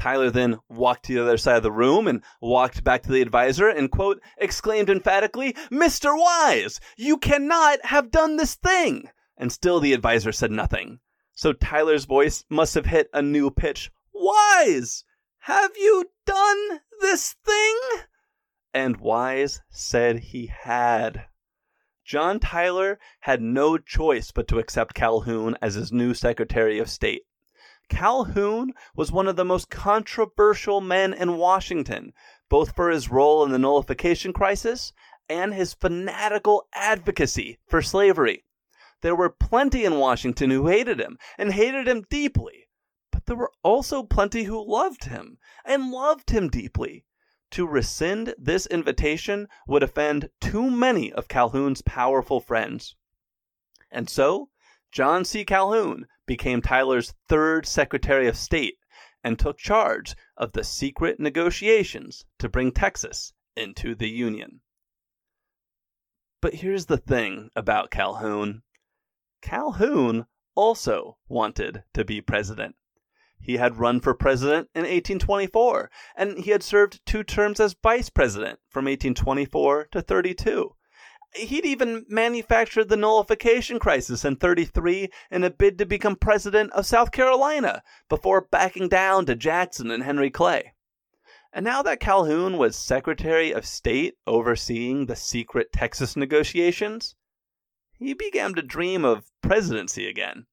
Tyler 0.00 0.30
then 0.30 0.58
walked 0.70 1.04
to 1.04 1.14
the 1.14 1.22
other 1.22 1.36
side 1.36 1.58
of 1.58 1.62
the 1.62 1.70
room 1.70 2.08
and 2.08 2.22
walked 2.40 2.82
back 2.82 3.02
to 3.02 3.12
the 3.12 3.20
advisor 3.20 3.68
and, 3.68 3.90
quote, 3.90 4.18
exclaimed 4.38 4.88
emphatically, 4.88 5.52
Mr. 5.70 6.18
Wise, 6.18 6.80
you 6.96 7.18
cannot 7.18 7.84
have 7.84 8.10
done 8.10 8.36
this 8.36 8.54
thing. 8.54 9.10
And 9.36 9.52
still 9.52 9.78
the 9.78 9.92
advisor 9.92 10.32
said 10.32 10.50
nothing. 10.50 11.00
So 11.34 11.52
Tyler's 11.52 12.06
voice 12.06 12.44
must 12.48 12.74
have 12.76 12.86
hit 12.86 13.10
a 13.12 13.20
new 13.20 13.50
pitch. 13.50 13.90
Wise, 14.14 15.04
have 15.40 15.76
you 15.76 16.06
done 16.24 16.80
this 17.02 17.36
thing? 17.44 17.78
And 18.72 18.96
Wise 18.96 19.60
said 19.68 20.20
he 20.20 20.46
had. 20.46 21.26
John 22.06 22.40
Tyler 22.40 22.98
had 23.20 23.42
no 23.42 23.76
choice 23.76 24.32
but 24.32 24.48
to 24.48 24.58
accept 24.58 24.94
Calhoun 24.94 25.58
as 25.60 25.74
his 25.74 25.92
new 25.92 26.14
Secretary 26.14 26.78
of 26.78 26.88
State. 26.88 27.24
Calhoun 27.90 28.72
was 28.94 29.12
one 29.12 29.26
of 29.26 29.36
the 29.36 29.44
most 29.44 29.68
controversial 29.68 30.80
men 30.80 31.12
in 31.12 31.36
Washington, 31.36 32.14
both 32.48 32.74
for 32.74 32.88
his 32.88 33.10
role 33.10 33.44
in 33.44 33.50
the 33.50 33.58
nullification 33.58 34.32
crisis 34.32 34.92
and 35.28 35.52
his 35.52 35.74
fanatical 35.74 36.66
advocacy 36.72 37.58
for 37.66 37.82
slavery. 37.82 38.44
There 39.02 39.14
were 39.14 39.28
plenty 39.28 39.84
in 39.84 39.98
Washington 39.98 40.50
who 40.50 40.68
hated 40.68 41.00
him 41.00 41.18
and 41.36 41.52
hated 41.52 41.88
him 41.88 42.04
deeply, 42.08 42.68
but 43.10 43.26
there 43.26 43.36
were 43.36 43.52
also 43.62 44.02
plenty 44.02 44.44
who 44.44 44.66
loved 44.66 45.04
him 45.04 45.38
and 45.64 45.90
loved 45.90 46.30
him 46.30 46.48
deeply. 46.48 47.04
To 47.52 47.66
rescind 47.66 48.34
this 48.38 48.66
invitation 48.66 49.48
would 49.66 49.82
offend 49.82 50.30
too 50.40 50.70
many 50.70 51.12
of 51.12 51.28
Calhoun's 51.28 51.82
powerful 51.82 52.40
friends. 52.40 52.94
And 53.90 54.08
so, 54.08 54.50
John 54.92 55.24
C. 55.24 55.44
Calhoun 55.44 56.06
became 56.30 56.62
Tyler's 56.62 57.12
third 57.28 57.66
Secretary 57.66 58.28
of 58.28 58.36
State 58.36 58.78
and 59.24 59.36
took 59.36 59.58
charge 59.58 60.14
of 60.36 60.52
the 60.52 60.62
secret 60.62 61.18
negotiations 61.18 62.24
to 62.38 62.48
bring 62.48 62.70
Texas 62.70 63.32
into 63.56 63.96
the 63.96 64.08
Union. 64.08 64.60
But 66.40 66.54
here's 66.54 66.86
the 66.86 66.98
thing 66.98 67.50
about 67.56 67.90
Calhoun 67.90 68.62
Calhoun 69.42 70.26
also 70.54 71.18
wanted 71.28 71.82
to 71.94 72.04
be 72.04 72.20
president. 72.20 72.76
He 73.40 73.56
had 73.56 73.78
run 73.80 73.98
for 73.98 74.14
president 74.14 74.68
in 74.72 74.82
1824, 74.82 75.90
and 76.14 76.38
he 76.38 76.52
had 76.52 76.62
served 76.62 77.04
two 77.04 77.24
terms 77.24 77.58
as 77.58 77.74
vice 77.82 78.08
president 78.08 78.60
from 78.68 78.84
1824 78.84 79.88
to 79.90 80.00
32 80.00 80.76
he'd 81.34 81.64
even 81.64 82.04
manufactured 82.08 82.88
the 82.88 82.96
nullification 82.96 83.78
crisis 83.78 84.24
in 84.24 84.36
33 84.36 85.08
in 85.30 85.44
a 85.44 85.50
bid 85.50 85.78
to 85.78 85.86
become 85.86 86.16
president 86.16 86.72
of 86.72 86.86
South 86.86 87.12
Carolina 87.12 87.82
before 88.08 88.48
backing 88.50 88.88
down 88.88 89.26
to 89.26 89.36
Jackson 89.36 89.90
and 89.90 90.02
Henry 90.02 90.30
Clay. 90.30 90.74
And 91.52 91.64
now 91.64 91.82
that 91.82 92.00
Calhoun 92.00 92.58
was 92.58 92.76
Secretary 92.76 93.52
of 93.52 93.66
State 93.66 94.16
overseeing 94.26 95.06
the 95.06 95.16
secret 95.16 95.72
Texas 95.72 96.16
negotiations, 96.16 97.16
he 97.92 98.14
began 98.14 98.54
to 98.54 98.62
dream 98.62 99.04
of 99.04 99.30
presidency 99.42 100.08
again. 100.08 100.46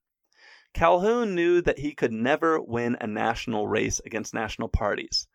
Calhoun 0.73 1.34
knew 1.34 1.61
that 1.61 1.80
he 1.80 1.93
could 1.93 2.11
never 2.11 2.61
win 2.61 2.97
a 2.99 3.07
national 3.07 3.67
race 3.67 3.99
against 4.05 4.34
national 4.34 4.69
parties. 4.69 5.28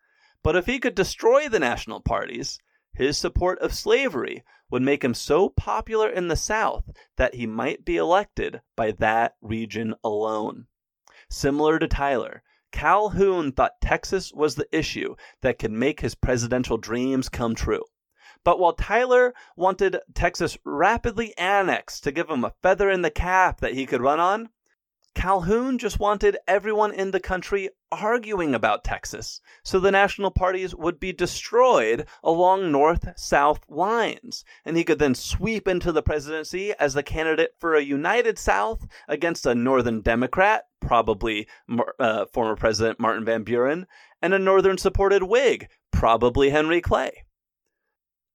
But 0.43 0.55
if 0.55 0.65
he 0.65 0.79
could 0.79 0.95
destroy 0.95 1.49
the 1.49 1.59
national 1.59 2.01
parties, 2.01 2.59
his 2.93 3.17
support 3.17 3.59
of 3.59 3.73
slavery 3.73 4.43
would 4.69 4.81
make 4.81 5.03
him 5.03 5.13
so 5.13 5.49
popular 5.49 6.09
in 6.09 6.27
the 6.27 6.35
South 6.35 6.89
that 7.17 7.35
he 7.35 7.45
might 7.45 7.83
be 7.85 7.97
elected 7.97 8.61
by 8.75 8.91
that 8.91 9.35
region 9.41 9.93
alone. 10.03 10.67
Similar 11.29 11.79
to 11.79 11.87
Tyler, 11.87 12.43
Calhoun 12.71 13.51
thought 13.51 13.81
Texas 13.81 14.33
was 14.33 14.55
the 14.55 14.67
issue 14.75 15.15
that 15.41 15.59
could 15.59 15.71
make 15.71 15.99
his 15.99 16.15
presidential 16.15 16.77
dreams 16.77 17.29
come 17.29 17.55
true. 17.55 17.83
But 18.43 18.59
while 18.59 18.73
Tyler 18.73 19.33
wanted 19.55 19.99
Texas 20.13 20.57
rapidly 20.65 21.37
annexed 21.37 22.03
to 22.03 22.11
give 22.11 22.29
him 22.29 22.43
a 22.43 22.53
feather 22.61 22.89
in 22.89 23.01
the 23.01 23.11
cap 23.11 23.61
that 23.61 23.73
he 23.73 23.85
could 23.85 24.01
run 24.01 24.19
on, 24.19 24.49
Calhoun 25.15 25.77
just 25.77 25.99
wanted 25.99 26.37
everyone 26.47 26.91
in 26.91 27.11
the 27.11 27.19
country 27.19 27.69
arguing 27.91 28.55
about 28.55 28.83
Texas, 28.83 29.41
so 29.63 29.79
the 29.79 29.91
national 29.91 30.31
parties 30.31 30.73
would 30.75 30.99
be 30.99 31.13
destroyed 31.13 32.07
along 32.23 32.71
north 32.71 33.07
south 33.15 33.59
lines, 33.69 34.43
and 34.65 34.75
he 34.75 34.83
could 34.83 34.99
then 34.99 35.13
sweep 35.13 35.67
into 35.67 35.91
the 35.91 36.01
presidency 36.01 36.73
as 36.79 36.93
the 36.93 37.03
candidate 37.03 37.53
for 37.59 37.75
a 37.75 37.81
united 37.81 38.39
South 38.39 38.87
against 39.07 39.45
a 39.45 39.53
northern 39.53 40.01
Democrat, 40.01 40.65
probably 40.81 41.47
uh, 41.99 42.25
former 42.25 42.55
President 42.55 42.99
Martin 42.99 43.23
Van 43.23 43.43
Buren, 43.43 43.85
and 44.21 44.33
a 44.33 44.39
northern 44.39 44.77
supported 44.77 45.23
Whig, 45.23 45.69
probably 45.91 46.49
Henry 46.49 46.81
Clay. 46.81 47.23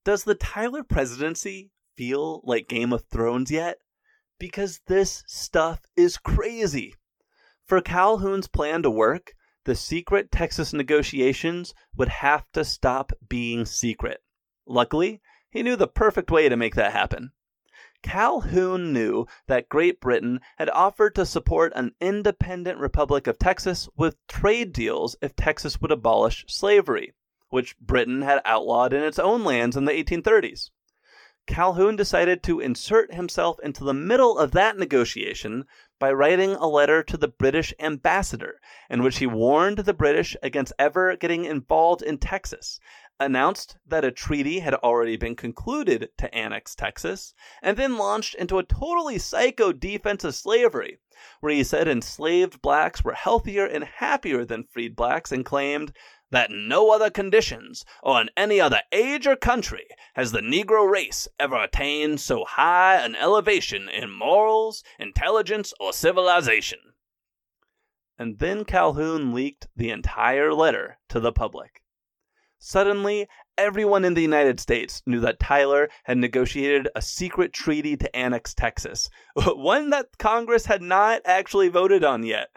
Does 0.04 0.24
the 0.24 0.36
Tyler 0.36 0.84
presidency 0.84 1.70
feel 1.96 2.40
like 2.44 2.68
Game 2.68 2.92
of 2.92 3.04
Thrones 3.06 3.50
yet? 3.50 3.78
Because 4.38 4.80
this 4.86 5.24
stuff 5.26 5.80
is 5.96 6.16
crazy. 6.16 6.94
For 7.64 7.80
Calhoun's 7.80 8.48
plan 8.48 8.82
to 8.82 8.90
work, 8.90 9.34
the 9.64 9.74
secret 9.74 10.32
Texas 10.32 10.72
negotiations 10.72 11.74
would 11.96 12.08
have 12.08 12.50
to 12.52 12.64
stop 12.64 13.12
being 13.28 13.66
secret. 13.66 14.22
Luckily, 14.66 15.20
he 15.50 15.62
knew 15.62 15.76
the 15.76 15.86
perfect 15.86 16.30
way 16.30 16.48
to 16.48 16.56
make 16.56 16.74
that 16.74 16.92
happen. 16.92 17.32
Calhoun 18.02 18.92
knew 18.92 19.26
that 19.48 19.68
Great 19.68 20.00
Britain 20.00 20.40
had 20.56 20.70
offered 20.70 21.14
to 21.16 21.26
support 21.26 21.72
an 21.74 21.94
independent 22.00 22.78
Republic 22.78 23.26
of 23.26 23.38
Texas 23.38 23.88
with 23.96 24.24
trade 24.28 24.72
deals 24.72 25.16
if 25.20 25.34
Texas 25.34 25.80
would 25.80 25.90
abolish 25.90 26.44
slavery, 26.48 27.12
which 27.48 27.76
Britain 27.78 28.22
had 28.22 28.40
outlawed 28.44 28.92
in 28.92 29.02
its 29.02 29.18
own 29.18 29.42
lands 29.42 29.76
in 29.76 29.84
the 29.84 29.92
1830s. 29.92 30.70
Calhoun 31.48 31.96
decided 31.96 32.42
to 32.42 32.60
insert 32.60 33.14
himself 33.14 33.58
into 33.60 33.82
the 33.82 33.94
middle 33.94 34.38
of 34.38 34.52
that 34.52 34.76
negotiation 34.76 35.64
by 35.98 36.12
writing 36.12 36.52
a 36.52 36.68
letter 36.68 37.02
to 37.02 37.16
the 37.16 37.26
British 37.26 37.72
ambassador, 37.80 38.60
in 38.90 39.02
which 39.02 39.18
he 39.18 39.26
warned 39.26 39.78
the 39.78 39.94
British 39.94 40.36
against 40.42 40.74
ever 40.78 41.16
getting 41.16 41.46
involved 41.46 42.02
in 42.02 42.18
Texas, 42.18 42.78
announced 43.18 43.78
that 43.86 44.04
a 44.04 44.12
treaty 44.12 44.60
had 44.60 44.74
already 44.74 45.16
been 45.16 45.34
concluded 45.34 46.10
to 46.18 46.32
annex 46.34 46.74
Texas, 46.74 47.34
and 47.62 47.78
then 47.78 47.96
launched 47.96 48.34
into 48.34 48.58
a 48.58 48.62
totally 48.62 49.18
psycho 49.18 49.72
defense 49.72 50.24
of 50.24 50.34
slavery, 50.34 50.98
where 51.40 51.52
he 51.52 51.64
said 51.64 51.88
enslaved 51.88 52.60
blacks 52.60 53.02
were 53.02 53.14
healthier 53.14 53.64
and 53.64 53.84
happier 53.84 54.44
than 54.44 54.62
freed 54.64 54.94
blacks 54.94 55.32
and 55.32 55.44
claimed, 55.44 55.92
that 56.30 56.50
in 56.50 56.68
no 56.68 56.90
other 56.90 57.10
conditions 57.10 57.84
or 58.02 58.20
in 58.20 58.30
any 58.36 58.60
other 58.60 58.82
age 58.92 59.26
or 59.26 59.36
country 59.36 59.86
has 60.14 60.32
the 60.32 60.40
Negro 60.40 60.90
race 60.90 61.28
ever 61.38 61.62
attained 61.62 62.20
so 62.20 62.44
high 62.44 62.96
an 62.96 63.14
elevation 63.16 63.88
in 63.88 64.10
morals, 64.10 64.82
intelligence, 64.98 65.72
or 65.80 65.92
civilization. 65.92 66.78
And 68.18 68.38
then 68.38 68.64
Calhoun 68.64 69.32
leaked 69.32 69.68
the 69.76 69.90
entire 69.90 70.52
letter 70.52 70.98
to 71.08 71.20
the 71.20 71.32
public. 71.32 71.82
Suddenly, 72.58 73.28
everyone 73.56 74.04
in 74.04 74.14
the 74.14 74.22
United 74.22 74.58
States 74.58 75.02
knew 75.06 75.20
that 75.20 75.38
Tyler 75.38 75.88
had 76.04 76.18
negotiated 76.18 76.88
a 76.96 77.02
secret 77.02 77.52
treaty 77.52 77.96
to 77.96 78.16
annex 78.16 78.52
Texas, 78.52 79.08
one 79.34 79.90
that 79.90 80.18
Congress 80.18 80.66
had 80.66 80.82
not 80.82 81.22
actually 81.24 81.68
voted 81.68 82.02
on 82.02 82.24
yet. 82.24 82.48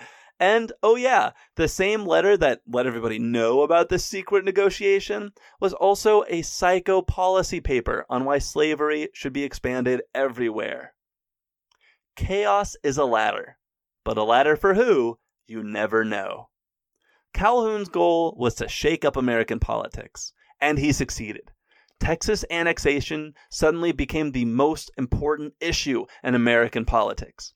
And 0.41 0.71
oh, 0.81 0.95
yeah, 0.95 1.33
the 1.55 1.67
same 1.67 2.03
letter 2.03 2.35
that 2.35 2.61
let 2.65 2.87
everybody 2.87 3.19
know 3.19 3.61
about 3.61 3.89
this 3.89 4.03
secret 4.03 4.43
negotiation 4.43 5.33
was 5.59 5.71
also 5.71 6.23
a 6.27 6.41
psycho 6.41 7.03
policy 7.03 7.61
paper 7.61 8.07
on 8.09 8.25
why 8.25 8.39
slavery 8.39 9.09
should 9.13 9.33
be 9.33 9.43
expanded 9.43 10.01
everywhere. 10.15 10.95
Chaos 12.15 12.75
is 12.83 12.97
a 12.97 13.05
ladder, 13.05 13.59
but 14.03 14.17
a 14.17 14.23
ladder 14.23 14.55
for 14.55 14.73
who, 14.73 15.19
you 15.45 15.61
never 15.61 16.03
know. 16.03 16.49
Calhoun's 17.35 17.89
goal 17.89 18.35
was 18.35 18.55
to 18.55 18.67
shake 18.67 19.05
up 19.05 19.15
American 19.15 19.59
politics, 19.59 20.33
and 20.59 20.79
he 20.79 20.91
succeeded. 20.91 21.51
Texas 21.99 22.43
annexation 22.49 23.35
suddenly 23.51 23.91
became 23.91 24.31
the 24.31 24.45
most 24.45 24.89
important 24.97 25.53
issue 25.59 26.07
in 26.23 26.33
American 26.33 26.83
politics. 26.83 27.53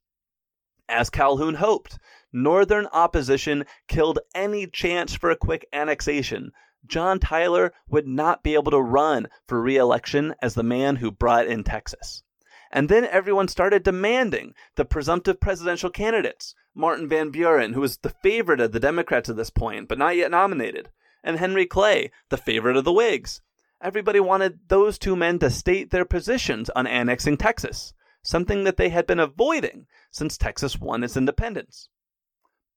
As 0.88 1.09
Calhoun 1.09 1.55
hoped, 1.55 1.97
Northern 2.31 2.86
opposition 2.88 3.65
killed 3.88 4.19
any 4.36 4.67
chance 4.67 5.15
for 5.15 5.31
a 5.31 5.36
quick 5.36 5.65
annexation. 5.73 6.51
John 6.86 7.19
Tyler 7.19 7.73
would 7.88 8.07
not 8.07 8.43
be 8.43 8.53
able 8.53 8.71
to 8.71 8.81
run 8.81 9.27
for 9.47 9.61
re 9.61 9.77
election 9.77 10.36
as 10.41 10.53
the 10.53 10.63
man 10.63 10.97
who 10.97 11.11
brought 11.11 11.47
in 11.47 11.63
Texas. 11.63 12.23
And 12.71 12.89
then 12.89 13.05
everyone 13.05 13.47
started 13.47 13.83
demanding 13.83 14.53
the 14.75 14.86
presumptive 14.86 15.39
presidential 15.39 15.89
candidates 15.89 16.53
Martin 16.75 17.07
Van 17.07 17.31
Buren, 17.31 17.73
who 17.73 17.81
was 17.81 17.97
the 17.97 18.09
favorite 18.09 18.59
of 18.59 18.73
the 18.73 18.79
Democrats 18.79 19.29
at 19.29 19.38
this 19.38 19.49
point, 19.49 19.88
but 19.88 19.97
not 19.97 20.17
yet 20.17 20.29
nominated, 20.29 20.89
and 21.23 21.39
Henry 21.39 21.65
Clay, 21.65 22.11
the 22.29 22.38
favorite 22.38 22.75
of 22.75 22.83
the 22.83 22.93
Whigs. 22.93 23.41
Everybody 23.81 24.19
wanted 24.19 24.59
those 24.67 24.99
two 24.99 25.15
men 25.15 25.39
to 25.39 25.49
state 25.49 25.91
their 25.91 26.05
positions 26.05 26.69
on 26.75 26.86
annexing 26.86 27.38
Texas, 27.38 27.93
something 28.26 28.65
that 28.65 28.76
they 28.76 28.89
had 28.89 29.07
been 29.07 29.19
avoiding 29.19 29.88
since 30.11 30.38
Texas 30.38 30.78
won 30.78 31.01
its 31.01 31.15
independence 31.15 31.88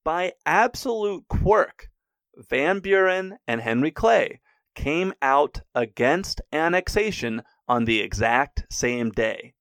by 0.09 0.33
absolute 0.47 1.29
quirk, 1.29 1.91
Van 2.35 2.81
Buren 2.81 3.37
and 3.47 3.61
Henry 3.61 3.91
Clay 3.91 4.41
came 4.75 5.13
out 5.21 5.61
against 5.75 6.41
annexation 6.51 7.43
on 7.69 7.85
the 7.85 8.01
exact 8.01 8.65
same 8.71 9.11
day. 9.11 9.53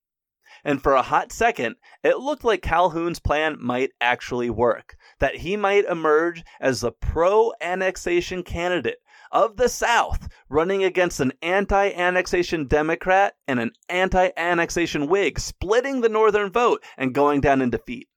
And 0.63 0.81
for 0.81 0.93
a 0.93 1.01
hot 1.01 1.33
second, 1.33 1.75
it 2.01 2.19
looked 2.19 2.45
like 2.45 2.61
Calhoun's 2.61 3.19
plan 3.19 3.57
might 3.59 3.91
actually 3.99 4.49
work, 4.49 4.95
that 5.19 5.35
he 5.35 5.57
might 5.57 5.83
emerge 5.83 6.45
as 6.61 6.79
the 6.79 6.93
pro 6.93 7.51
annexation 7.59 8.41
candidate 8.41 8.99
of 9.31 9.57
the 9.57 9.69
South, 9.69 10.27
running 10.49 10.83
against 10.83 11.19
an 11.19 11.33
anti 11.41 11.91
annexation 11.91 12.67
Democrat 12.67 13.35
and 13.47 13.59
an 13.59 13.71
anti 13.89 14.29
annexation 14.37 15.07
Whig, 15.07 15.39
splitting 15.39 16.01
the 16.01 16.09
Northern 16.09 16.51
vote 16.51 16.83
and 16.97 17.13
going 17.13 17.41
down 17.41 17.61
in 17.61 17.69
defeat. 17.69 18.07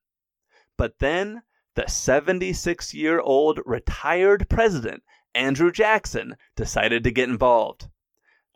But 0.77 0.99
then 0.99 1.43
the 1.75 1.87
76 1.89 2.95
year 2.95 3.21
old 3.21 3.61
retired 3.65 4.49
president, 4.49 5.03
Andrew 5.35 5.71
Jackson, 5.71 6.37
decided 6.57 7.05
to 7.05 7.11
get 7.11 7.29
involved. 7.29 7.89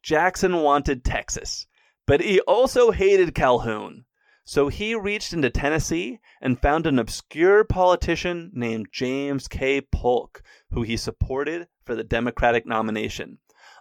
Jackson 0.02 0.62
wanted 0.62 1.04
Texas, 1.04 1.66
but 2.06 2.20
he 2.20 2.40
also 2.40 2.90
hated 2.90 3.34
Calhoun. 3.34 4.04
So 4.46 4.68
he 4.68 4.94
reached 4.94 5.32
into 5.32 5.48
Tennessee 5.48 6.20
and 6.38 6.60
found 6.60 6.86
an 6.86 6.98
obscure 6.98 7.64
politician 7.64 8.50
named 8.52 8.92
James 8.92 9.48
K. 9.48 9.80
Polk, 9.80 10.42
who 10.70 10.82
he 10.82 10.98
supported 10.98 11.68
for 11.82 11.94
the 11.94 12.04
Democratic 12.04 12.66
nomination. 12.66 13.38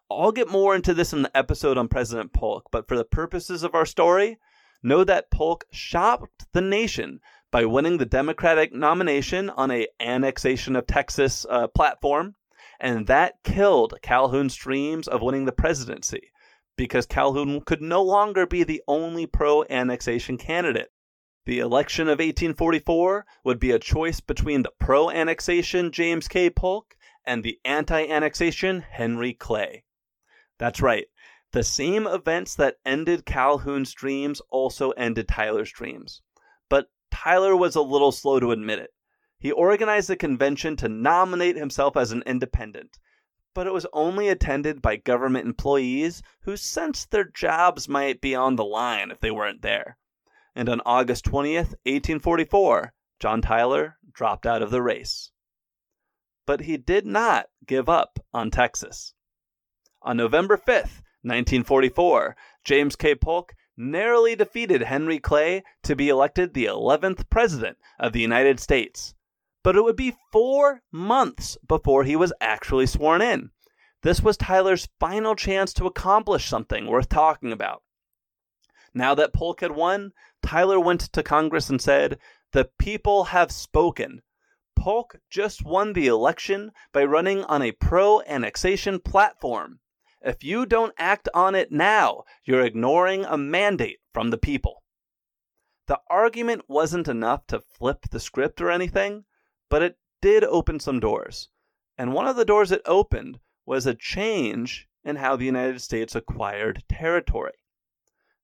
I'll 0.09 0.32
get 0.32 0.47
more 0.47 0.74
into 0.74 0.93
this 0.93 1.11
in 1.11 1.22
the 1.22 1.38
episode 1.38 1.78
on 1.78 1.89
President 1.89 2.32
Polk, 2.32 2.70
but 2.72 2.88
for 2.88 2.95
the 2.95 3.03
purposes 3.03 3.64
of 3.64 3.76
our 3.76 3.86
story, 3.86 4.39
know 4.82 5.03
that 5.03 5.30
Polk 5.32 5.66
shocked 5.70 6.45
the 6.53 6.61
nation 6.61 7.20
by 7.51 7.66
winning 7.66 7.97
the 7.97 8.05
Democratic 8.05 8.74
nomination 8.74 9.49
on 9.49 9.70
a 9.70 9.88
annexation 9.99 10.78
of 10.78 10.88
Texas 10.88 11.45
uh, 11.49 11.68
platform, 11.68 12.36
and 12.80 13.07
that 13.07 13.43
killed 13.43 13.95
Calhoun's 14.01 14.55
dreams 14.55 15.09
of 15.09 15.22
winning 15.22 15.43
the 15.43 15.51
presidency 15.51 16.32
because 16.76 17.05
Calhoun 17.05 17.61
could 17.61 17.82
no 17.82 18.01
longer 18.01 18.45
be 18.45 18.63
the 18.63 18.82
only 18.88 19.26
pro-annexation 19.26 20.38
candidate. 20.38 20.89
The 21.45 21.59
election 21.59 22.07
of 22.07 22.19
1844 22.19 23.26
would 23.43 23.59
be 23.59 23.71
a 23.71 23.80
choice 23.80 24.19
between 24.19 24.63
the 24.63 24.71
pro-annexation 24.80 25.91
James 25.91 26.28
K. 26.28 26.49
Polk 26.49 26.95
and 27.26 27.43
the 27.43 27.59
anti-annexation 27.65 28.82
Henry 28.82 29.34
Clay. 29.34 29.84
That's 30.57 30.82
right. 30.82 31.07
The 31.51 31.63
same 31.63 32.07
events 32.07 32.55
that 32.55 32.78
ended 32.86 33.26
Calhoun's 33.26 33.93
dreams 33.93 34.41
also 34.49 34.91
ended 34.91 35.28
Tyler's 35.28 35.71
dreams. 35.71 36.21
But 36.69 36.88
Tyler 37.11 37.55
was 37.55 37.76
a 37.76 37.82
little 37.82 38.11
slow 38.11 38.39
to 38.39 38.51
admit 38.51 38.80
it. 38.80 38.89
He 39.38 39.51
organized 39.51 40.09
a 40.09 40.15
convention 40.15 40.78
to 40.78 40.88
nominate 40.88 41.57
himself 41.57 41.97
as 41.97 42.11
an 42.11 42.24
independent, 42.26 42.97
but 43.53 43.67
it 43.67 43.73
was 43.73 43.85
only 43.93 44.29
attended 44.29 44.81
by 44.81 44.95
government 44.95 45.45
employees 45.45 46.21
who 46.41 46.57
sensed 46.57 47.11
their 47.11 47.23
jobs 47.23 47.87
might 47.87 48.19
be 48.19 48.33
on 48.33 48.55
the 48.55 48.65
line 48.65 49.11
if 49.11 49.19
they 49.19 49.31
weren't 49.31 49.61
there. 49.61 49.97
And 50.55 50.69
on 50.69 50.81
August 50.85 51.25
20th, 51.25 51.75
1844, 51.85 52.93
John 53.19 53.41
Tyler 53.41 53.97
dropped 54.11 54.45
out 54.45 54.61
of 54.61 54.71
the 54.71 54.81
race. 54.81 55.31
But 56.45 56.61
he 56.61 56.77
did 56.77 57.05
not 57.05 57.47
give 57.65 57.87
up 57.87 58.19
on 58.33 58.51
Texas. 58.51 59.13
On 60.01 60.17
November 60.17 60.57
5th, 60.57 61.01
1944, 61.21 62.35
James 62.65 62.95
K. 62.95 63.15
Polk 63.15 63.53
narrowly 63.77 64.35
defeated 64.35 64.81
Henry 64.81 65.19
Clay 65.19 65.63
to 65.83 65.95
be 65.95 66.09
elected 66.09 66.53
the 66.53 66.65
11th 66.65 67.29
President 67.29 67.77
of 67.99 68.13
the 68.13 68.21
United 68.21 68.59
States. 68.59 69.15
But 69.64 69.76
it 69.76 69.84
would 69.84 69.95
be 69.95 70.18
four 70.32 70.82
months 70.91 71.57
before 71.68 72.03
he 72.03 72.16
was 72.16 72.34
actually 72.41 72.86
sworn 72.86 73.22
in. 73.22 73.51
This 74.01 74.22
was 74.22 74.36
Tyler's 74.36 74.89
final 74.99 75.36
chance 75.36 75.74
to 75.74 75.88
accomplish 75.88 76.47
something 76.49 76.88
worth 76.88 77.07
talking 77.07 77.53
about. 77.53 77.82
Now 78.93 79.16
that 79.16 79.34
Polk 79.34 79.61
had 79.61 79.72
won, 79.72 80.11
Tyler 80.41 80.80
went 80.80 81.01
to 81.14 81.24
Congress 81.24 81.70
and 81.70 81.82
said, 81.82 82.20
The 82.51 82.70
people 82.78 83.26
have 83.26 83.51
spoken. 83.51 84.22
Polk 84.76 85.16
just 85.30 85.64
won 85.64 85.93
the 85.93 86.07
election 86.07 86.74
by 86.91 87.05
running 87.05 87.45
on 87.45 87.61
a 87.61 87.72
pro 87.72 88.22
annexation 88.24 88.99
platform. 88.99 89.80
If 90.22 90.43
you 90.43 90.66
don't 90.66 90.93
act 90.97 91.30
on 91.34 91.55
it 91.55 91.72
now, 91.72 92.24
you're 92.43 92.66
ignoring 92.66 93.24
a 93.24 93.38
mandate 93.38 93.99
from 94.14 94.30
the 94.30 94.38
people. 94.38 94.84
The 95.88 95.99
argument 96.09 96.64
wasn't 96.68 97.07
enough 97.07 97.47
to 97.47 97.61
flip 97.61 98.09
the 98.09 98.20
script 98.20 98.61
or 98.61 98.70
anything, 98.70 99.26
but 99.74 99.82
it 99.82 99.97
did 100.21 100.43
open 100.43 100.80
some 100.80 100.99
doors. 100.99 101.49
And 101.97 102.13
one 102.13 102.28
of 102.28 102.36
the 102.36 102.45
doors 102.45 102.71
it 102.71 102.84
opened 102.86 103.39
was 103.65 103.88
a 103.88 103.95
change 103.95 104.88
in 105.03 105.15
how 105.15 105.36
the 105.36 105.47
United 105.47 105.82
States 105.82 106.13
acquired 106.13 106.84
territory. 106.88 107.57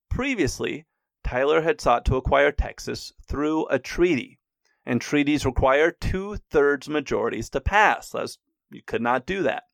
Previously, 0.09 0.87
Tyler 1.23 1.61
had 1.61 1.79
sought 1.79 2.03
to 2.05 2.15
acquire 2.15 2.51
Texas 2.51 3.13
through 3.27 3.67
a 3.67 3.77
treaty, 3.77 4.39
and 4.87 4.99
treaties 4.99 5.45
require 5.45 5.91
two 5.91 6.37
thirds 6.49 6.89
majorities 6.89 7.51
to 7.51 7.61
pass, 7.61 8.15
as 8.15 8.39
you 8.71 8.81
could 8.81 9.03
not 9.03 9.27
do 9.27 9.43
that. 9.43 9.65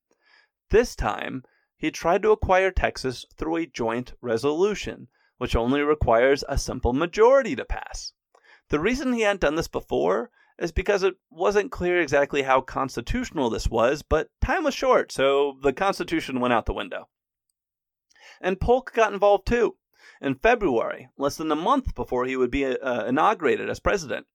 This 0.72 0.94
time, 0.94 1.46
he 1.78 1.90
tried 1.90 2.22
to 2.24 2.32
acquire 2.32 2.70
Texas 2.70 3.26
through 3.38 3.56
a 3.56 3.66
joint 3.66 4.12
resolution, 4.20 5.08
which 5.38 5.56
only 5.56 5.80
requires 5.80 6.44
a 6.50 6.58
simple 6.58 6.92
majority 6.92 7.56
to 7.56 7.64
pass. 7.64 8.12
The 8.68 8.82
reason 8.82 9.14
he 9.14 9.22
hadn't 9.22 9.40
done 9.40 9.56
this 9.56 9.70
before 9.70 10.32
is 10.60 10.72
because 10.72 11.04
it 11.04 11.16
wasn't 11.30 11.72
clear 11.72 12.00
exactly 12.00 12.44
how 12.44 12.62
constitutional 12.62 13.50
this 13.50 13.68
was, 13.68 14.02
but 14.02 14.30
time 14.42 14.64
was 14.64 14.74
short, 14.74 15.12
so 15.12 15.58
the 15.62 15.74
Constitution 15.74 16.40
went 16.40 16.54
out 16.54 16.66
the 16.66 16.74
window. 16.74 17.10
And 18.42 18.60
Polk 18.60 18.94
got 18.94 19.14
involved 19.14 19.48
too. 19.48 19.78
In 20.22 20.36
February, 20.36 21.10
less 21.18 21.36
than 21.36 21.52
a 21.52 21.56
month 21.56 21.94
before 21.94 22.26
he 22.26 22.38
would 22.38 22.52
be 22.52 22.66
uh, 22.66 23.06
inaugurated 23.06 23.70
as 23.70 23.80
president, 23.80 24.28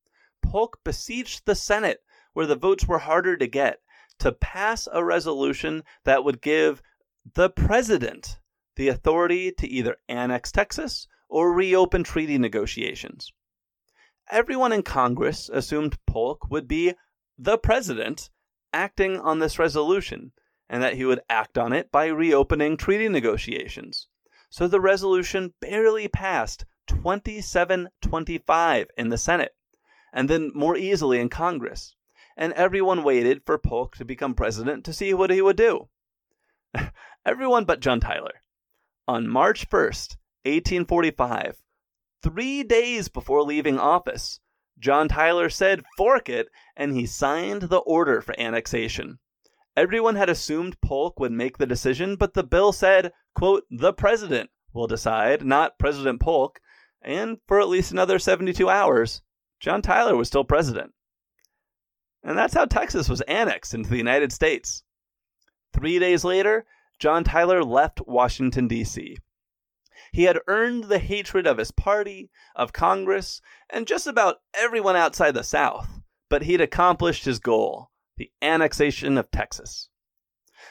Polk 0.43 0.79
besieged 0.85 1.47
the 1.47 1.55
Senate, 1.55 2.03
where 2.33 2.47
the 2.47 2.57
votes 2.57 2.87
were 2.87 2.99
harder 2.99 3.37
to 3.37 3.47
get, 3.47 3.81
to 4.19 4.33
pass 4.33 4.89
a 4.93 5.03
resolution 5.03 5.83
that 6.05 6.23
would 6.25 6.43
give 6.43 6.83
the 7.35 7.51
president 7.51 8.39
the 8.77 8.89
authority 8.89 9.53
to 9.53 9.69
either 9.69 9.97
annex 10.09 10.53
Texas 10.53 11.07
or 11.29 11.53
reopen 11.53 12.03
treaty 12.05 12.39
negotiations. 12.39 13.33
Everyone 14.31 14.71
in 14.71 14.85
Congress 14.85 15.49
assumed 15.49 15.99
Polk 16.07 16.49
would 16.51 16.69
be 16.69 16.95
the 17.37 17.59
president 17.59 18.31
acting 18.73 19.19
on 19.19 19.41
this 19.41 19.59
resolution, 19.59 20.31
and 20.69 20.81
that 20.85 20.95
he 20.95 21.05
would 21.05 21.21
act 21.29 21.59
on 21.59 21.73
it 21.73 21.91
by 21.91 22.07
reopening 22.07 22.77
treaty 22.77 23.09
negotiations. 23.09 24.07
So 24.49 24.69
the 24.69 24.81
resolution 24.81 25.55
barely 25.61 26.07
passed 26.07 26.65
27 26.87 27.89
25 28.01 28.87
in 28.97 29.09
the 29.09 29.19
Senate, 29.19 29.57
and 30.13 30.31
then 30.31 30.53
more 30.55 30.77
easily 30.77 31.19
in 31.19 31.29
Congress. 31.29 31.97
And 32.37 32.53
everyone 32.53 33.03
waited 33.03 33.43
for 33.45 33.59
Polk 33.59 33.97
to 33.97 34.05
become 34.05 34.35
president 34.35 34.85
to 34.85 34.93
see 34.93 35.13
what 35.13 35.31
he 35.31 35.43
would 35.43 35.57
do. 35.57 35.89
everyone 37.27 37.65
but 37.65 37.81
John 37.81 37.99
Tyler. 37.99 38.43
On 39.09 39.27
March 39.27 39.69
1st, 39.69 40.17
1845, 40.45 41.60
three 42.23 42.63
days 42.63 43.09
before 43.09 43.43
leaving 43.43 43.79
office, 43.79 44.41
John 44.79 45.09
Tyler 45.09 45.51
said 45.51 45.85
fork 45.97 46.29
it, 46.29 46.49
and 46.77 46.95
he 46.95 47.07
signed 47.07 47.63
the 47.63 47.79
order 47.79 48.23
for 48.23 48.39
annexation. 48.39 49.19
Everyone 49.77 50.17
had 50.17 50.29
assumed 50.29 50.81
Polk 50.81 51.21
would 51.21 51.33
make 51.33 51.59
the 51.59 51.67
decision, 51.67 52.17
but 52.17 52.35
the 52.35 52.43
bill 52.43 52.73
said, 52.73 53.13
quote, 53.35 53.65
the 53.71 53.93
president 53.93 54.51
will 54.73 54.87
decide, 54.87 55.45
not 55.45 55.79
President 55.79 56.21
Polk. 56.21 56.61
And 57.03 57.39
for 57.47 57.61
at 57.61 57.69
least 57.69 57.93
another 57.93 58.19
72 58.19 58.69
hours, 58.69 59.23
John 59.59 59.81
Tyler 59.81 60.17
was 60.17 60.29
still 60.29 60.45
president. 60.45 60.93
And 62.23 62.37
that's 62.37 62.55
how 62.55 62.67
Texas 62.67 63.09
was 63.09 63.23
annexed 63.23 63.73
into 63.73 63.89
the 63.89 63.97
United 63.97 64.33
States. 64.33 64.83
Three 65.73 65.99
days 65.99 66.25
later, 66.25 66.67
John 66.99 67.25
Tyler 67.25 67.65
left 67.65 68.01
Washington, 68.07 68.69
D.C. 68.69 69.17
He 70.13 70.25
had 70.25 70.41
earned 70.47 70.85
the 70.85 70.99
hatred 70.99 71.47
of 71.47 71.59
his 71.59 71.71
party, 71.71 72.31
of 72.57 72.73
Congress, 72.73 73.41
and 73.69 73.87
just 73.87 74.07
about 74.07 74.41
everyone 74.55 74.97
outside 74.97 75.35
the 75.35 75.45
South, 75.45 76.01
but 76.29 76.43
he'd 76.43 76.61
accomplished 76.61 77.25
his 77.25 77.39
goal 77.39 77.91
the 78.17 78.31
annexation 78.43 79.17
of 79.17 79.31
Texas. 79.31 79.89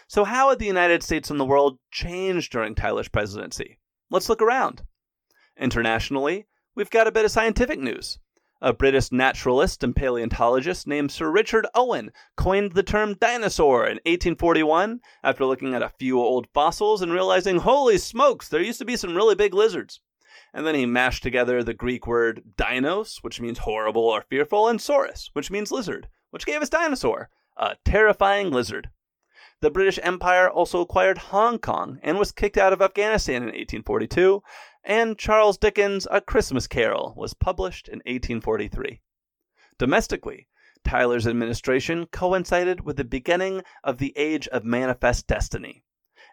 So, 0.07 0.23
how 0.23 0.49
had 0.49 0.59
the 0.59 0.65
United 0.65 1.01
States 1.01 1.31
and 1.31 1.39
the 1.39 1.45
world 1.45 1.79
changed 1.91 2.51
during 2.51 2.75
Tyler's 2.75 3.07
presidency? 3.07 3.79
Let's 4.11 4.29
look 4.29 4.41
around. 4.41 4.83
Internationally, 5.57 6.47
we've 6.75 6.89
got 6.89 7.07
a 7.07 7.11
bit 7.11 7.25
of 7.25 7.31
scientific 7.31 7.79
news. 7.79 8.19
A 8.61 8.73
British 8.73 9.09
naturalist 9.09 9.85
and 9.85 9.95
paleontologist 9.95 10.85
named 10.85 11.13
Sir 11.13 11.31
Richard 11.31 11.65
Owen 11.73 12.11
coined 12.35 12.73
the 12.73 12.83
term 12.83 13.13
dinosaur 13.13 13.85
in 13.85 13.99
1841 14.05 14.99
after 15.23 15.45
looking 15.45 15.73
at 15.73 15.81
a 15.81 15.93
few 15.97 16.19
old 16.19 16.45
fossils 16.53 17.01
and 17.01 17.13
realizing, 17.13 17.59
holy 17.59 17.97
smokes, 17.97 18.49
there 18.49 18.61
used 18.61 18.79
to 18.79 18.85
be 18.85 18.97
some 18.97 19.15
really 19.15 19.35
big 19.35 19.53
lizards. 19.53 20.01
And 20.53 20.67
then 20.67 20.75
he 20.75 20.85
mashed 20.85 21.23
together 21.23 21.63
the 21.63 21.73
Greek 21.73 22.05
word 22.05 22.41
dinos, 22.57 23.19
which 23.23 23.39
means 23.39 23.59
horrible 23.59 24.03
or 24.03 24.25
fearful, 24.29 24.67
and 24.67 24.81
saurus, 24.81 25.29
which 25.31 25.49
means 25.49 25.71
lizard, 25.71 26.09
which 26.31 26.45
gave 26.45 26.61
us 26.61 26.69
dinosaur, 26.69 27.29
a 27.55 27.77
terrifying 27.85 28.51
lizard. 28.51 28.89
The 29.61 29.71
British 29.71 29.99
Empire 30.03 30.49
also 30.49 30.79
acquired 30.79 31.17
Hong 31.17 31.59
Kong 31.59 31.99
and 32.01 32.17
was 32.17 32.31
kicked 32.31 32.57
out 32.57 32.71
of 32.71 32.81
Afghanistan 32.81 33.37
in 33.37 33.49
1842, 33.49 34.41
and 34.83 35.17
Charles 35.17 35.57
Dickens' 35.57 36.07
A 36.09 36.21
Christmas 36.21 36.67
Carol 36.67 37.13
was 37.17 37.33
published 37.33 37.87
in 37.87 37.99
1843. 37.99 39.01
Domestically, 39.77 40.47
Tyler's 40.83 41.27
administration 41.27 42.05
coincided 42.07 42.81
with 42.81 42.97
the 42.97 43.03
beginning 43.03 43.63
of 43.83 43.97
the 43.97 44.13
Age 44.17 44.47
of 44.47 44.63
Manifest 44.63 45.27
Destiny. 45.27 45.83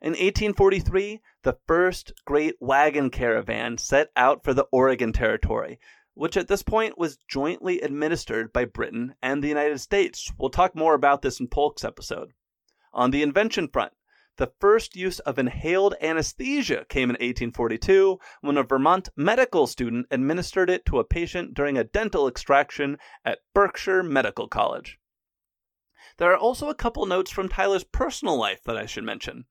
In 0.02 0.10
1843, 0.10 1.20
the 1.42 1.58
first 1.66 2.12
great 2.24 2.54
wagon 2.60 3.10
caravan 3.10 3.78
set 3.78 4.10
out 4.14 4.44
for 4.44 4.54
the 4.54 4.66
Oregon 4.70 5.12
Territory, 5.12 5.80
which 6.14 6.36
at 6.36 6.48
this 6.48 6.62
point 6.62 6.96
was 6.96 7.18
jointly 7.28 7.80
administered 7.80 8.52
by 8.52 8.64
Britain 8.64 9.14
and 9.22 9.42
the 9.42 9.48
United 9.48 9.78
States. 9.78 10.32
We'll 10.38 10.50
talk 10.50 10.74
more 10.74 10.94
about 10.94 11.22
this 11.22 11.40
in 11.40 11.48
Polk's 11.48 11.84
episode. 11.84 12.32
On 12.92 13.10
the 13.10 13.22
invention 13.22 13.68
front, 13.68 13.92
the 14.36 14.52
first 14.60 14.94
use 14.94 15.18
of 15.20 15.38
inhaled 15.38 15.94
anesthesia 16.00 16.84
came 16.88 17.10
in 17.10 17.14
1842 17.14 18.18
when 18.42 18.56
a 18.56 18.62
Vermont 18.62 19.08
medical 19.16 19.66
student 19.66 20.06
administered 20.10 20.68
it 20.68 20.84
to 20.86 20.98
a 20.98 21.04
patient 21.04 21.54
during 21.54 21.78
a 21.78 21.84
dental 21.84 22.28
extraction 22.28 22.98
at 23.24 23.40
Berkshire 23.54 24.02
Medical 24.02 24.48
College. 24.48 24.98
There 26.18 26.30
are 26.32 26.36
also 26.36 26.68
a 26.68 26.74
couple 26.74 27.06
notes 27.06 27.30
from 27.30 27.48
Tyler's 27.48 27.84
personal 27.84 28.36
life 28.36 28.62
that 28.64 28.76
I 28.76 28.86
should 28.86 29.04
mention. 29.04 29.46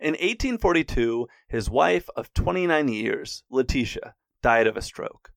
In 0.00 0.12
1842, 0.12 1.28
his 1.48 1.70
wife 1.70 2.08
of 2.16 2.32
29 2.32 2.88
years, 2.88 3.44
Letitia, 3.50 4.14
died 4.42 4.66
of 4.66 4.76
a 4.76 4.82
stroke. 4.82 5.32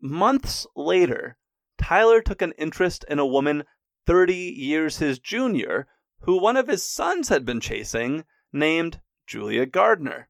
Months 0.00 0.66
later, 0.76 1.38
Tyler 1.78 2.20
took 2.20 2.42
an 2.42 2.52
interest 2.58 3.04
in 3.08 3.18
a 3.18 3.26
woman 3.26 3.64
30 4.06 4.34
years 4.34 4.98
his 4.98 5.18
junior 5.18 5.86
who 6.22 6.40
one 6.40 6.56
of 6.56 6.68
his 6.68 6.82
sons 6.82 7.28
had 7.28 7.44
been 7.44 7.60
chasing, 7.60 8.24
named 8.52 9.00
Julia 9.26 9.66
Gardiner. 9.66 10.28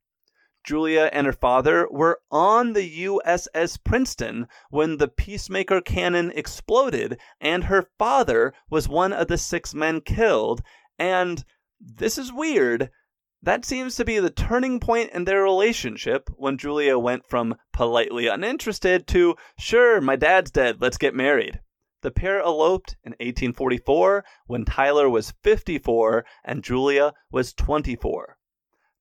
Julia 0.64 1.08
and 1.12 1.26
her 1.26 1.32
father 1.32 1.88
were 1.90 2.20
on 2.30 2.74
the 2.74 3.04
USS 3.04 3.82
Princeton 3.82 4.48
when 4.68 4.98
the 4.98 5.08
Peacemaker 5.08 5.80
cannon 5.80 6.30
exploded, 6.34 7.18
and 7.40 7.64
her 7.64 7.88
father 7.98 8.52
was 8.68 8.88
one 8.88 9.12
of 9.12 9.28
the 9.28 9.38
six 9.38 9.72
men 9.72 10.00
killed. 10.02 10.62
And 10.98 11.44
this 11.80 12.18
is 12.18 12.32
weird. 12.32 12.90
That 13.40 13.64
seems 13.64 13.96
to 13.96 14.04
be 14.04 14.18
the 14.18 14.30
turning 14.30 14.80
point 14.80 15.12
in 15.12 15.24
their 15.24 15.42
relationship 15.42 16.28
when 16.36 16.58
Julia 16.58 16.98
went 16.98 17.24
from 17.24 17.56
politely 17.72 18.26
uninterested 18.26 19.06
to, 19.06 19.36
sure, 19.58 20.00
my 20.00 20.16
dad's 20.16 20.50
dead, 20.50 20.82
let's 20.82 20.98
get 20.98 21.14
married. 21.14 21.60
The 22.00 22.10
pair 22.12 22.38
eloped 22.38 22.96
in 23.02 23.12
1844 23.12 24.24
when 24.46 24.64
Tyler 24.64 25.08
was 25.10 25.32
54 25.42 26.24
and 26.44 26.62
Julia 26.62 27.12
was 27.32 27.52
24. 27.54 28.38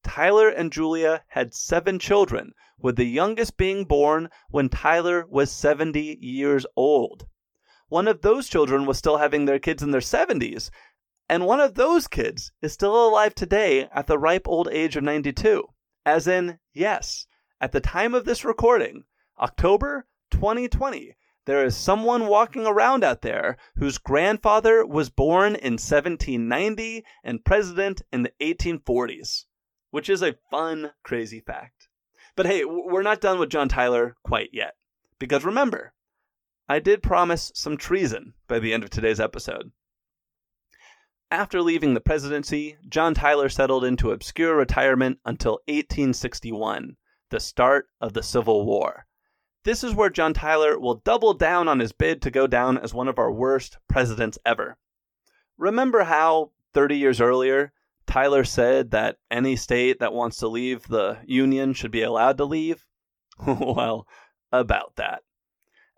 Tyler 0.04 0.50
and 0.50 0.72
Julia 0.72 1.24
had 1.28 1.54
seven 1.54 2.00
children, 2.00 2.54
with 2.80 2.96
the 2.96 3.06
youngest 3.06 3.58
being 3.58 3.84
born 3.84 4.30
when 4.50 4.70
Tyler 4.70 5.26
was 5.28 5.52
70 5.52 6.18
years 6.22 6.66
old. 6.76 7.28
One 7.90 8.08
of 8.08 8.22
those 8.22 8.48
children 8.48 8.86
was 8.86 8.98
still 8.98 9.18
having 9.18 9.46
their 9.46 9.60
kids 9.60 9.84
in 9.84 9.92
their 9.92 10.00
70s, 10.00 10.70
and 11.28 11.46
one 11.46 11.60
of 11.60 11.76
those 11.76 12.08
kids 12.08 12.54
is 12.62 12.72
still 12.72 13.08
alive 13.08 13.36
today 13.36 13.90
at 13.92 14.08
the 14.08 14.18
ripe 14.18 14.48
old 14.48 14.70
age 14.70 14.96
of 14.96 15.04
92. 15.04 15.68
As 16.06 16.26
in, 16.28 16.60
yes, 16.74 17.28
at 17.60 17.74
the 17.74 17.82
time 17.82 18.14
of 18.14 18.24
this 18.24 18.46
recording, 18.46 19.04
October 19.38 20.08
2020, 20.32 21.17
there 21.48 21.64
is 21.64 21.78
someone 21.78 22.28
walking 22.28 22.68
around 22.68 23.06
out 23.06 23.22
there 23.22 23.56
whose 23.78 23.98
grandfather 23.98 24.86
was 24.86 25.10
born 25.10 25.56
in 25.56 25.76
1790 25.76 27.06
and 27.24 27.46
president 27.46 28.02
in 28.12 28.24
the 28.24 28.34
1840s, 28.42 29.46
which 29.90 30.10
is 30.10 30.22
a 30.22 30.36
fun, 30.52 30.92
crazy 31.04 31.40
fact. 31.40 31.88
But 32.36 32.48
hey, 32.48 32.66
we're 32.66 33.02
not 33.02 33.22
done 33.22 33.40
with 33.40 33.50
John 33.50 33.70
Tyler 33.70 34.18
quite 34.26 34.50
yet. 34.52 34.74
Because 35.20 35.46
remember, 35.46 35.94
I 36.68 36.80
did 36.80 37.02
promise 37.02 37.54
some 37.56 37.78
treason 37.78 38.34
by 38.50 38.60
the 38.60 38.74
end 38.74 38.84
of 38.84 38.90
today's 38.90 39.22
episode. 39.22 39.72
After 41.32 41.62
leaving 41.62 41.94
the 41.94 42.02
presidency, 42.02 42.78
John 42.90 43.14
Tyler 43.14 43.48
settled 43.48 43.86
into 43.86 44.12
obscure 44.12 44.58
retirement 44.58 45.20
until 45.24 45.62
1861, 45.70 46.98
the 47.30 47.40
start 47.40 47.88
of 48.02 48.12
the 48.12 48.22
Civil 48.22 48.66
War. 48.66 49.07
This 49.68 49.84
is 49.84 49.94
where 49.94 50.10
John 50.10 50.34
Tyler 50.34 50.80
will 50.80 51.02
double 51.04 51.34
down 51.34 51.68
on 51.68 51.80
his 51.80 51.92
bid 51.92 52.22
to 52.22 52.32
go 52.32 52.48
down 52.48 52.78
as 52.78 52.94
one 52.94 53.10
of 53.10 53.20
our 53.20 53.30
worst 53.30 53.80
presidents 53.90 54.40
ever. 54.46 54.78
Remember 55.58 56.06
how, 56.06 56.52
30 56.74 56.98
years 56.98 57.20
earlier, 57.20 57.74
Tyler 58.06 58.46
said 58.46 58.92
that 58.92 59.18
any 59.30 59.58
state 59.58 60.00
that 60.00 60.14
wants 60.14 60.38
to 60.38 60.48
leave 60.48 60.88
the 60.88 61.18
Union 61.26 61.74
should 61.74 61.92
be 61.92 62.02
allowed 62.02 62.38
to 62.38 62.46
leave? 62.46 62.86
well, 63.46 64.08
about 64.54 64.96
that. 64.96 65.24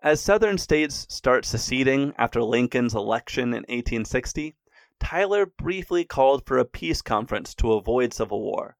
As 0.02 0.20
Southern 0.20 0.58
states 0.58 1.06
start 1.08 1.44
seceding 1.44 2.12
after 2.18 2.42
Lincoln's 2.42 2.96
election 2.96 3.50
in 3.50 3.62
1860, 3.68 4.56
Tyler 4.98 5.46
briefly 5.46 6.04
called 6.04 6.44
for 6.44 6.58
a 6.58 6.64
peace 6.64 7.02
conference 7.02 7.54
to 7.54 7.74
avoid 7.74 8.12
civil 8.12 8.42
war. 8.42 8.76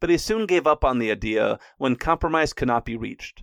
But 0.00 0.08
he 0.08 0.16
soon 0.16 0.46
gave 0.46 0.66
up 0.66 0.82
on 0.82 0.98
the 0.98 1.10
idea 1.10 1.58
when 1.76 1.96
compromise 1.96 2.54
could 2.54 2.68
not 2.68 2.86
be 2.86 2.96
reached. 2.96 3.42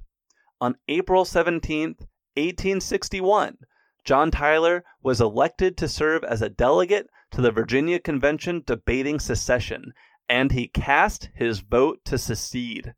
On 0.59 0.75
April 0.87 1.23
17, 1.23 1.89
1861, 1.89 3.57
John 4.03 4.31
Tyler 4.31 4.83
was 5.03 5.21
elected 5.21 5.77
to 5.77 5.87
serve 5.87 6.23
as 6.23 6.41
a 6.41 6.49
delegate 6.49 7.07
to 7.31 7.41
the 7.41 7.51
Virginia 7.51 7.99
Convention 7.99 8.63
debating 8.65 9.19
secession, 9.19 9.93
and 10.27 10.51
he 10.51 10.67
cast 10.67 11.29
his 11.35 11.59
vote 11.59 11.99
to 12.05 12.17
secede. 12.17 12.95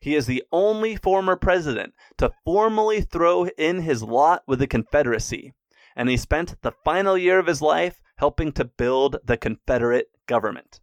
He 0.00 0.14
is 0.14 0.26
the 0.26 0.44
only 0.50 0.96
former 0.96 1.36
president 1.36 1.92
to 2.18 2.32
formally 2.44 3.02
throw 3.02 3.48
in 3.58 3.82
his 3.82 4.02
lot 4.02 4.42
with 4.46 4.58
the 4.58 4.66
Confederacy, 4.66 5.52
and 5.94 6.08
he 6.08 6.16
spent 6.16 6.60
the 6.62 6.72
final 6.84 7.18
year 7.18 7.38
of 7.38 7.46
his 7.46 7.60
life 7.60 8.00
helping 8.16 8.52
to 8.52 8.64
build 8.64 9.16
the 9.24 9.36
Confederate 9.36 10.08
government. 10.26 10.80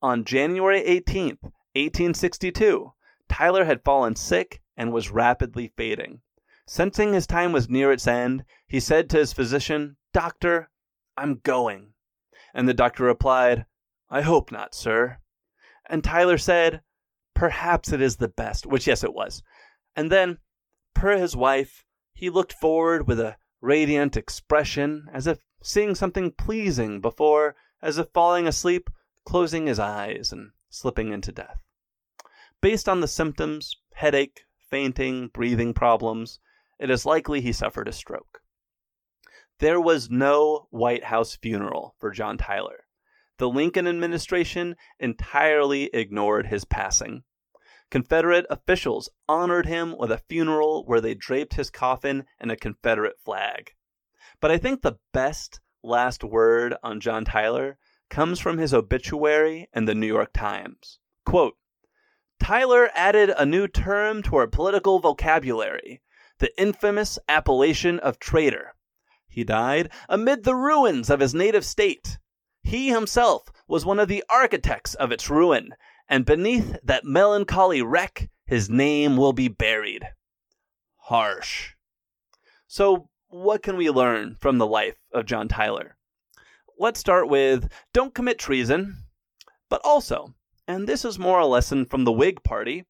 On 0.00 0.24
January 0.24 0.80
18, 0.80 1.38
1862, 1.42 2.92
Tyler 3.28 3.64
had 3.66 3.84
fallen 3.84 4.16
sick 4.16 4.62
and 4.80 4.94
was 4.94 5.10
rapidly 5.10 5.70
fading. 5.76 6.22
Sensing 6.66 7.12
his 7.12 7.26
time 7.26 7.52
was 7.52 7.68
near 7.68 7.92
its 7.92 8.06
end, 8.06 8.42
he 8.66 8.80
said 8.80 9.10
to 9.10 9.18
his 9.18 9.30
physician, 9.30 9.98
Doctor, 10.14 10.70
I'm 11.18 11.40
going. 11.42 11.92
And 12.54 12.66
the 12.66 12.72
doctor 12.72 13.04
replied, 13.04 13.66
I 14.08 14.22
hope 14.22 14.50
not, 14.50 14.74
sir. 14.74 15.18
And 15.90 16.02
Tyler 16.02 16.38
said, 16.38 16.80
Perhaps 17.34 17.92
it 17.92 18.00
is 18.00 18.16
the 18.16 18.28
best, 18.28 18.64
which, 18.64 18.86
yes, 18.86 19.04
it 19.04 19.12
was. 19.12 19.42
And 19.94 20.10
then, 20.10 20.38
per 20.94 21.14
his 21.18 21.36
wife, 21.36 21.84
he 22.14 22.30
looked 22.30 22.54
forward 22.54 23.06
with 23.06 23.20
a 23.20 23.36
radiant 23.60 24.16
expression, 24.16 25.08
as 25.12 25.26
if 25.26 25.40
seeing 25.62 25.94
something 25.94 26.32
pleasing 26.32 27.02
before, 27.02 27.54
as 27.82 27.98
if 27.98 28.08
falling 28.14 28.46
asleep, 28.46 28.88
closing 29.26 29.66
his 29.66 29.78
eyes, 29.78 30.32
and 30.32 30.52
slipping 30.70 31.12
into 31.12 31.32
death. 31.32 31.60
Based 32.62 32.88
on 32.88 33.02
the 33.02 33.08
symptoms 33.08 33.76
headache, 33.92 34.46
fainting, 34.70 35.28
breathing 35.28 35.74
problems 35.74 36.40
it 36.80 36.88
is 36.88 37.04
likely 37.04 37.42
he 37.42 37.52
suffered 37.52 37.88
a 37.88 37.92
stroke. 37.92 38.40
There 39.58 39.80
was 39.80 40.08
no 40.08 40.66
White 40.70 41.04
House 41.04 41.36
funeral 41.36 41.94
for 41.98 42.10
John 42.10 42.38
Tyler. 42.38 42.86
The 43.36 43.50
Lincoln 43.50 43.86
administration 43.86 44.76
entirely 44.98 45.90
ignored 45.92 46.46
his 46.46 46.64
passing. 46.64 47.24
Confederate 47.90 48.46
officials 48.48 49.10
honored 49.28 49.66
him 49.66 49.94
with 49.98 50.10
a 50.10 50.22
funeral 50.28 50.86
where 50.86 51.02
they 51.02 51.14
draped 51.14 51.54
his 51.54 51.70
coffin 51.70 52.24
in 52.40 52.50
a 52.50 52.56
Confederate 52.56 53.20
flag. 53.22 53.74
But 54.40 54.50
I 54.50 54.56
think 54.56 54.80
the 54.80 54.98
best 55.12 55.60
last 55.82 56.24
word 56.24 56.74
on 56.82 57.00
John 57.00 57.26
Tyler 57.26 57.76
comes 58.08 58.40
from 58.40 58.56
his 58.56 58.72
obituary 58.72 59.68
in 59.74 59.84
the 59.84 59.94
New 59.94 60.06
York 60.06 60.32
Times. 60.32 60.98
Quote, 61.26 61.56
Tyler 62.40 62.90
added 62.94 63.30
a 63.36 63.46
new 63.46 63.68
term 63.68 64.22
to 64.24 64.36
our 64.36 64.46
political 64.46 64.98
vocabulary, 64.98 66.00
the 66.38 66.50
infamous 66.60 67.18
appellation 67.28 68.00
of 68.00 68.18
traitor. 68.18 68.74
He 69.28 69.44
died 69.44 69.90
amid 70.08 70.42
the 70.42 70.56
ruins 70.56 71.10
of 71.10 71.20
his 71.20 71.34
native 71.34 71.64
state. 71.64 72.18
He 72.62 72.88
himself 72.88 73.52
was 73.68 73.84
one 73.84 74.00
of 74.00 74.08
the 74.08 74.24
architects 74.28 74.94
of 74.94 75.12
its 75.12 75.30
ruin, 75.30 75.74
and 76.08 76.24
beneath 76.24 76.76
that 76.82 77.04
melancholy 77.04 77.82
wreck 77.82 78.30
his 78.46 78.68
name 78.68 79.16
will 79.16 79.32
be 79.32 79.46
buried. 79.46 80.08
Harsh. 80.96 81.74
So, 82.66 83.10
what 83.28 83.62
can 83.62 83.76
we 83.76 83.90
learn 83.90 84.34
from 84.40 84.58
the 84.58 84.66
life 84.66 84.96
of 85.12 85.26
John 85.26 85.46
Tyler? 85.46 85.96
Let's 86.78 86.98
start 86.98 87.28
with 87.28 87.70
don't 87.92 88.14
commit 88.14 88.38
treason, 88.38 89.04
but 89.68 89.80
also, 89.84 90.34
and 90.66 90.86
this 90.86 91.04
is 91.04 91.18
more 91.18 91.38
a 91.40 91.46
lesson 91.46 91.84
from 91.86 92.04
the 92.04 92.12
Whig 92.12 92.42
Party, 92.42 92.84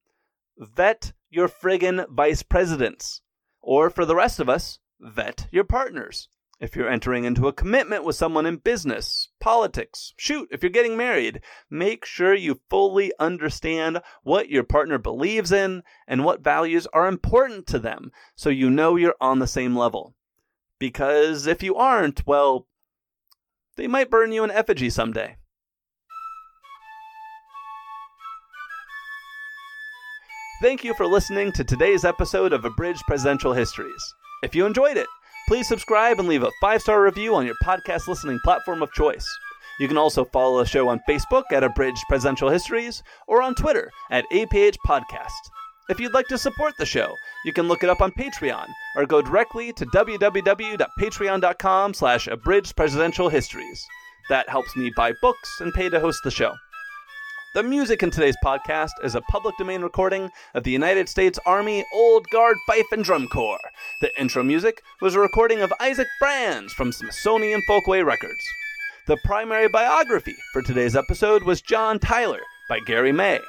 vet 0.59 1.13
your 1.31 1.49
friggin' 1.49 2.09
vice 2.09 2.43
presidents. 2.43 3.23
Or 3.61 3.91
for 3.91 4.05
the 4.05 4.17
rest 4.17 4.41
of 4.41 4.49
us, 4.49 4.79
vet 5.01 5.49
your 5.51 5.65
partners. 5.65 6.29
If 6.61 6.77
you're 6.77 6.91
entering 6.91 7.25
into 7.25 7.49
a 7.49 7.55
commitment 7.55 8.05
with 8.05 8.17
someone 8.17 8.45
in 8.45 8.57
business, 8.57 9.29
politics, 9.41 10.13
shoot, 10.19 10.49
if 10.51 10.63
you're 10.63 10.69
getting 10.69 10.95
married, 10.95 11.41
make 11.71 12.05
sure 12.05 12.35
you 12.35 12.61
fully 12.69 13.13
understand 13.19 14.03
what 14.23 14.51
your 14.51 14.63
partner 14.63 14.99
believes 14.99 15.53
in 15.53 15.83
and 16.07 16.23
what 16.23 16.45
values 16.45 16.87
are 16.93 17.09
important 17.09 17.67
to 17.69 17.79
them 17.79 18.13
so 18.35 18.51
you 18.51 18.69
know 18.69 18.97
you're 18.97 19.17
on 19.23 19.39
the 19.39 19.47
same 19.47 19.75
level. 19.75 20.15
Because 20.79 21.47
if 21.47 21.63
you 21.63 21.77
aren't, 21.77 22.27
well, 22.27 22.67
they 23.77 23.87
might 23.87 24.11
burn 24.11 24.31
you 24.31 24.45
in 24.45 24.51
effigy 24.51 24.91
someday. 24.91 25.37
Thank 30.61 30.85
you 30.85 30.93
for 30.93 31.07
listening 31.07 31.53
to 31.53 31.65
today's 31.65 32.05
episode 32.05 32.53
of 32.53 32.67
Abridged 32.67 33.05
Presidential 33.07 33.55
Histories. 33.55 34.15
If 34.43 34.55
you 34.55 34.67
enjoyed 34.67 34.99
it, 34.99 35.07
please 35.49 35.67
subscribe 35.67 36.19
and 36.19 36.29
leave 36.29 36.43
a 36.43 36.51
five 36.61 36.83
star 36.83 37.03
review 37.03 37.35
on 37.35 37.47
your 37.47 37.55
podcast 37.65 38.07
listening 38.07 38.39
platform 38.45 38.83
of 38.83 38.93
choice. 38.93 39.27
You 39.79 39.89
can 39.89 39.97
also 39.97 40.27
follow 40.27 40.59
the 40.59 40.69
show 40.69 40.87
on 40.89 41.01
Facebook 41.09 41.45
at 41.51 41.65
Abridged 41.65 42.05
Presidential 42.11 42.51
Histories 42.51 43.03
or 43.27 43.41
on 43.41 43.55
Twitter 43.55 43.91
at 44.11 44.27
APH 44.35 44.77
Podcast. 44.87 45.31
If 45.89 45.99
you'd 45.99 46.13
like 46.13 46.27
to 46.27 46.37
support 46.37 46.75
the 46.79 46.85
show, 46.85 47.15
you 47.47 47.55
can 47.55 47.67
look 47.67 47.83
it 47.83 47.89
up 47.89 48.03
on 48.03 48.13
Patreon 48.13 48.67
or 48.97 49.07
go 49.07 49.23
directly 49.23 49.73
to 49.73 49.87
www.patreon.com 49.87 51.95
slash 51.95 52.27
abridged 52.27 52.77
presidential 52.77 53.31
histories. 53.31 53.83
That 54.29 54.51
helps 54.51 54.77
me 54.77 54.93
buy 54.95 55.15
books 55.23 55.49
and 55.61 55.73
pay 55.73 55.89
to 55.89 56.01
host 56.01 56.21
the 56.23 56.31
show. 56.31 56.53
The 57.53 57.65
music 57.65 58.05
in 58.05 58.13
today's 58.13 58.37
podcast 58.45 58.93
is 59.03 59.17
a 59.17 59.21
public 59.23 59.57
domain 59.59 59.83
recording 59.83 60.31
of 60.55 60.63
the 60.63 60.71
United 60.71 61.09
States 61.09 61.37
Army 61.45 61.85
Old 61.93 62.31
Guard 62.31 62.57
Fife 62.65 62.87
and 62.93 63.03
Drum 63.03 63.27
Corps. 63.27 63.59
The 64.01 64.21
intro 64.21 64.45
music 64.45 64.81
was 65.01 65.17
a 65.17 65.19
recording 65.19 65.61
of 65.61 65.73
Isaac 65.81 66.07
Brands 66.21 66.73
from 66.73 66.93
Smithsonian 66.93 67.61
Folkway 67.69 68.07
Records. 68.07 68.45
The 69.09 69.17
primary 69.25 69.69
biography 69.69 70.37
for 70.53 70.63
today's 70.63 70.95
episode 70.95 71.43
was 71.43 71.61
John 71.61 71.99
Tyler 71.99 72.39
by 72.69 72.79
Gary 72.87 73.11
May. 73.11 73.41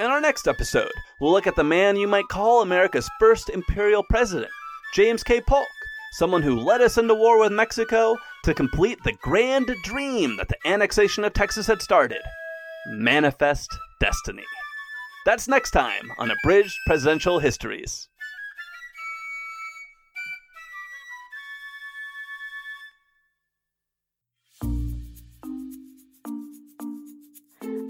In 0.00 0.06
our 0.06 0.20
next 0.20 0.48
episode, 0.48 0.90
we'll 1.20 1.30
look 1.30 1.46
at 1.46 1.54
the 1.54 1.62
man 1.62 1.94
you 1.94 2.08
might 2.08 2.26
call 2.26 2.62
America's 2.62 3.08
first 3.20 3.50
imperial 3.50 4.02
president, 4.10 4.50
James 4.94 5.22
K. 5.22 5.40
Polk, 5.40 5.68
someone 6.10 6.42
who 6.42 6.58
led 6.58 6.80
us 6.80 6.98
into 6.98 7.14
war 7.14 7.38
with 7.38 7.52
Mexico 7.52 8.16
to 8.42 8.52
complete 8.52 8.98
the 9.04 9.16
grand 9.22 9.70
dream 9.84 10.36
that 10.38 10.48
the 10.48 10.58
annexation 10.68 11.22
of 11.22 11.34
Texas 11.34 11.68
had 11.68 11.80
started. 11.80 12.20
Manifest 12.90 13.68
Destiny. 14.00 14.44
That's 15.26 15.46
next 15.46 15.72
time 15.72 16.10
on 16.18 16.30
Abridged 16.30 16.74
Presidential 16.86 17.38
Histories. 17.38 18.08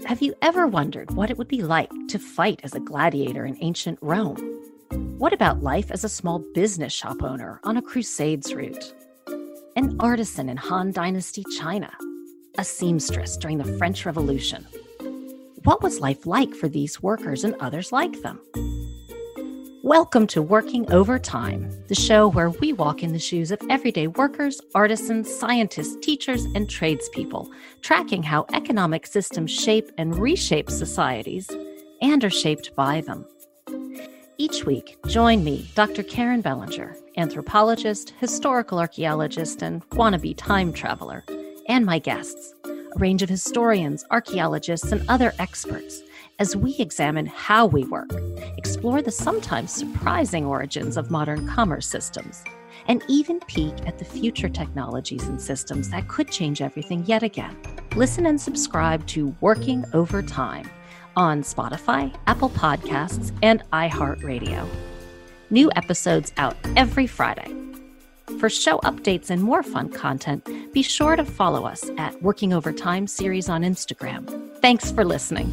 Have 0.05 0.21
you 0.21 0.35
ever 0.41 0.67
wondered 0.67 1.11
what 1.11 1.29
it 1.29 1.37
would 1.37 1.47
be 1.47 1.61
like 1.61 1.91
to 2.09 2.19
fight 2.19 2.59
as 2.63 2.75
a 2.75 2.79
gladiator 2.79 3.45
in 3.45 3.57
ancient 3.61 3.99
Rome? 4.01 4.37
What 5.17 5.31
about 5.31 5.63
life 5.63 5.91
as 5.91 6.03
a 6.03 6.09
small 6.09 6.39
business 6.53 6.91
shop 6.91 7.23
owner 7.23 7.61
on 7.63 7.77
a 7.77 7.81
Crusades 7.81 8.53
route? 8.53 8.93
An 9.77 9.95
artisan 9.99 10.49
in 10.49 10.57
Han 10.57 10.91
Dynasty 10.91 11.45
China? 11.57 11.91
A 12.57 12.65
seamstress 12.65 13.37
during 13.37 13.59
the 13.59 13.77
French 13.77 14.05
Revolution? 14.05 14.67
What 15.69 15.83
was 15.83 15.99
life 15.99 16.25
like 16.25 16.55
for 16.55 16.67
these 16.67 17.03
workers 17.03 17.43
and 17.43 17.53
others 17.59 17.91
like 17.91 18.23
them? 18.23 18.41
Welcome 19.83 20.25
to 20.29 20.41
Working 20.41 20.91
Overtime, 20.91 21.69
the 21.87 21.93
show 21.93 22.27
where 22.27 22.49
we 22.49 22.73
walk 22.73 23.03
in 23.03 23.13
the 23.13 23.19
shoes 23.19 23.51
of 23.51 23.61
everyday 23.69 24.07
workers, 24.07 24.59
artisans, 24.73 25.31
scientists, 25.31 25.95
teachers, 26.01 26.45
and 26.55 26.67
tradespeople, 26.67 27.51
tracking 27.83 28.23
how 28.23 28.47
economic 28.51 29.05
systems 29.05 29.51
shape 29.51 29.91
and 29.99 30.17
reshape 30.17 30.71
societies 30.71 31.47
and 32.01 32.23
are 32.23 32.31
shaped 32.31 32.75
by 32.75 33.01
them. 33.01 33.23
Each 34.39 34.65
week, 34.65 34.97
join 35.05 35.43
me, 35.43 35.69
Dr. 35.75 36.01
Karen 36.01 36.41
Bellinger, 36.41 36.97
anthropologist, 37.15 38.15
historical 38.19 38.79
archaeologist, 38.79 39.61
and 39.61 39.87
wannabe 39.91 40.33
time 40.35 40.73
traveler, 40.73 41.23
and 41.67 41.85
my 41.85 41.99
guests 41.99 42.55
a 42.95 42.99
range 42.99 43.21
of 43.21 43.29
historians, 43.29 44.05
archaeologists, 44.11 44.91
and 44.91 45.03
other 45.09 45.33
experts 45.39 46.01
as 46.39 46.55
we 46.55 46.75
examine 46.77 47.25
how 47.25 47.65
we 47.65 47.83
work, 47.85 48.09
explore 48.57 49.01
the 49.01 49.11
sometimes 49.11 49.71
surprising 49.71 50.45
origins 50.45 50.97
of 50.97 51.11
modern 51.11 51.47
commerce 51.47 51.85
systems, 51.85 52.43
and 52.87 53.03
even 53.07 53.39
peek 53.41 53.73
at 53.85 53.99
the 53.99 54.05
future 54.05 54.49
technologies 54.49 55.27
and 55.27 55.39
systems 55.41 55.89
that 55.89 56.07
could 56.07 56.31
change 56.31 56.61
everything 56.61 57.05
yet 57.05 57.23
again. 57.23 57.55
Listen 57.95 58.25
and 58.25 58.39
subscribe 58.39 59.05
to 59.07 59.35
Working 59.41 59.83
Overtime 59.93 60.69
on 61.15 61.41
Spotify, 61.41 62.15
Apple 62.27 62.49
Podcasts, 62.49 63.37
and 63.43 63.61
iHeartRadio. 63.73 64.65
New 65.49 65.69
episodes 65.75 66.31
out 66.37 66.55
every 66.77 67.07
Friday. 67.07 67.68
For 68.37 68.49
show 68.49 68.77
updates 68.79 69.29
and 69.29 69.41
more 69.41 69.63
fun 69.63 69.89
content, 69.89 70.47
be 70.71 70.81
sure 70.81 71.15
to 71.15 71.25
follow 71.25 71.65
us 71.65 71.89
at 71.97 72.21
Working 72.21 72.53
Overtime 72.53 73.07
series 73.07 73.49
on 73.49 73.63
Instagram. 73.63 74.29
Thanks 74.61 74.91
for 74.91 75.03
listening. 75.03 75.51